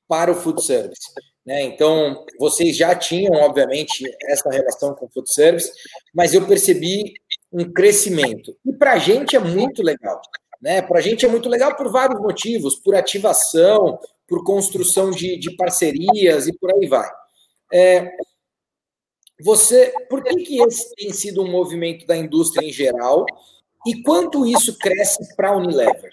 para 0.07 0.31
o 0.31 0.35
food 0.35 0.63
service. 0.63 1.11
Né? 1.47 1.63
Então, 1.63 2.23
vocês 2.39 2.77
já 2.77 2.95
tinham, 2.95 3.33
obviamente, 3.33 4.05
essa 4.29 4.51
relação 4.51 4.95
com 4.95 5.07
o 5.07 5.09
food 5.09 5.33
service, 5.33 5.73
mas 6.15 6.35
eu 6.35 6.47
percebi 6.47 7.15
um 7.51 7.73
crescimento. 7.73 8.55
E 8.63 8.75
para 8.75 8.93
a 8.93 8.99
gente 8.99 9.35
é 9.35 9.39
muito 9.39 9.83
legal. 9.83 10.21
Né? 10.61 10.83
Para 10.83 10.99
a 10.99 11.03
gente 11.03 11.25
é 11.25 11.29
muito 11.29 11.49
legal 11.49 11.75
por 11.77 11.91
vários 11.91 12.21
motivos, 12.21 12.77
por 12.77 12.95
ativação, 12.95 13.99
por 14.29 14.45
construção 14.45 15.11
de, 15.11 15.39
de 15.39 15.57
parcerias 15.57 16.47
e 16.47 16.53
por 16.59 16.75
aí 16.75 16.87
vai. 16.87 17.09
É, 17.73 18.07
você, 19.41 19.93
por 20.09 20.23
que, 20.23 20.37
que 20.37 20.63
esse 20.63 20.95
tem 20.95 21.13
sido 21.13 21.43
um 21.43 21.51
movimento 21.51 22.07
da 22.07 22.17
indústria 22.17 22.67
em 22.67 22.73
geral 22.73 23.27
e 23.87 24.03
quanto 24.03 24.47
isso 24.47 24.79
cresce 24.79 25.35
para 25.37 25.51
a 25.51 25.57
Unilever? 25.57 26.13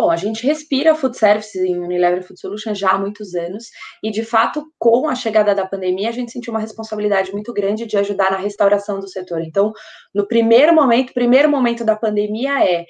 Bom, 0.00 0.10
a 0.10 0.16
gente 0.16 0.46
respira 0.46 0.94
food 0.94 1.14
services 1.14 1.62
em 1.62 1.78
Unilever 1.78 2.22
Food 2.22 2.40
Solutions 2.40 2.78
já 2.78 2.92
há 2.92 2.98
muitos 2.98 3.34
anos 3.34 3.66
e, 4.02 4.10
de 4.10 4.24
fato, 4.24 4.72
com 4.78 5.06
a 5.06 5.14
chegada 5.14 5.54
da 5.54 5.66
pandemia, 5.66 6.08
a 6.08 6.12
gente 6.12 6.32
sentiu 6.32 6.54
uma 6.54 6.60
responsabilidade 6.60 7.30
muito 7.32 7.52
grande 7.52 7.84
de 7.84 7.98
ajudar 7.98 8.30
na 8.30 8.38
restauração 8.38 8.98
do 8.98 9.06
setor. 9.06 9.42
Então, 9.42 9.74
no 10.14 10.26
primeiro 10.26 10.74
momento, 10.74 11.12
primeiro 11.12 11.50
momento 11.50 11.84
da 11.84 11.94
pandemia 11.94 12.64
é 12.64 12.86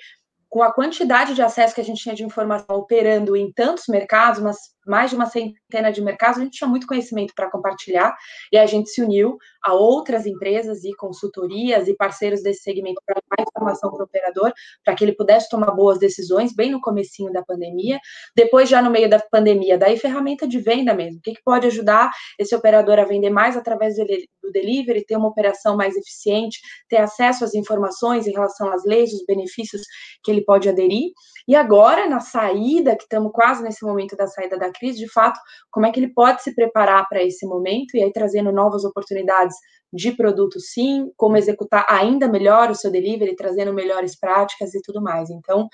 com 0.49 0.63
a 0.63 0.73
quantidade 0.73 1.35
de 1.35 1.43
acesso 1.43 1.75
que 1.75 1.81
a 1.81 1.85
gente 1.85 2.01
tinha 2.01 2.15
de 2.15 2.25
informação 2.25 2.77
operando 2.77 3.37
em 3.37 3.53
tantos 3.53 3.85
mercados, 3.89 4.41
mas 4.41 4.57
mais 4.87 5.11
de 5.11 5.17
uma 5.17 5.27
centena 5.27 5.91
de 5.93 6.01
mercados, 6.03 6.39
a 6.39 6.45
gente 6.45 6.59
tinha 6.59 6.69
muito 6.69 6.87
conhecimento 6.87 7.35
para 7.35 7.51
compartilhar 7.51 8.17
e 8.53 8.59
a 8.59 8.67
gente 8.67 8.91
se 8.91 9.03
uniu 9.03 9.37
a 9.63 9.75
outras 9.75 10.27
empresas 10.27 10.85
e 10.85 10.95
consultorias 10.95 11.89
e 11.89 11.95
parceiros 11.95 12.43
desse 12.43 12.63
segmento 12.63 13.01
para 13.05 13.21
dar 13.37 13.43
informação 13.43 13.91
para 13.91 14.01
o 14.01 14.05
operador, 14.05 14.53
para 14.85 14.95
que 14.95 15.05
ele 15.05 15.13
pudesse 15.13 15.49
tomar 15.49 15.71
boas 15.73 15.99
decisões 15.99 16.55
bem 16.55 16.71
no 16.71 16.81
comecinho 16.81 17.33
da 17.33 17.43
pandemia. 17.43 17.99
Depois, 18.35 18.69
já 18.69 18.81
no 18.81 18.91
meio 18.91 19.09
da 19.09 19.19
pandemia, 19.19 19.77
daí 19.77 19.97
ferramenta 19.97 20.47
de 20.49 20.59
venda 20.59 20.95
mesmo. 20.95 21.19
O 21.19 21.23
que, 21.23 21.35
que 21.35 21.43
pode 21.45 21.67
ajudar 21.67 22.11
esse 22.39 22.55
operador 22.55 22.99
a 22.99 23.05
vender 23.05 23.31
mais 23.31 23.57
através 23.57 23.97
do 23.97 24.51
delivery, 24.53 25.05
ter 25.05 25.17
uma 25.17 25.29
operação 25.29 25.77
mais 25.77 25.97
eficiente, 25.97 26.59
ter 26.89 26.99
acesso 26.99 27.45
às 27.45 27.55
informações 27.55 28.27
em 28.27 28.33
relação 28.33 28.73
às 28.73 28.85
leis, 28.85 29.13
os 29.13 29.25
benefícios 29.27 29.83
que 30.23 30.31
ele 30.31 30.43
pode 30.43 30.69
aderir. 30.69 31.11
E 31.51 31.57
agora, 31.57 32.09
na 32.09 32.21
saída, 32.21 32.97
que 32.97 33.05
estamos 33.05 33.33
quase 33.33 33.61
nesse 33.63 33.85
momento 33.85 34.15
da 34.17 34.27
saída 34.29 34.57
da 34.57 34.71
crise, 34.73 34.99
de 35.05 35.11
fato, 35.17 35.39
como 35.73 35.87
é 35.87 35.91
que 35.93 35.99
ele 36.01 36.15
pode 36.15 36.43
se 36.43 36.55
preparar 36.55 37.09
para 37.09 37.23
esse 37.23 37.45
momento 37.47 37.97
e 37.97 38.03
aí 38.03 38.13
trazendo 38.13 38.53
novas 38.53 38.85
oportunidades 38.85 39.57
de 39.93 40.13
produto, 40.13 40.61
sim, 40.61 41.11
como 41.17 41.37
executar 41.37 41.85
ainda 41.89 42.29
melhor 42.29 42.71
o 42.71 42.75
seu 42.75 42.91
delivery, 42.91 43.35
trazendo 43.35 43.73
melhores 43.75 44.19
práticas 44.19 44.75
e 44.75 44.81
tudo 44.83 45.01
mais. 45.03 45.29
Então, 45.31 45.69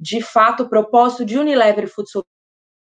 de 0.00 0.22
fato, 0.22 0.62
o 0.62 0.68
propósito 0.68 1.24
de 1.26 1.38
Unilever 1.38 1.86
Food 1.92 2.08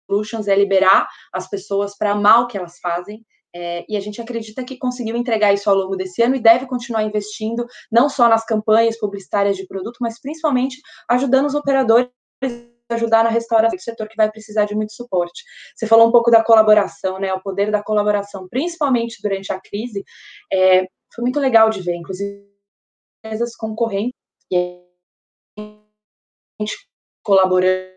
Solutions 0.09 0.47
é 0.47 0.55
liberar 0.55 1.07
as 1.33 1.49
pessoas 1.49 1.97
para 1.97 2.11
amar 2.11 2.41
o 2.43 2.47
que 2.47 2.57
elas 2.57 2.79
fazem 2.79 3.25
É, 3.53 3.83
e 3.89 3.97
a 3.97 3.99
gente 3.99 4.21
acredita 4.21 4.63
que 4.63 4.77
conseguiu 4.77 5.15
entregar 5.17 5.53
isso 5.53 5.69
ao 5.69 5.75
longo 5.75 5.97
desse 5.97 6.23
ano 6.23 6.35
e 6.35 6.41
deve 6.41 6.65
continuar 6.67 7.03
investindo, 7.03 7.65
não 7.91 8.07
só 8.09 8.29
nas 8.29 8.45
campanhas 8.45 8.97
publicitárias 8.97 9.57
de 9.57 9.67
produto, 9.67 9.97
mas 9.99 10.21
principalmente 10.21 10.77
ajudando 11.09 11.47
os 11.47 11.55
operadores 11.55 12.09
ajudar 12.93 13.23
na 13.23 13.29
restauração 13.29 13.75
do 13.75 13.81
setor 13.81 14.07
que 14.07 14.17
vai 14.17 14.29
precisar 14.29 14.65
de 14.65 14.75
muito 14.75 14.93
suporte. 14.93 15.43
Você 15.75 15.87
falou 15.87 16.07
um 16.07 16.11
pouco 16.11 16.29
da 16.29 16.43
colaboração, 16.43 17.19
né? 17.19 17.33
O 17.33 17.41
poder 17.41 17.71
da 17.71 17.81
colaboração, 17.81 18.47
principalmente 18.49 19.21
durante 19.21 19.51
a 19.51 19.59
crise, 19.59 20.03
é, 20.51 20.85
foi 21.13 21.21
muito 21.21 21.39
legal 21.39 21.69
de 21.69 21.81
ver, 21.81 21.95
inclusive 21.95 22.45
empresas 23.23 23.55
concorrentes 23.55 24.13
e 24.51 24.81
colaborando 27.23 27.91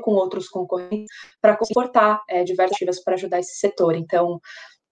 com 0.00 0.12
outros 0.12 0.48
concorrentes 0.48 1.08
para 1.40 1.56
comportar 1.56 2.22
é, 2.28 2.44
diversas 2.44 3.02
para 3.02 3.14
ajudar 3.14 3.40
esse 3.40 3.58
setor. 3.58 3.94
Então, 3.94 4.40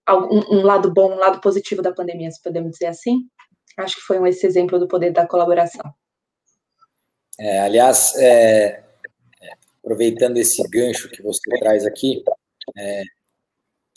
um, 0.09 0.59
um, 0.59 0.63
lado 0.63 0.93
bom, 0.93 1.13
um 1.13 1.19
lado 1.19 1.41
positivo 1.41 1.83
da 1.83 1.93
pandemia, 1.93 2.31
se 2.31 2.43
podemos 2.43 2.73
dizer 2.73 2.87
assim, 2.87 3.29
acho 3.79 3.97
que 3.97 4.03
foi 4.03 4.19
um, 4.19 4.27
esse 4.27 4.47
exemplo 4.47 4.79
do 4.79 4.89
poder 4.89 5.13
da 5.13 5.27
colaboração. 5.27 5.93
É, 7.39 7.61
aliás, 7.61 8.15
é, 8.17 8.83
aproveitando 9.83 10.37
esse 10.37 10.63
gancho 10.69 11.11
que 11.11 11.23
você 11.23 11.41
traz 11.59 11.85
aqui, 11.87 12.23
é, 12.77 13.03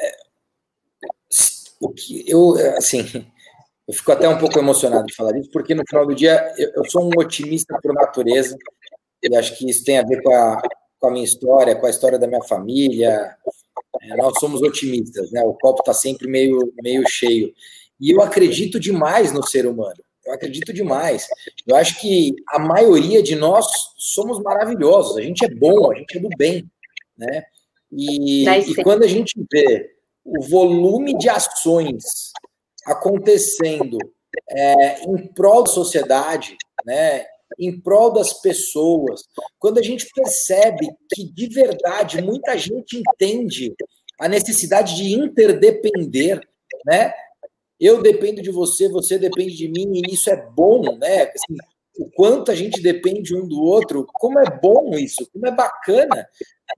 é 0.01 0.11
o 1.79 1.89
que 1.89 2.23
eu, 2.27 2.55
assim, 2.77 3.03
eu 3.87 3.93
fico 3.93 4.11
até 4.11 4.27
um 4.29 4.37
pouco 4.37 4.57
emocionado 4.57 5.05
de 5.05 5.15
falar 5.15 5.37
isso, 5.37 5.49
porque 5.51 5.75
no 5.75 5.83
final 5.87 6.05
do 6.05 6.15
dia 6.15 6.53
eu, 6.57 6.71
eu 6.75 6.85
sou 6.89 7.03
um 7.03 7.11
otimista 7.19 7.77
por 7.81 7.93
natureza, 7.93 8.57
e 9.21 9.35
acho 9.35 9.57
que 9.57 9.69
isso 9.69 9.83
tem 9.83 9.99
a 9.99 10.03
ver 10.03 10.21
com 10.21 10.33
a, 10.33 10.61
com 10.99 11.07
a 11.07 11.11
minha 11.11 11.23
história, 11.23 11.75
com 11.75 11.85
a 11.85 11.89
história 11.89 12.19
da 12.19 12.27
minha 12.27 12.43
família. 12.43 13.35
É, 14.01 14.17
nós 14.17 14.37
somos 14.39 14.61
otimistas, 14.61 15.31
né? 15.31 15.41
O 15.43 15.53
copo 15.53 15.79
está 15.79 15.93
sempre 15.93 16.27
meio, 16.27 16.73
meio 16.81 17.07
cheio. 17.07 17.53
E 17.99 18.11
eu 18.11 18.21
acredito 18.21 18.79
demais 18.79 19.31
no 19.31 19.45
ser 19.45 19.65
humano. 19.65 20.02
Eu 20.25 20.33
acredito 20.33 20.71
demais. 20.73 21.27
Eu 21.67 21.75
acho 21.75 21.99
que 21.99 22.35
a 22.49 22.59
maioria 22.59 23.21
de 23.21 23.35
nós 23.35 23.65
somos 23.97 24.41
maravilhosos. 24.41 25.17
A 25.17 25.21
gente 25.21 25.43
é 25.45 25.49
bom, 25.49 25.91
a 25.91 25.95
gente 25.95 26.17
é 26.17 26.21
do 26.21 26.29
bem, 26.37 26.69
né? 27.17 27.43
E, 27.91 28.47
e 28.47 28.75
quando 28.83 29.03
a 29.03 29.07
gente 29.07 29.33
vê 29.51 29.91
o 30.25 30.41
volume 30.41 31.17
de 31.17 31.29
ações 31.29 32.31
acontecendo 32.85 33.97
é, 34.49 35.03
em 35.03 35.27
prol 35.27 35.63
da 35.63 35.71
sociedade, 35.71 36.57
né? 36.85 37.25
em 37.59 37.79
prol 37.79 38.11
das 38.11 38.41
pessoas, 38.41 39.23
quando 39.59 39.79
a 39.79 39.83
gente 39.83 40.07
percebe 40.13 40.87
que 41.13 41.23
de 41.23 41.47
verdade 41.47 42.21
muita 42.21 42.57
gente 42.57 42.97
entende 42.97 43.73
a 44.19 44.27
necessidade 44.27 44.95
de 44.95 45.13
interdepender, 45.13 46.41
né? 46.85 47.13
Eu 47.83 48.01
dependo 48.01 48.41
de 48.41 48.51
você, 48.51 48.87
você 48.87 49.17
depende 49.17 49.55
de 49.55 49.67
mim, 49.67 49.91
e 49.95 50.13
isso 50.13 50.29
é 50.29 50.35
bom, 50.35 50.97
né? 50.97 51.23
Assim, 51.23 51.57
o 51.99 52.09
quanto 52.11 52.51
a 52.51 52.55
gente 52.55 52.81
depende 52.81 53.35
um 53.35 53.47
do 53.47 53.61
outro, 53.61 54.07
como 54.13 54.39
é 54.39 54.45
bom 54.61 54.95
isso, 54.95 55.29
como 55.31 55.45
é 55.47 55.51
bacana, 55.51 56.27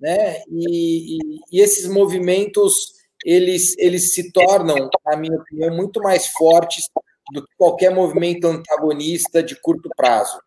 né? 0.01 0.41
E, 0.49 1.15
e, 1.15 1.19
e 1.51 1.61
esses 1.61 1.87
movimentos 1.87 2.93
eles, 3.23 3.75
eles 3.77 4.13
se 4.13 4.31
tornam, 4.31 4.89
na 5.05 5.17
minha 5.17 5.37
opinião, 5.37 5.75
muito 5.75 6.01
mais 6.01 6.27
fortes 6.27 6.89
do 7.33 7.41
que 7.43 7.53
qualquer 7.57 7.91
movimento 7.91 8.45
antagonista 8.47 9.41
de 9.41 9.55
curto 9.59 9.89
prazo. 9.95 10.39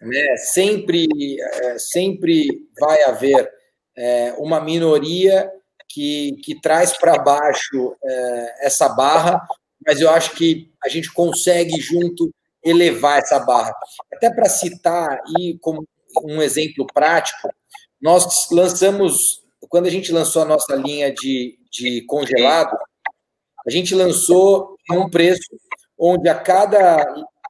Né? 0.00 0.36
Sempre, 0.36 1.06
é, 1.40 1.78
sempre 1.78 2.68
vai 2.78 3.02
haver 3.04 3.48
é, 3.96 4.34
uma 4.38 4.60
minoria 4.60 5.50
que, 5.88 6.32
que 6.44 6.60
traz 6.60 6.96
para 6.98 7.18
baixo 7.18 7.96
é, 8.02 8.66
essa 8.66 8.88
barra, 8.88 9.46
mas 9.86 10.00
eu 10.00 10.10
acho 10.10 10.34
que 10.34 10.70
a 10.82 10.88
gente 10.88 11.12
consegue 11.12 11.80
junto 11.80 12.30
elevar 12.64 13.18
essa 13.18 13.38
barra. 13.40 13.74
Até 14.12 14.30
para 14.32 14.48
citar 14.48 15.20
e 15.38 15.58
como 15.60 15.86
um 16.22 16.40
exemplo 16.40 16.86
prático, 16.92 17.48
nós 18.00 18.48
lançamos, 18.50 19.42
quando 19.68 19.86
a 19.86 19.90
gente 19.90 20.12
lançou 20.12 20.42
a 20.42 20.46
nossa 20.46 20.74
linha 20.76 21.12
de, 21.12 21.58
de 21.70 22.04
congelado, 22.06 22.76
a 23.66 23.70
gente 23.70 23.94
lançou 23.94 24.76
um 24.90 25.08
preço 25.08 25.48
onde 25.98 26.28
a 26.28 26.34
cada, 26.34 27.04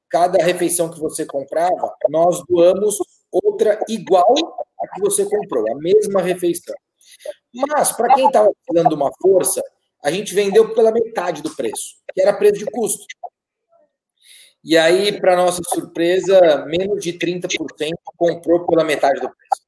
cada 0.09 0.43
refeição 0.45 0.91
que 0.91 1.01
você 1.01 1.27
comprava, 1.27 1.95
nós 2.09 2.43
doamos 2.49 2.97
outra 3.31 3.81
igual 3.89 4.35
a 4.81 4.89
que 4.95 5.01
você 5.01 5.25
comprou, 5.25 5.65
a 5.73 5.77
mesma 5.77 6.23
refeição. 6.23 6.75
Mas, 7.53 7.93
para 7.93 8.15
quem 8.15 8.27
estava 8.27 8.51
precisando 8.65 8.89
de 8.89 8.95
uma 8.95 9.11
força, 9.21 9.63
a 10.05 10.11
gente 10.11 10.35
vendeu 10.35 10.75
pela 10.75 10.93
metade 10.93 11.43
do 11.43 11.57
preço, 11.57 11.97
que 12.15 12.21
era 12.21 12.35
preço 12.35 12.59
de 12.59 12.67
custo. 12.67 13.07
E 14.63 14.77
aí, 14.77 15.19
para 15.19 15.37
nossa 15.37 15.63
surpresa, 15.67 16.65
menos 16.67 17.03
de 17.03 17.15
30% 17.15 17.49
comprou 18.17 18.67
pela 18.67 18.85
metade 18.85 19.21
do 19.21 19.29
preço. 19.29 19.65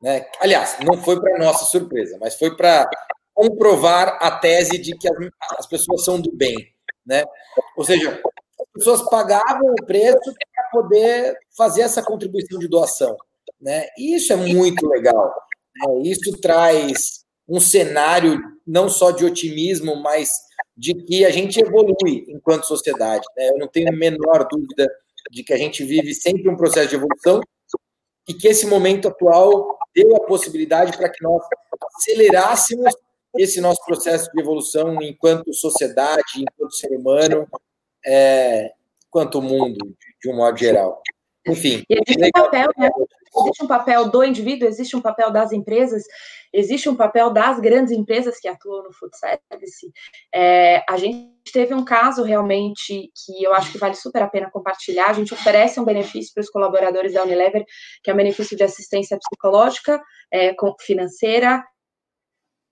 Né? 0.00 0.26
Aliás, 0.40 0.76
não 0.84 1.02
foi 1.02 1.20
para 1.20 1.38
nossa 1.38 1.64
surpresa, 1.64 2.18
mas 2.20 2.34
foi 2.34 2.54
para 2.54 2.88
comprovar 3.34 4.18
a 4.20 4.30
tese 4.30 4.78
de 4.78 4.96
que 4.96 5.08
as, 5.08 5.16
as 5.58 5.66
pessoas 5.66 6.04
são 6.04 6.20
do 6.20 6.30
bem. 6.32 6.56
Né? 7.04 7.24
Ou 7.76 7.84
seja, 7.84 8.20
as 8.60 8.72
pessoas 8.74 9.08
pagavam 9.08 9.72
o 9.72 9.86
preço 9.86 10.34
para 10.54 10.64
poder 10.70 11.34
fazer 11.56 11.82
essa 11.82 12.02
contribuição 12.02 12.58
de 12.58 12.68
doação. 12.68 13.16
Né? 13.60 13.86
E 13.96 14.16
isso 14.16 14.32
é 14.34 14.36
muito 14.36 14.86
legal. 14.86 15.34
Né? 15.76 16.02
Isso 16.04 16.30
traz 16.40 17.19
um 17.50 17.58
cenário 17.58 18.40
não 18.64 18.88
só 18.88 19.10
de 19.10 19.24
otimismo, 19.24 19.96
mas 19.96 20.30
de 20.76 20.94
que 20.94 21.24
a 21.24 21.30
gente 21.30 21.60
evolui 21.60 22.24
enquanto 22.28 22.64
sociedade. 22.64 23.26
Né? 23.36 23.48
Eu 23.50 23.58
não 23.58 23.66
tenho 23.66 23.88
a 23.88 23.92
menor 23.92 24.46
dúvida 24.48 24.88
de 25.30 25.42
que 25.42 25.52
a 25.52 25.58
gente 25.58 25.84
vive 25.84 26.14
sempre 26.14 26.48
um 26.48 26.56
processo 26.56 26.88
de 26.88 26.94
evolução 26.94 27.40
e 28.28 28.34
que 28.34 28.46
esse 28.46 28.66
momento 28.66 29.08
atual 29.08 29.76
deu 29.94 30.14
a 30.14 30.20
possibilidade 30.20 30.96
para 30.96 31.10
que 31.10 31.22
nós 31.22 31.42
acelerássemos 31.96 32.94
esse 33.36 33.60
nosso 33.60 33.84
processo 33.84 34.30
de 34.32 34.40
evolução 34.40 35.02
enquanto 35.02 35.52
sociedade, 35.52 36.22
enquanto 36.38 36.74
ser 36.74 36.96
humano, 36.96 37.48
é, 38.06 38.72
quanto 39.10 39.42
mundo, 39.42 39.78
de 40.22 40.30
um 40.30 40.36
modo 40.36 40.56
geral. 40.56 41.02
Enfim. 41.46 41.82
E 41.88 41.94
existe 41.94 42.26
um 42.26 42.30
papel, 42.30 42.70
né? 42.78 42.90
Existe 43.36 43.64
um 43.64 43.66
papel 43.66 44.10
do 44.10 44.24
indivíduo, 44.24 44.68
existe 44.68 44.96
um 44.96 45.00
papel 45.00 45.30
das 45.30 45.52
empresas, 45.52 46.02
existe 46.52 46.88
um 46.88 46.96
papel 46.96 47.32
das 47.32 47.60
grandes 47.60 47.92
empresas 47.92 48.38
que 48.40 48.48
atuam 48.48 48.82
no 48.82 48.92
food 48.92 49.12
service. 49.16 49.92
É, 50.34 50.84
a 50.88 50.96
gente 50.96 51.30
teve 51.52 51.72
um 51.72 51.84
caso 51.84 52.22
realmente 52.22 53.10
que 53.14 53.44
eu 53.44 53.54
acho 53.54 53.70
que 53.72 53.78
vale 53.78 53.94
super 53.94 54.22
a 54.22 54.28
pena 54.28 54.50
compartilhar. 54.50 55.10
A 55.10 55.12
gente 55.12 55.32
oferece 55.32 55.78
um 55.78 55.84
benefício 55.84 56.32
para 56.34 56.42
os 56.42 56.50
colaboradores 56.50 57.14
da 57.14 57.22
Unilever, 57.22 57.64
que 58.02 58.10
é 58.10 58.14
um 58.14 58.16
benefício 58.16 58.56
de 58.56 58.64
assistência 58.64 59.18
psicológica, 59.18 60.02
é, 60.32 60.54
financeira 60.80 61.64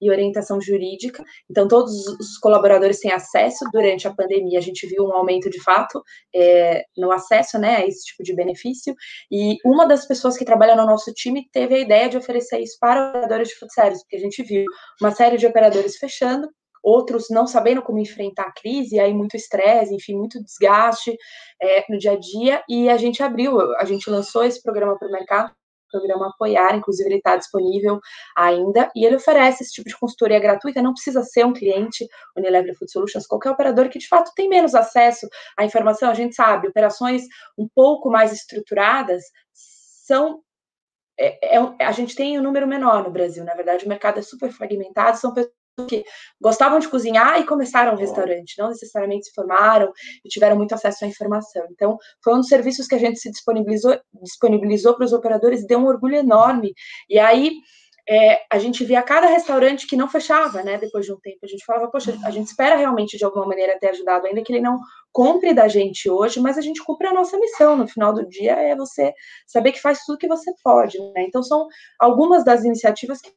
e 0.00 0.10
orientação 0.10 0.60
jurídica. 0.60 1.24
Então, 1.50 1.66
todos 1.66 2.06
os 2.06 2.38
colaboradores 2.38 3.00
têm 3.00 3.12
acesso. 3.12 3.64
Durante 3.72 4.06
a 4.06 4.14
pandemia, 4.14 4.58
a 4.58 4.62
gente 4.62 4.86
viu 4.86 5.04
um 5.04 5.12
aumento 5.12 5.50
de 5.50 5.62
fato 5.62 6.02
é, 6.34 6.84
no 6.96 7.10
acesso 7.10 7.58
né, 7.58 7.76
a 7.76 7.86
esse 7.86 8.04
tipo 8.06 8.22
de 8.22 8.34
benefício. 8.34 8.94
E 9.30 9.56
uma 9.64 9.86
das 9.86 10.06
pessoas 10.06 10.36
que 10.36 10.44
trabalha 10.44 10.76
no 10.76 10.86
nosso 10.86 11.12
time 11.12 11.48
teve 11.52 11.74
a 11.74 11.78
ideia 11.78 12.08
de 12.08 12.16
oferecer 12.16 12.60
isso 12.60 12.76
para 12.80 13.08
operadores 13.10 13.48
de 13.48 13.72
service, 13.72 14.02
porque 14.02 14.16
a 14.16 14.20
gente 14.20 14.42
viu 14.42 14.64
uma 15.00 15.10
série 15.10 15.36
de 15.36 15.46
operadores 15.46 15.96
fechando, 15.96 16.48
outros 16.82 17.26
não 17.30 17.46
sabendo 17.46 17.82
como 17.82 17.98
enfrentar 17.98 18.44
a 18.44 18.52
crise, 18.52 18.98
aí 18.98 19.12
muito 19.12 19.36
estresse, 19.36 19.94
enfim, 19.94 20.14
muito 20.14 20.42
desgaste 20.42 21.16
é, 21.60 21.84
no 21.88 21.98
dia 21.98 22.12
a 22.12 22.18
dia, 22.18 22.62
e 22.68 22.88
a 22.88 22.96
gente 22.96 23.22
abriu, 23.22 23.60
a 23.76 23.84
gente 23.84 24.08
lançou 24.08 24.44
esse 24.44 24.62
programa 24.62 24.98
para 24.98 25.08
o 25.08 25.12
mercado 25.12 25.52
programa 25.90 26.28
Apoiar, 26.28 26.76
inclusive 26.76 27.08
ele 27.08 27.16
está 27.16 27.36
disponível 27.36 28.00
ainda, 28.36 28.90
e 28.94 29.04
ele 29.04 29.16
oferece 29.16 29.62
esse 29.62 29.72
tipo 29.72 29.88
de 29.88 29.98
consultoria 29.98 30.38
gratuita, 30.38 30.82
não 30.82 30.92
precisa 30.92 31.22
ser 31.22 31.44
um 31.44 31.52
cliente 31.52 32.06
Unilever 32.36 32.76
Food 32.76 32.90
Solutions, 32.90 33.26
qualquer 33.26 33.50
operador 33.50 33.88
que 33.88 33.98
de 33.98 34.08
fato 34.08 34.32
tem 34.34 34.48
menos 34.48 34.74
acesso 34.74 35.28
à 35.56 35.64
informação, 35.64 36.10
a 36.10 36.14
gente 36.14 36.34
sabe, 36.34 36.68
operações 36.68 37.22
um 37.56 37.68
pouco 37.74 38.10
mais 38.10 38.32
estruturadas 38.32 39.22
são 39.52 40.40
é, 41.20 41.56
é, 41.56 41.84
a 41.84 41.90
gente 41.90 42.14
tem 42.14 42.38
um 42.38 42.42
número 42.42 42.66
menor 42.66 43.02
no 43.02 43.10
Brasil, 43.10 43.44
na 43.44 43.54
verdade 43.54 43.84
o 43.84 43.88
mercado 43.88 44.20
é 44.20 44.22
super 44.22 44.52
fragmentado, 44.52 45.18
são 45.18 45.34
pessoas 45.34 45.57
que 45.86 46.04
gostavam 46.40 46.78
de 46.78 46.88
cozinhar 46.88 47.40
e 47.40 47.46
começaram 47.46 47.92
um 47.94 47.96
restaurante, 47.96 48.54
não 48.58 48.68
necessariamente 48.68 49.26
se 49.26 49.34
formaram 49.34 49.92
e 50.24 50.28
tiveram 50.28 50.56
muito 50.56 50.74
acesso 50.74 51.04
à 51.04 51.08
informação. 51.08 51.66
Então, 51.70 51.98
foi 52.22 52.34
um 52.34 52.38
dos 52.38 52.48
serviços 52.48 52.86
que 52.86 52.94
a 52.94 52.98
gente 52.98 53.18
se 53.18 53.30
disponibilizou 53.30 53.98
disponibilizou 54.22 54.94
para 54.94 55.04
os 55.04 55.12
operadores 55.12 55.62
e 55.62 55.66
deu 55.66 55.78
um 55.78 55.86
orgulho 55.86 56.16
enorme. 56.16 56.72
E 57.08 57.18
aí, 57.18 57.52
é, 58.08 58.40
a 58.50 58.58
gente 58.58 58.84
via 58.84 59.02
cada 59.02 59.26
restaurante 59.26 59.86
que 59.86 59.96
não 59.96 60.08
fechava, 60.08 60.62
né? 60.62 60.78
Depois 60.78 61.04
de 61.04 61.12
um 61.12 61.20
tempo, 61.20 61.38
a 61.44 61.46
gente 61.46 61.64
falava, 61.64 61.90
poxa, 61.90 62.16
a 62.24 62.30
gente 62.30 62.46
espera 62.46 62.74
realmente 62.74 63.18
de 63.18 63.24
alguma 63.24 63.46
maneira 63.46 63.78
ter 63.78 63.88
ajudado, 63.90 64.26
ainda 64.26 64.42
que 64.42 64.50
ele 64.50 64.62
não 64.62 64.78
compre 65.12 65.52
da 65.52 65.68
gente 65.68 66.08
hoje, 66.08 66.40
mas 66.40 66.56
a 66.56 66.62
gente 66.62 66.82
cumpre 66.82 67.06
a 67.06 67.12
nossa 67.12 67.38
missão. 67.38 67.76
No 67.76 67.86
final 67.86 68.14
do 68.14 68.26
dia 68.26 68.52
é 68.52 68.74
você 68.74 69.12
saber 69.46 69.72
que 69.72 69.80
faz 69.80 70.04
tudo 70.06 70.16
que 70.18 70.26
você 70.26 70.50
pode, 70.64 70.98
né? 71.12 71.24
Então 71.24 71.42
são 71.42 71.66
algumas 71.98 72.44
das 72.44 72.64
iniciativas 72.64 73.20
que 73.20 73.30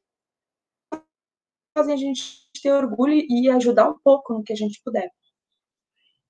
fazem 1.74 1.94
a 1.94 1.98
gente 1.98 2.24
ter 2.62 2.72
orgulho 2.72 3.14
e 3.14 3.50
ajudar 3.50 3.90
um 3.90 3.98
pouco 4.04 4.34
no 4.34 4.44
que 4.44 4.54
a 4.54 4.56
gente 4.56 4.82
puder. 4.84 5.10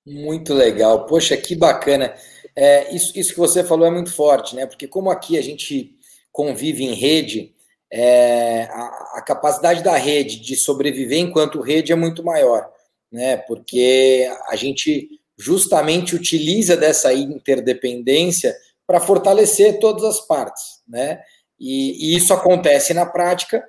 Muito 0.06 0.54
legal. 0.54 1.06
Poxa, 1.06 1.38
que 1.38 1.56
bacana. 1.56 2.14
É, 2.56 2.94
isso, 2.94 3.18
isso 3.18 3.34
que 3.34 3.40
você 3.40 3.64
falou 3.64 3.86
é 3.86 3.92
muito 3.92 4.14
forte, 4.14 4.56
né? 4.56 4.66
Porque 4.66 4.88
como 4.88 5.10
aqui 5.10 5.38
a 5.38 5.42
gente 5.42 5.96
convive 6.32 6.84
em 6.84 6.94
rede, 6.94 7.54
é, 7.92 8.64
a, 8.72 9.18
a, 9.18 9.22
capacidade 9.22 9.84
da 9.84 9.98
rede 9.98 10.40
de 10.40 10.56
sobreviver 10.56 11.20
enquanto 11.20 11.62
rede 11.62 11.92
é 11.92 11.96
muito 11.96 12.24
maior, 12.24 12.72
né? 13.12 13.38
Porque 13.38 14.30
a 14.48 14.56
gente 14.56 15.10
justamente 15.38 16.16
utiliza 16.16 16.78
dessa 16.78 17.14
interdependência 17.14 18.56
para 18.88 19.00
fortalecer 19.00 19.80
todas 19.80 20.04
as 20.04 20.26
partes, 20.26 20.82
né? 20.88 21.22
E, 21.60 22.14
e 22.14 22.18
isso 22.18 22.34
acontece 22.34 22.94
na 22.94 23.06
prática. 23.06 23.64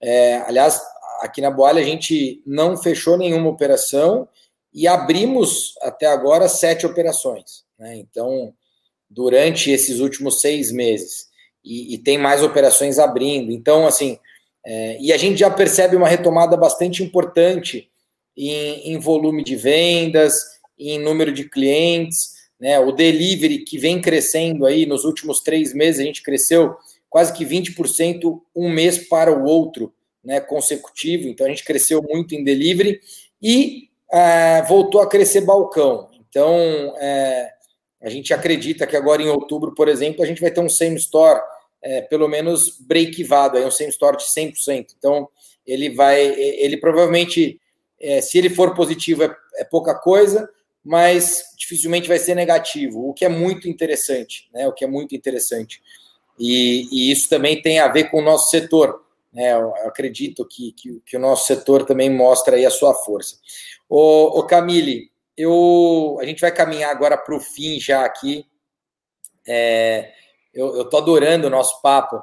É, 0.00 0.38
aliás, 0.38 0.80
aqui 1.20 1.40
na 1.40 1.50
Boalha 1.50 1.80
a 1.80 1.84
gente 1.84 2.42
não 2.46 2.76
fechou 2.76 3.16
nenhuma 3.16 3.48
operação 3.48 4.28
e 4.72 4.86
abrimos 4.86 5.74
até 5.82 6.06
agora 6.06 6.48
sete 6.48 6.86
operações. 6.86 7.64
Né? 7.78 7.96
Então, 7.96 8.52
durante 9.08 9.70
esses 9.70 10.00
últimos 10.00 10.40
seis 10.40 10.70
meses, 10.70 11.26
e, 11.64 11.94
e 11.94 11.98
tem 11.98 12.16
mais 12.16 12.42
operações 12.42 12.98
abrindo. 12.98 13.50
Então, 13.50 13.86
assim, 13.86 14.18
é, 14.64 14.98
e 15.00 15.12
a 15.12 15.16
gente 15.16 15.38
já 15.40 15.50
percebe 15.50 15.96
uma 15.96 16.08
retomada 16.08 16.56
bastante 16.56 17.02
importante 17.02 17.90
em, 18.36 18.92
em 18.92 18.98
volume 18.98 19.42
de 19.42 19.56
vendas, 19.56 20.34
em 20.78 20.98
número 20.98 21.32
de 21.32 21.48
clientes, 21.48 22.36
né? 22.58 22.78
O 22.78 22.92
delivery 22.92 23.64
que 23.64 23.78
vem 23.78 24.00
crescendo 24.00 24.64
aí 24.64 24.86
nos 24.86 25.04
últimos 25.04 25.40
três 25.40 25.74
meses, 25.74 26.00
a 26.00 26.04
gente 26.04 26.22
cresceu 26.22 26.76
quase 27.08 27.32
que 27.32 27.44
20% 27.44 28.40
um 28.54 28.70
mês 28.70 28.98
para 29.08 29.32
o 29.32 29.44
outro, 29.44 29.92
né? 30.26 30.40
Consecutivo. 30.40 31.28
Então 31.28 31.46
a 31.46 31.48
gente 31.48 31.64
cresceu 31.64 32.02
muito 32.02 32.34
em 32.34 32.42
delivery 32.42 33.00
e 33.40 33.88
é, 34.12 34.62
voltou 34.62 35.00
a 35.00 35.08
crescer 35.08 35.42
balcão. 35.42 36.10
Então 36.28 36.52
é, 36.98 37.52
a 38.02 38.10
gente 38.10 38.34
acredita 38.34 38.86
que 38.86 38.96
agora 38.96 39.22
em 39.22 39.28
outubro, 39.28 39.72
por 39.72 39.88
exemplo, 39.88 40.22
a 40.22 40.26
gente 40.26 40.40
vai 40.40 40.50
ter 40.50 40.60
um 40.60 40.68
same 40.68 40.96
store 40.96 41.40
é, 41.80 42.02
pelo 42.02 42.26
menos 42.26 42.76
breakivado, 42.80 43.56
aí 43.56 43.64
um 43.64 43.70
same 43.70 43.90
store 43.90 44.16
de 44.16 44.24
100%. 44.24 44.94
Então 44.98 45.28
ele 45.64 45.90
vai, 45.90 46.20
ele 46.20 46.76
provavelmente, 46.76 47.60
é, 48.00 48.20
se 48.20 48.36
ele 48.36 48.50
for 48.50 48.74
positivo 48.74 49.22
é, 49.22 49.36
é 49.58 49.64
pouca 49.64 49.94
coisa, 49.94 50.48
mas 50.84 51.42
dificilmente 51.56 52.08
vai 52.08 52.18
ser 52.18 52.34
negativo, 52.34 53.08
o 53.08 53.14
que 53.14 53.24
é 53.24 53.28
muito 53.28 53.68
interessante, 53.68 54.48
né? 54.52 54.68
O 54.68 54.72
que 54.72 54.84
é 54.84 54.88
muito 54.88 55.16
interessante. 55.16 55.80
E, 56.38 56.86
e 56.92 57.10
isso 57.10 57.28
também 57.28 57.60
tem 57.60 57.78
a 57.78 57.88
ver 57.88 58.10
com 58.10 58.18
o 58.18 58.24
nosso 58.24 58.50
setor. 58.50 59.05
Né? 59.36 59.52
Eu 59.52 59.74
acredito 59.86 60.46
que, 60.46 60.72
que, 60.72 60.98
que, 61.04 61.14
o 61.14 61.20
nosso 61.20 61.46
setor 61.46 61.84
também 61.84 62.08
mostra 62.08 62.56
aí 62.56 62.64
a 62.64 62.70
sua 62.70 62.94
força. 62.94 63.36
Ô, 63.86 64.38
ô 64.38 64.46
Camille, 64.46 65.10
eu, 65.36 66.16
a 66.18 66.24
gente 66.24 66.40
vai 66.40 66.50
caminhar 66.50 66.90
agora 66.90 67.18
para 67.18 67.36
o 67.36 67.40
fim 67.40 67.78
já 67.78 68.02
aqui. 68.02 68.46
É, 69.46 70.10
eu 70.54 70.80
estou 70.80 70.98
adorando 70.98 71.48
o 71.48 71.50
nosso 71.50 71.82
papo 71.82 72.18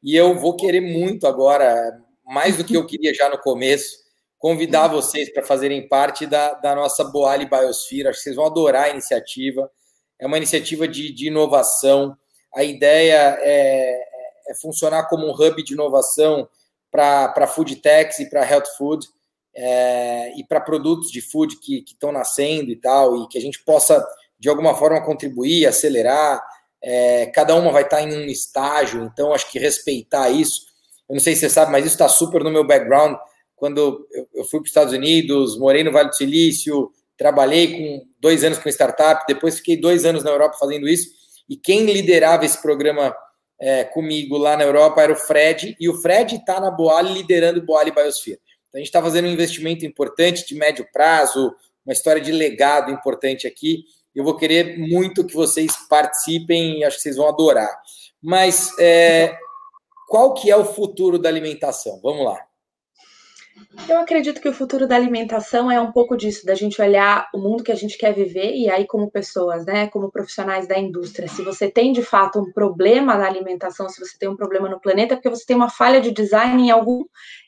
e 0.00 0.14
eu 0.14 0.38
vou 0.38 0.54
querer 0.54 0.80
muito 0.80 1.26
agora, 1.26 2.00
mais 2.24 2.56
do 2.56 2.62
que 2.62 2.76
eu 2.76 2.86
queria 2.86 3.12
já 3.12 3.28
no 3.28 3.38
começo, 3.38 3.96
convidar 4.38 4.86
vocês 4.86 5.32
para 5.32 5.42
fazerem 5.42 5.88
parte 5.88 6.26
da, 6.26 6.54
da 6.54 6.76
nossa 6.76 7.02
Boali 7.02 7.44
Biosphere. 7.44 8.06
Acho 8.06 8.18
que 8.18 8.22
vocês 8.22 8.36
vão 8.36 8.46
adorar 8.46 8.84
a 8.84 8.90
iniciativa. 8.90 9.68
É 10.16 10.28
uma 10.28 10.36
iniciativa 10.36 10.86
de, 10.86 11.12
de 11.12 11.26
inovação. 11.26 12.16
A 12.54 12.62
ideia 12.62 13.36
é, 13.40 14.11
funcionar 14.54 15.08
como 15.08 15.26
um 15.26 15.32
hub 15.32 15.62
de 15.62 15.74
inovação 15.74 16.48
para 16.90 17.46
food 17.46 17.76
techs 17.76 18.18
e 18.18 18.28
para 18.28 18.48
health 18.48 18.66
food. 18.76 19.06
É, 19.54 20.32
e 20.38 20.44
para 20.44 20.60
produtos 20.60 21.10
de 21.10 21.20
food 21.20 21.58
que 21.58 21.84
estão 21.86 22.10
nascendo 22.10 22.70
e 22.70 22.76
tal, 22.76 23.22
e 23.22 23.28
que 23.28 23.36
a 23.36 23.40
gente 23.40 23.62
possa, 23.62 24.02
de 24.38 24.48
alguma 24.48 24.74
forma, 24.74 25.04
contribuir, 25.04 25.66
acelerar. 25.66 26.42
É, 26.82 27.26
cada 27.26 27.54
uma 27.54 27.70
vai 27.70 27.82
estar 27.82 28.02
em 28.02 28.16
um 28.16 28.24
estágio, 28.24 29.04
então 29.04 29.32
acho 29.32 29.50
que 29.50 29.58
respeitar 29.58 30.30
isso. 30.30 30.62
Eu 31.08 31.14
não 31.14 31.20
sei 31.20 31.34
se 31.34 31.40
você 31.40 31.50
sabe, 31.50 31.70
mas 31.70 31.84
isso 31.84 31.94
está 31.94 32.08
super 32.08 32.42
no 32.42 32.50
meu 32.50 32.66
background 32.66 33.16
quando 33.62 34.08
eu 34.34 34.44
fui 34.44 34.58
para 34.58 34.64
os 34.64 34.70
Estados 34.70 34.92
Unidos, 34.92 35.56
morei 35.56 35.84
no 35.84 35.92
Vale 35.92 36.08
do 36.08 36.16
Silício, 36.16 36.90
trabalhei 37.16 37.70
com 37.70 38.06
dois 38.18 38.42
anos 38.42 38.58
com 38.58 38.68
startup, 38.68 39.24
depois 39.24 39.58
fiquei 39.58 39.76
dois 39.76 40.04
anos 40.04 40.24
na 40.24 40.30
Europa 40.30 40.56
fazendo 40.58 40.88
isso, 40.88 41.10
e 41.48 41.56
quem 41.56 41.86
liderava 41.86 42.44
esse 42.44 42.60
programa 42.60 43.14
é, 43.62 43.84
comigo 43.84 44.36
lá 44.36 44.56
na 44.56 44.64
Europa 44.64 45.00
era 45.00 45.12
o 45.12 45.16
Fred, 45.16 45.76
e 45.78 45.88
o 45.88 45.94
Fred 45.94 46.34
está 46.34 46.58
na 46.58 46.68
Boali 46.68 47.12
liderando 47.14 47.60
o 47.60 47.64
Boali 47.64 47.92
Biosphere. 47.92 48.40
Então 48.68 48.74
a 48.74 48.78
gente 48.78 48.88
está 48.88 49.00
fazendo 49.00 49.28
um 49.28 49.30
investimento 49.30 49.86
importante 49.86 50.44
de 50.44 50.56
médio 50.56 50.84
prazo, 50.92 51.54
uma 51.86 51.92
história 51.92 52.20
de 52.20 52.32
legado 52.32 52.90
importante 52.90 53.46
aqui. 53.46 53.84
Eu 54.12 54.24
vou 54.24 54.36
querer 54.36 54.76
muito 54.78 55.24
que 55.24 55.34
vocês 55.34 55.72
participem 55.88 56.82
acho 56.82 56.96
que 56.96 57.02
vocês 57.02 57.16
vão 57.16 57.28
adorar. 57.28 57.72
Mas 58.20 58.76
é, 58.80 59.36
qual 60.08 60.34
que 60.34 60.50
é 60.50 60.56
o 60.56 60.64
futuro 60.64 61.16
da 61.16 61.28
alimentação? 61.28 62.00
Vamos 62.02 62.24
lá. 62.24 62.40
Eu 63.88 63.98
acredito 63.98 64.40
que 64.40 64.48
o 64.48 64.52
futuro 64.52 64.86
da 64.86 64.96
alimentação 64.96 65.70
é 65.70 65.80
um 65.80 65.92
pouco 65.92 66.16
disso, 66.16 66.44
da 66.44 66.54
gente 66.54 66.80
olhar 66.80 67.28
o 67.34 67.38
mundo 67.38 67.64
que 67.64 67.72
a 67.72 67.74
gente 67.74 67.96
quer 67.98 68.14
viver 68.14 68.54
e 68.54 68.70
aí 68.70 68.86
como 68.86 69.10
pessoas, 69.10 69.64
né, 69.64 69.88
como 69.88 70.10
profissionais 70.10 70.66
da 70.66 70.78
indústria, 70.78 71.28
se 71.28 71.42
você 71.42 71.70
tem 71.70 71.92
de 71.92 72.02
fato 72.02 72.38
um 72.38 72.52
problema 72.52 73.16
na 73.16 73.26
alimentação, 73.26 73.88
se 73.88 73.98
você 73.98 74.16
tem 74.18 74.28
um 74.28 74.36
problema 74.36 74.68
no 74.68 74.80
planeta, 74.80 75.14
é 75.14 75.16
porque 75.16 75.30
você 75.30 75.44
tem 75.46 75.56
uma 75.56 75.70
falha 75.70 76.00
de 76.00 76.10
design 76.10 76.62
em 76.62 76.70
algum 76.70 77.04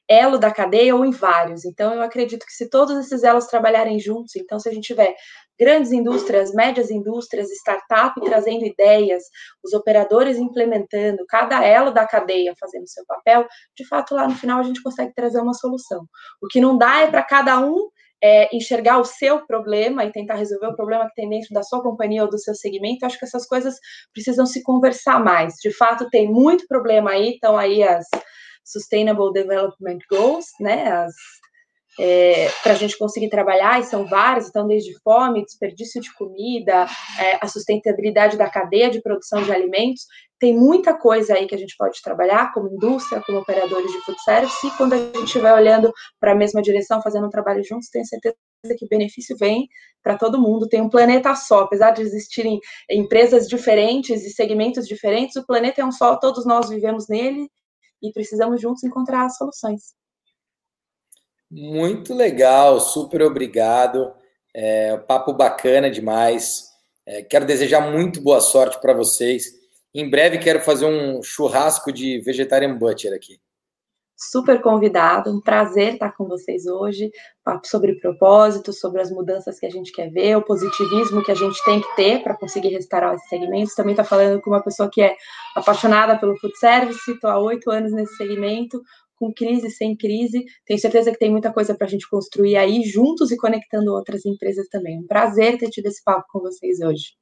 elo 0.09 0.39
da 0.39 0.51
cadeia 0.51 0.95
ou 0.95 1.05
em 1.05 1.11
vários. 1.11 1.65
Então, 1.65 1.95
eu 1.95 2.03
acredito 2.03 2.45
que 2.45 2.53
se 2.53 2.69
todos 2.69 2.97
esses 2.99 3.23
elos 3.23 3.47
trabalharem 3.47 3.99
juntos, 3.99 4.37
então, 4.37 4.59
se 4.59 4.69
a 4.69 4.73
gente 4.73 4.87
tiver 4.87 5.15
grandes 5.59 5.93
indústrias, 5.93 6.53
médias 6.53 6.91
indústrias, 6.91 7.51
startup 7.51 8.21
trazendo 8.21 8.65
ideias, 8.65 9.23
os 9.63 9.73
operadores 9.73 10.37
implementando, 10.37 11.25
cada 11.29 11.65
elo 11.65 11.91
da 11.91 12.07
cadeia 12.07 12.55
fazendo 12.59 12.89
seu 12.89 13.05
papel, 13.07 13.47
de 13.77 13.87
fato, 13.87 14.15
lá 14.15 14.27
no 14.29 14.35
final 14.35 14.61
a 14.61 14.65
gente 14.65 14.83
consegue 14.83 15.15
trazer 15.15 15.41
uma 15.41 15.55
solução. 15.55 16.07
O 16.43 16.49
que 16.49 16.61
não 16.61 16.77
dá 16.77 17.01
é 17.01 17.11
para 17.11 17.23
cada 17.23 17.61
um 17.61 17.89
é, 18.23 18.55
enxergar 18.57 18.99
o 18.99 19.05
seu 19.05 19.47
problema 19.47 20.05
e 20.05 20.11
tentar 20.11 20.37
resolver 20.37 20.69
o 20.69 20.77
problema 20.77 21.07
que 21.09 21.15
tem 21.15 21.29
dentro 21.29 21.53
da 21.53 21.63
sua 21.63 21.83
companhia 21.83 22.23
ou 22.23 22.31
do 22.31 22.39
seu 22.39 22.55
segmento, 22.55 23.05
acho 23.05 23.19
que 23.19 23.25
essas 23.25 23.47
coisas 23.47 23.75
precisam 24.13 24.47
se 24.47 24.63
conversar 24.63 25.23
mais. 25.23 25.55
De 25.57 25.71
fato, 25.71 26.09
tem 26.09 26.27
muito 26.27 26.67
problema 26.67 27.11
aí, 27.11 27.35
estão 27.35 27.57
aí 27.57 27.83
as 27.83 28.07
Sustainable 28.65 29.33
Development 29.33 29.99
Goals, 30.11 30.47
né, 30.61 31.07
é, 31.99 32.49
para 32.63 32.73
a 32.73 32.77
gente 32.77 32.99
conseguir 32.99 33.29
trabalhar, 33.29 33.81
e 33.81 33.85
são 33.85 34.07
várias, 34.07 34.49
então, 34.49 34.67
desde 34.67 34.93
fome, 35.03 35.45
desperdício 35.45 36.01
de 36.01 36.13
comida, 36.15 36.87
é, 37.21 37.39
a 37.41 37.47
sustentabilidade 37.47 38.37
da 38.37 38.51
cadeia 38.51 38.91
de 38.91 39.01
produção 39.01 39.43
de 39.43 39.53
alimentos, 39.53 40.03
tem 40.41 40.57
muita 40.57 40.93
coisa 40.99 41.35
aí 41.35 41.47
que 41.47 41.55
a 41.55 41.59
gente 41.59 41.77
pode 41.79 42.03
trabalhar, 42.03 42.53
como 42.53 42.69
indústria, 42.69 43.23
como 43.25 43.39
operadores 43.39 43.91
de 43.93 44.01
food 44.01 44.21
service, 44.23 44.67
e 44.67 44.71
quando 44.73 44.95
a 44.95 44.97
gente 44.97 45.25
estiver 45.25 45.53
olhando 45.55 45.93
para 46.19 46.33
a 46.33 46.35
mesma 46.35 46.61
direção, 46.61 47.01
fazendo 47.01 47.27
um 47.27 47.31
trabalho 47.31 47.63
juntos, 47.63 47.89
tenho 47.89 48.05
certeza 48.05 48.37
que 48.77 48.85
o 48.85 48.89
benefício 48.89 49.37
vem 49.39 49.69
para 50.03 50.19
todo 50.19 50.41
mundo, 50.41 50.69
tem 50.69 50.81
um 50.81 50.89
planeta 50.89 51.35
só, 51.35 51.61
apesar 51.61 51.93
de 51.93 52.03
existirem 52.03 52.59
empresas 52.91 53.47
diferentes 53.47 54.25
e 54.25 54.31
segmentos 54.31 54.89
diferentes, 54.89 55.37
o 55.37 55.47
planeta 55.47 55.81
é 55.81 55.85
um 55.85 55.93
só, 55.93 56.17
todos 56.17 56.45
nós 56.45 56.69
vivemos 56.69 57.09
nele, 57.09 57.49
e 58.05 58.13
precisamos 58.13 58.61
juntos 58.61 58.85
encontrar 58.85 59.25
as 59.25 59.37
soluções. 59.37 59.95
Muito 61.51 62.13
legal, 62.13 62.81
super 62.81 63.23
obrigado. 63.23 64.13
É, 64.53 64.97
papo 64.99 65.33
bacana 65.33 65.91
demais. 65.91 66.69
É, 67.07 67.23
quero 67.23 67.45
desejar 67.47 67.81
muito 67.91 68.21
boa 68.21 68.41
sorte 68.41 68.81
para 68.81 68.93
vocês. 68.93 69.45
Em 69.95 70.09
breve 70.09 70.39
quero 70.39 70.61
fazer 70.61 70.87
um 70.87 71.23
churrasco 71.23 71.93
de 71.93 72.21
vegetarian 72.21 72.77
butcher 72.77 73.13
aqui. 73.13 73.41
Super 74.17 74.63
convidado, 74.63 75.31
um 75.31 75.41
prazer 75.41 75.95
estar 75.95 76.13
com 76.13 76.27
vocês 76.27 76.67
hoje. 76.67 77.11
Papo 77.43 77.67
sobre 77.67 77.99
propósito, 77.99 78.73
sobre 78.73 79.01
as 79.01 79.11
mudanças 79.11 79.59
que 79.59 79.67
a 79.67 79.71
gente 79.71 79.93
quer 79.93 80.09
ver, 80.11 80.37
o 80.37 80.43
positivismo 80.43 81.23
que 81.23 81.33
a 81.33 81.35
gente 81.35 81.63
tem 81.65 81.81
que 81.81 81.97
ter 81.97 82.23
para 82.23 82.37
conseguir 82.37 82.69
restaurar 82.69 83.15
esses 83.15 83.29
segmentos. 83.29 83.75
Também 83.75 83.93
está 83.93 84.05
falando 84.05 84.41
com 84.41 84.51
uma 84.51 84.63
pessoa 84.63 84.89
que 84.91 85.03
é 85.03 85.17
apaixonada 85.57 86.17
pelo 86.19 86.39
food 86.39 86.57
service, 86.57 87.11
estou 87.11 87.29
há 87.29 87.39
oito 87.41 87.71
anos 87.71 87.93
nesse 87.93 88.17
segmento, 88.17 88.81
com 89.17 89.33
crise, 89.33 89.71
sem 89.71 89.97
crise. 89.97 90.45
Tenho 90.65 90.79
certeza 90.79 91.11
que 91.11 91.19
tem 91.19 91.31
muita 91.31 91.53
coisa 91.53 91.75
para 91.75 91.87
a 91.87 91.91
gente 91.91 92.09
construir 92.09 92.57
aí 92.57 92.83
juntos 92.85 93.33
e 93.33 93.37
conectando 93.37 93.93
outras 93.93 94.25
empresas 94.25 94.69
também. 94.69 94.99
Um 94.99 95.07
prazer 95.07 95.59
ter 95.59 95.71
tido 95.71 95.87
esse 95.87 96.03
papo 96.05 96.25
com 96.31 96.41
vocês 96.41 96.81
hoje. 96.81 97.15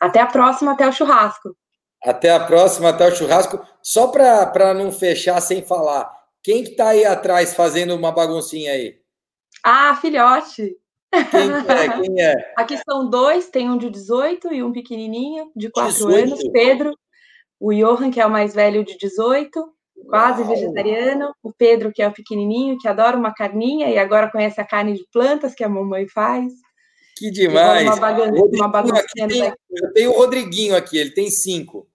Até 0.00 0.20
a 0.20 0.26
próxima, 0.26 0.72
até 0.72 0.86
o 0.86 0.92
churrasco. 0.92 1.56
Até 2.04 2.30
a 2.30 2.38
próxima, 2.38 2.90
até 2.90 3.08
o 3.08 3.14
churrasco. 3.14 3.60
Só 3.82 4.08
para 4.08 4.72
não 4.74 4.92
fechar 4.92 5.40
sem 5.40 5.62
falar, 5.62 6.08
quem 6.46 6.62
que 6.62 6.70
está 6.70 6.90
aí 6.90 7.04
atrás 7.04 7.54
fazendo 7.54 7.92
uma 7.96 8.12
baguncinha 8.12 8.70
aí? 8.70 9.00
Ah, 9.64 9.98
filhote. 10.00 10.76
Quem 11.32 11.50
é? 11.50 12.00
Quem 12.00 12.22
é? 12.22 12.34
Aqui 12.56 12.78
são 12.88 13.10
dois, 13.10 13.48
tem 13.48 13.68
um 13.68 13.76
de 13.76 13.90
18 13.90 14.54
e 14.54 14.62
um 14.62 14.70
pequenininho, 14.70 15.50
de 15.56 15.68
4 15.68 15.92
18. 15.92 16.24
anos, 16.24 16.48
Pedro. 16.52 16.96
O 17.58 17.74
Johan, 17.74 18.12
que 18.12 18.20
é 18.20 18.26
o 18.26 18.30
mais 18.30 18.54
velho, 18.54 18.84
de 18.84 18.96
18, 18.96 19.50
quase 20.08 20.42
Uau. 20.42 20.50
vegetariano. 20.50 21.34
O 21.42 21.52
Pedro, 21.52 21.90
que 21.92 22.00
é 22.00 22.06
o 22.06 22.14
pequenininho, 22.14 22.78
que 22.78 22.86
adora 22.86 23.16
uma 23.16 23.34
carninha 23.34 23.90
e 23.90 23.98
agora 23.98 24.30
conhece 24.30 24.60
a 24.60 24.64
carne 24.64 24.94
de 24.94 25.04
plantas 25.12 25.52
que 25.52 25.64
a 25.64 25.68
mamãe 25.68 26.06
faz. 26.06 26.52
Que 27.16 27.28
demais! 27.28 27.88
Uma, 27.88 27.96
bagan 27.96 28.30
uma 28.30 29.02
tem, 29.28 29.52
eu 29.68 29.92
tenho 29.92 30.10
o 30.12 30.16
Rodriguinho 30.16 30.76
aqui, 30.76 30.96
ele 30.96 31.10
tem 31.10 31.28
cinco. 31.28 31.88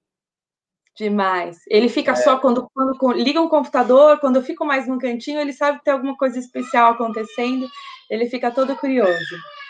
Demais. 1.02 1.62
Ele 1.68 1.90
fica 1.90 2.12
é. 2.12 2.16
só 2.16 2.38
quando, 2.38 2.70
quando 2.76 3.18
liga 3.18 3.42
um 3.42 3.50
computador, 3.50 4.20
quando 4.20 4.36
eu 4.36 4.44
fico 4.44 4.64
mais 4.64 4.88
no 4.88 5.00
cantinho, 5.00 5.40
ele 5.40 5.52
sabe 5.52 5.80
que 5.80 5.86
tem 5.86 5.94
alguma 5.96 6.16
coisa 6.16 6.38
especial 6.38 6.92
acontecendo, 6.92 7.68
ele 8.08 8.30
fica 8.30 8.52
todo 8.52 8.76
curioso. 8.76 9.18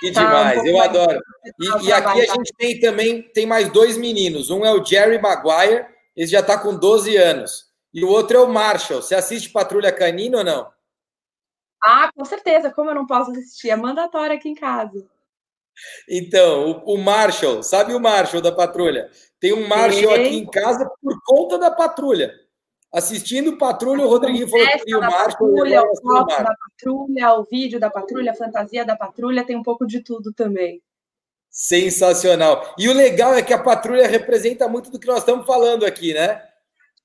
Que 0.02 0.12
tá 0.12 0.26
demais, 0.26 0.62
um 0.62 0.68
eu 0.68 0.82
adoro. 0.82 1.22
E, 1.58 1.86
e 1.86 1.94
aqui 1.94 2.22
a 2.22 2.34
gente 2.34 2.52
tem 2.58 2.80
também, 2.82 3.22
tem 3.22 3.46
mais 3.46 3.70
dois 3.70 3.96
meninos. 3.98 4.50
Um 4.50 4.66
é 4.66 4.74
o 4.74 4.84
Jerry 4.84 5.22
Maguire, 5.22 5.86
ele 6.18 6.28
já 6.28 6.42
está 6.42 6.58
com 6.58 6.76
12 6.76 7.16
anos. 7.16 7.72
E 7.94 8.04
o 8.04 8.10
outro 8.10 8.36
é 8.36 8.42
o 8.42 8.50
Marshall. 8.50 9.02
Você 9.02 9.16
assiste 9.16 9.52
Patrulha 9.52 9.94
Canina 9.94 10.40
ou 10.40 10.44
não? 10.44 10.70
Ah, 11.82 12.12
com 12.14 12.26
certeza. 12.26 12.72
Como 12.72 12.90
eu 12.90 12.96
não 12.96 13.08
posso 13.08 13.32
assistir? 13.32 13.70
É 13.70 13.76
mandatório 13.78 14.36
aqui 14.36 14.50
em 14.50 14.56
casa. 14.56 15.08
Então, 16.10 16.84
o, 16.86 16.96
o 16.96 16.98
Marshall, 16.98 17.64
sabe 17.64 17.94
o 17.94 18.00
Marshall 18.00 18.42
da 18.42 18.52
patrulha? 18.52 19.10
Tem 19.40 19.54
um 19.54 19.68
Marshall 19.68 20.14
aqui 20.14 20.36
em 20.38 20.46
casa 20.46 20.90
por 21.02 21.20
conta 21.26 21.58
da 21.58 21.72
patrulha. 21.72 22.32
Assistindo 22.94 23.58
Patrulha, 23.58 24.06
o 24.06 24.10
Rodriguinho 24.10 24.50
falou 24.50 24.68
que 24.68 24.96
o 24.96 25.00
Marshall. 25.00 25.54
Patrulha, 25.54 25.82
o 25.82 26.02
foto 26.02 26.44
da 26.44 26.56
patrulha, 26.56 27.34
o 27.36 27.44
vídeo 27.44 27.80
da 27.80 27.90
patrulha, 27.90 28.32
a 28.32 28.36
fantasia 28.36 28.84
da 28.84 28.98
patrulha, 28.98 29.46
tem 29.46 29.56
um 29.56 29.64
pouco 29.64 29.88
de 29.88 30.04
tudo 30.04 30.34
também. 30.34 30.82
Sensacional. 31.50 32.76
E 32.78 32.90
o 32.90 32.94
legal 32.94 33.34
é 33.34 33.42
que 33.42 33.54
a 33.54 33.64
patrulha 33.64 34.08
representa 34.08 34.68
muito 34.68 34.92
do 34.92 35.00
que 35.00 35.08
nós 35.08 35.20
estamos 35.20 35.46
falando 35.46 35.86
aqui, 35.86 36.14
né? 36.14 36.46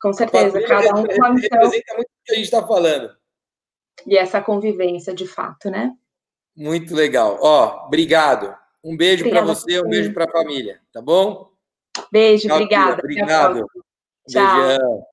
Com 0.00 0.12
certeza, 0.12 0.60
cada 0.62 0.92
um 0.94 1.02
missão. 1.04 1.32
Representa 1.34 1.94
muito 1.94 2.08
do 2.08 2.24
que 2.24 2.32
a 2.32 2.34
gente 2.34 2.44
está 2.44 2.66
falando. 2.66 3.16
E 4.06 4.16
essa 4.16 4.40
convivência, 4.40 5.14
de 5.14 5.26
fato, 5.26 5.70
né? 5.70 5.92
Muito 6.56 6.94
legal. 6.94 7.38
Ó, 7.40 7.86
obrigado. 7.86 8.56
Um 8.82 8.96
beijo 8.96 9.28
para 9.28 9.42
você, 9.42 9.80
um 9.80 9.88
beijo 9.88 10.14
para 10.14 10.24
a 10.24 10.30
família, 10.30 10.80
tá 10.92 11.02
bom? 11.02 11.50
Beijo, 12.10 12.52
obrigada. 12.52 13.00
Obrigado. 13.02 13.66
Tchau. 14.28 14.56
Beijão. 14.56 15.06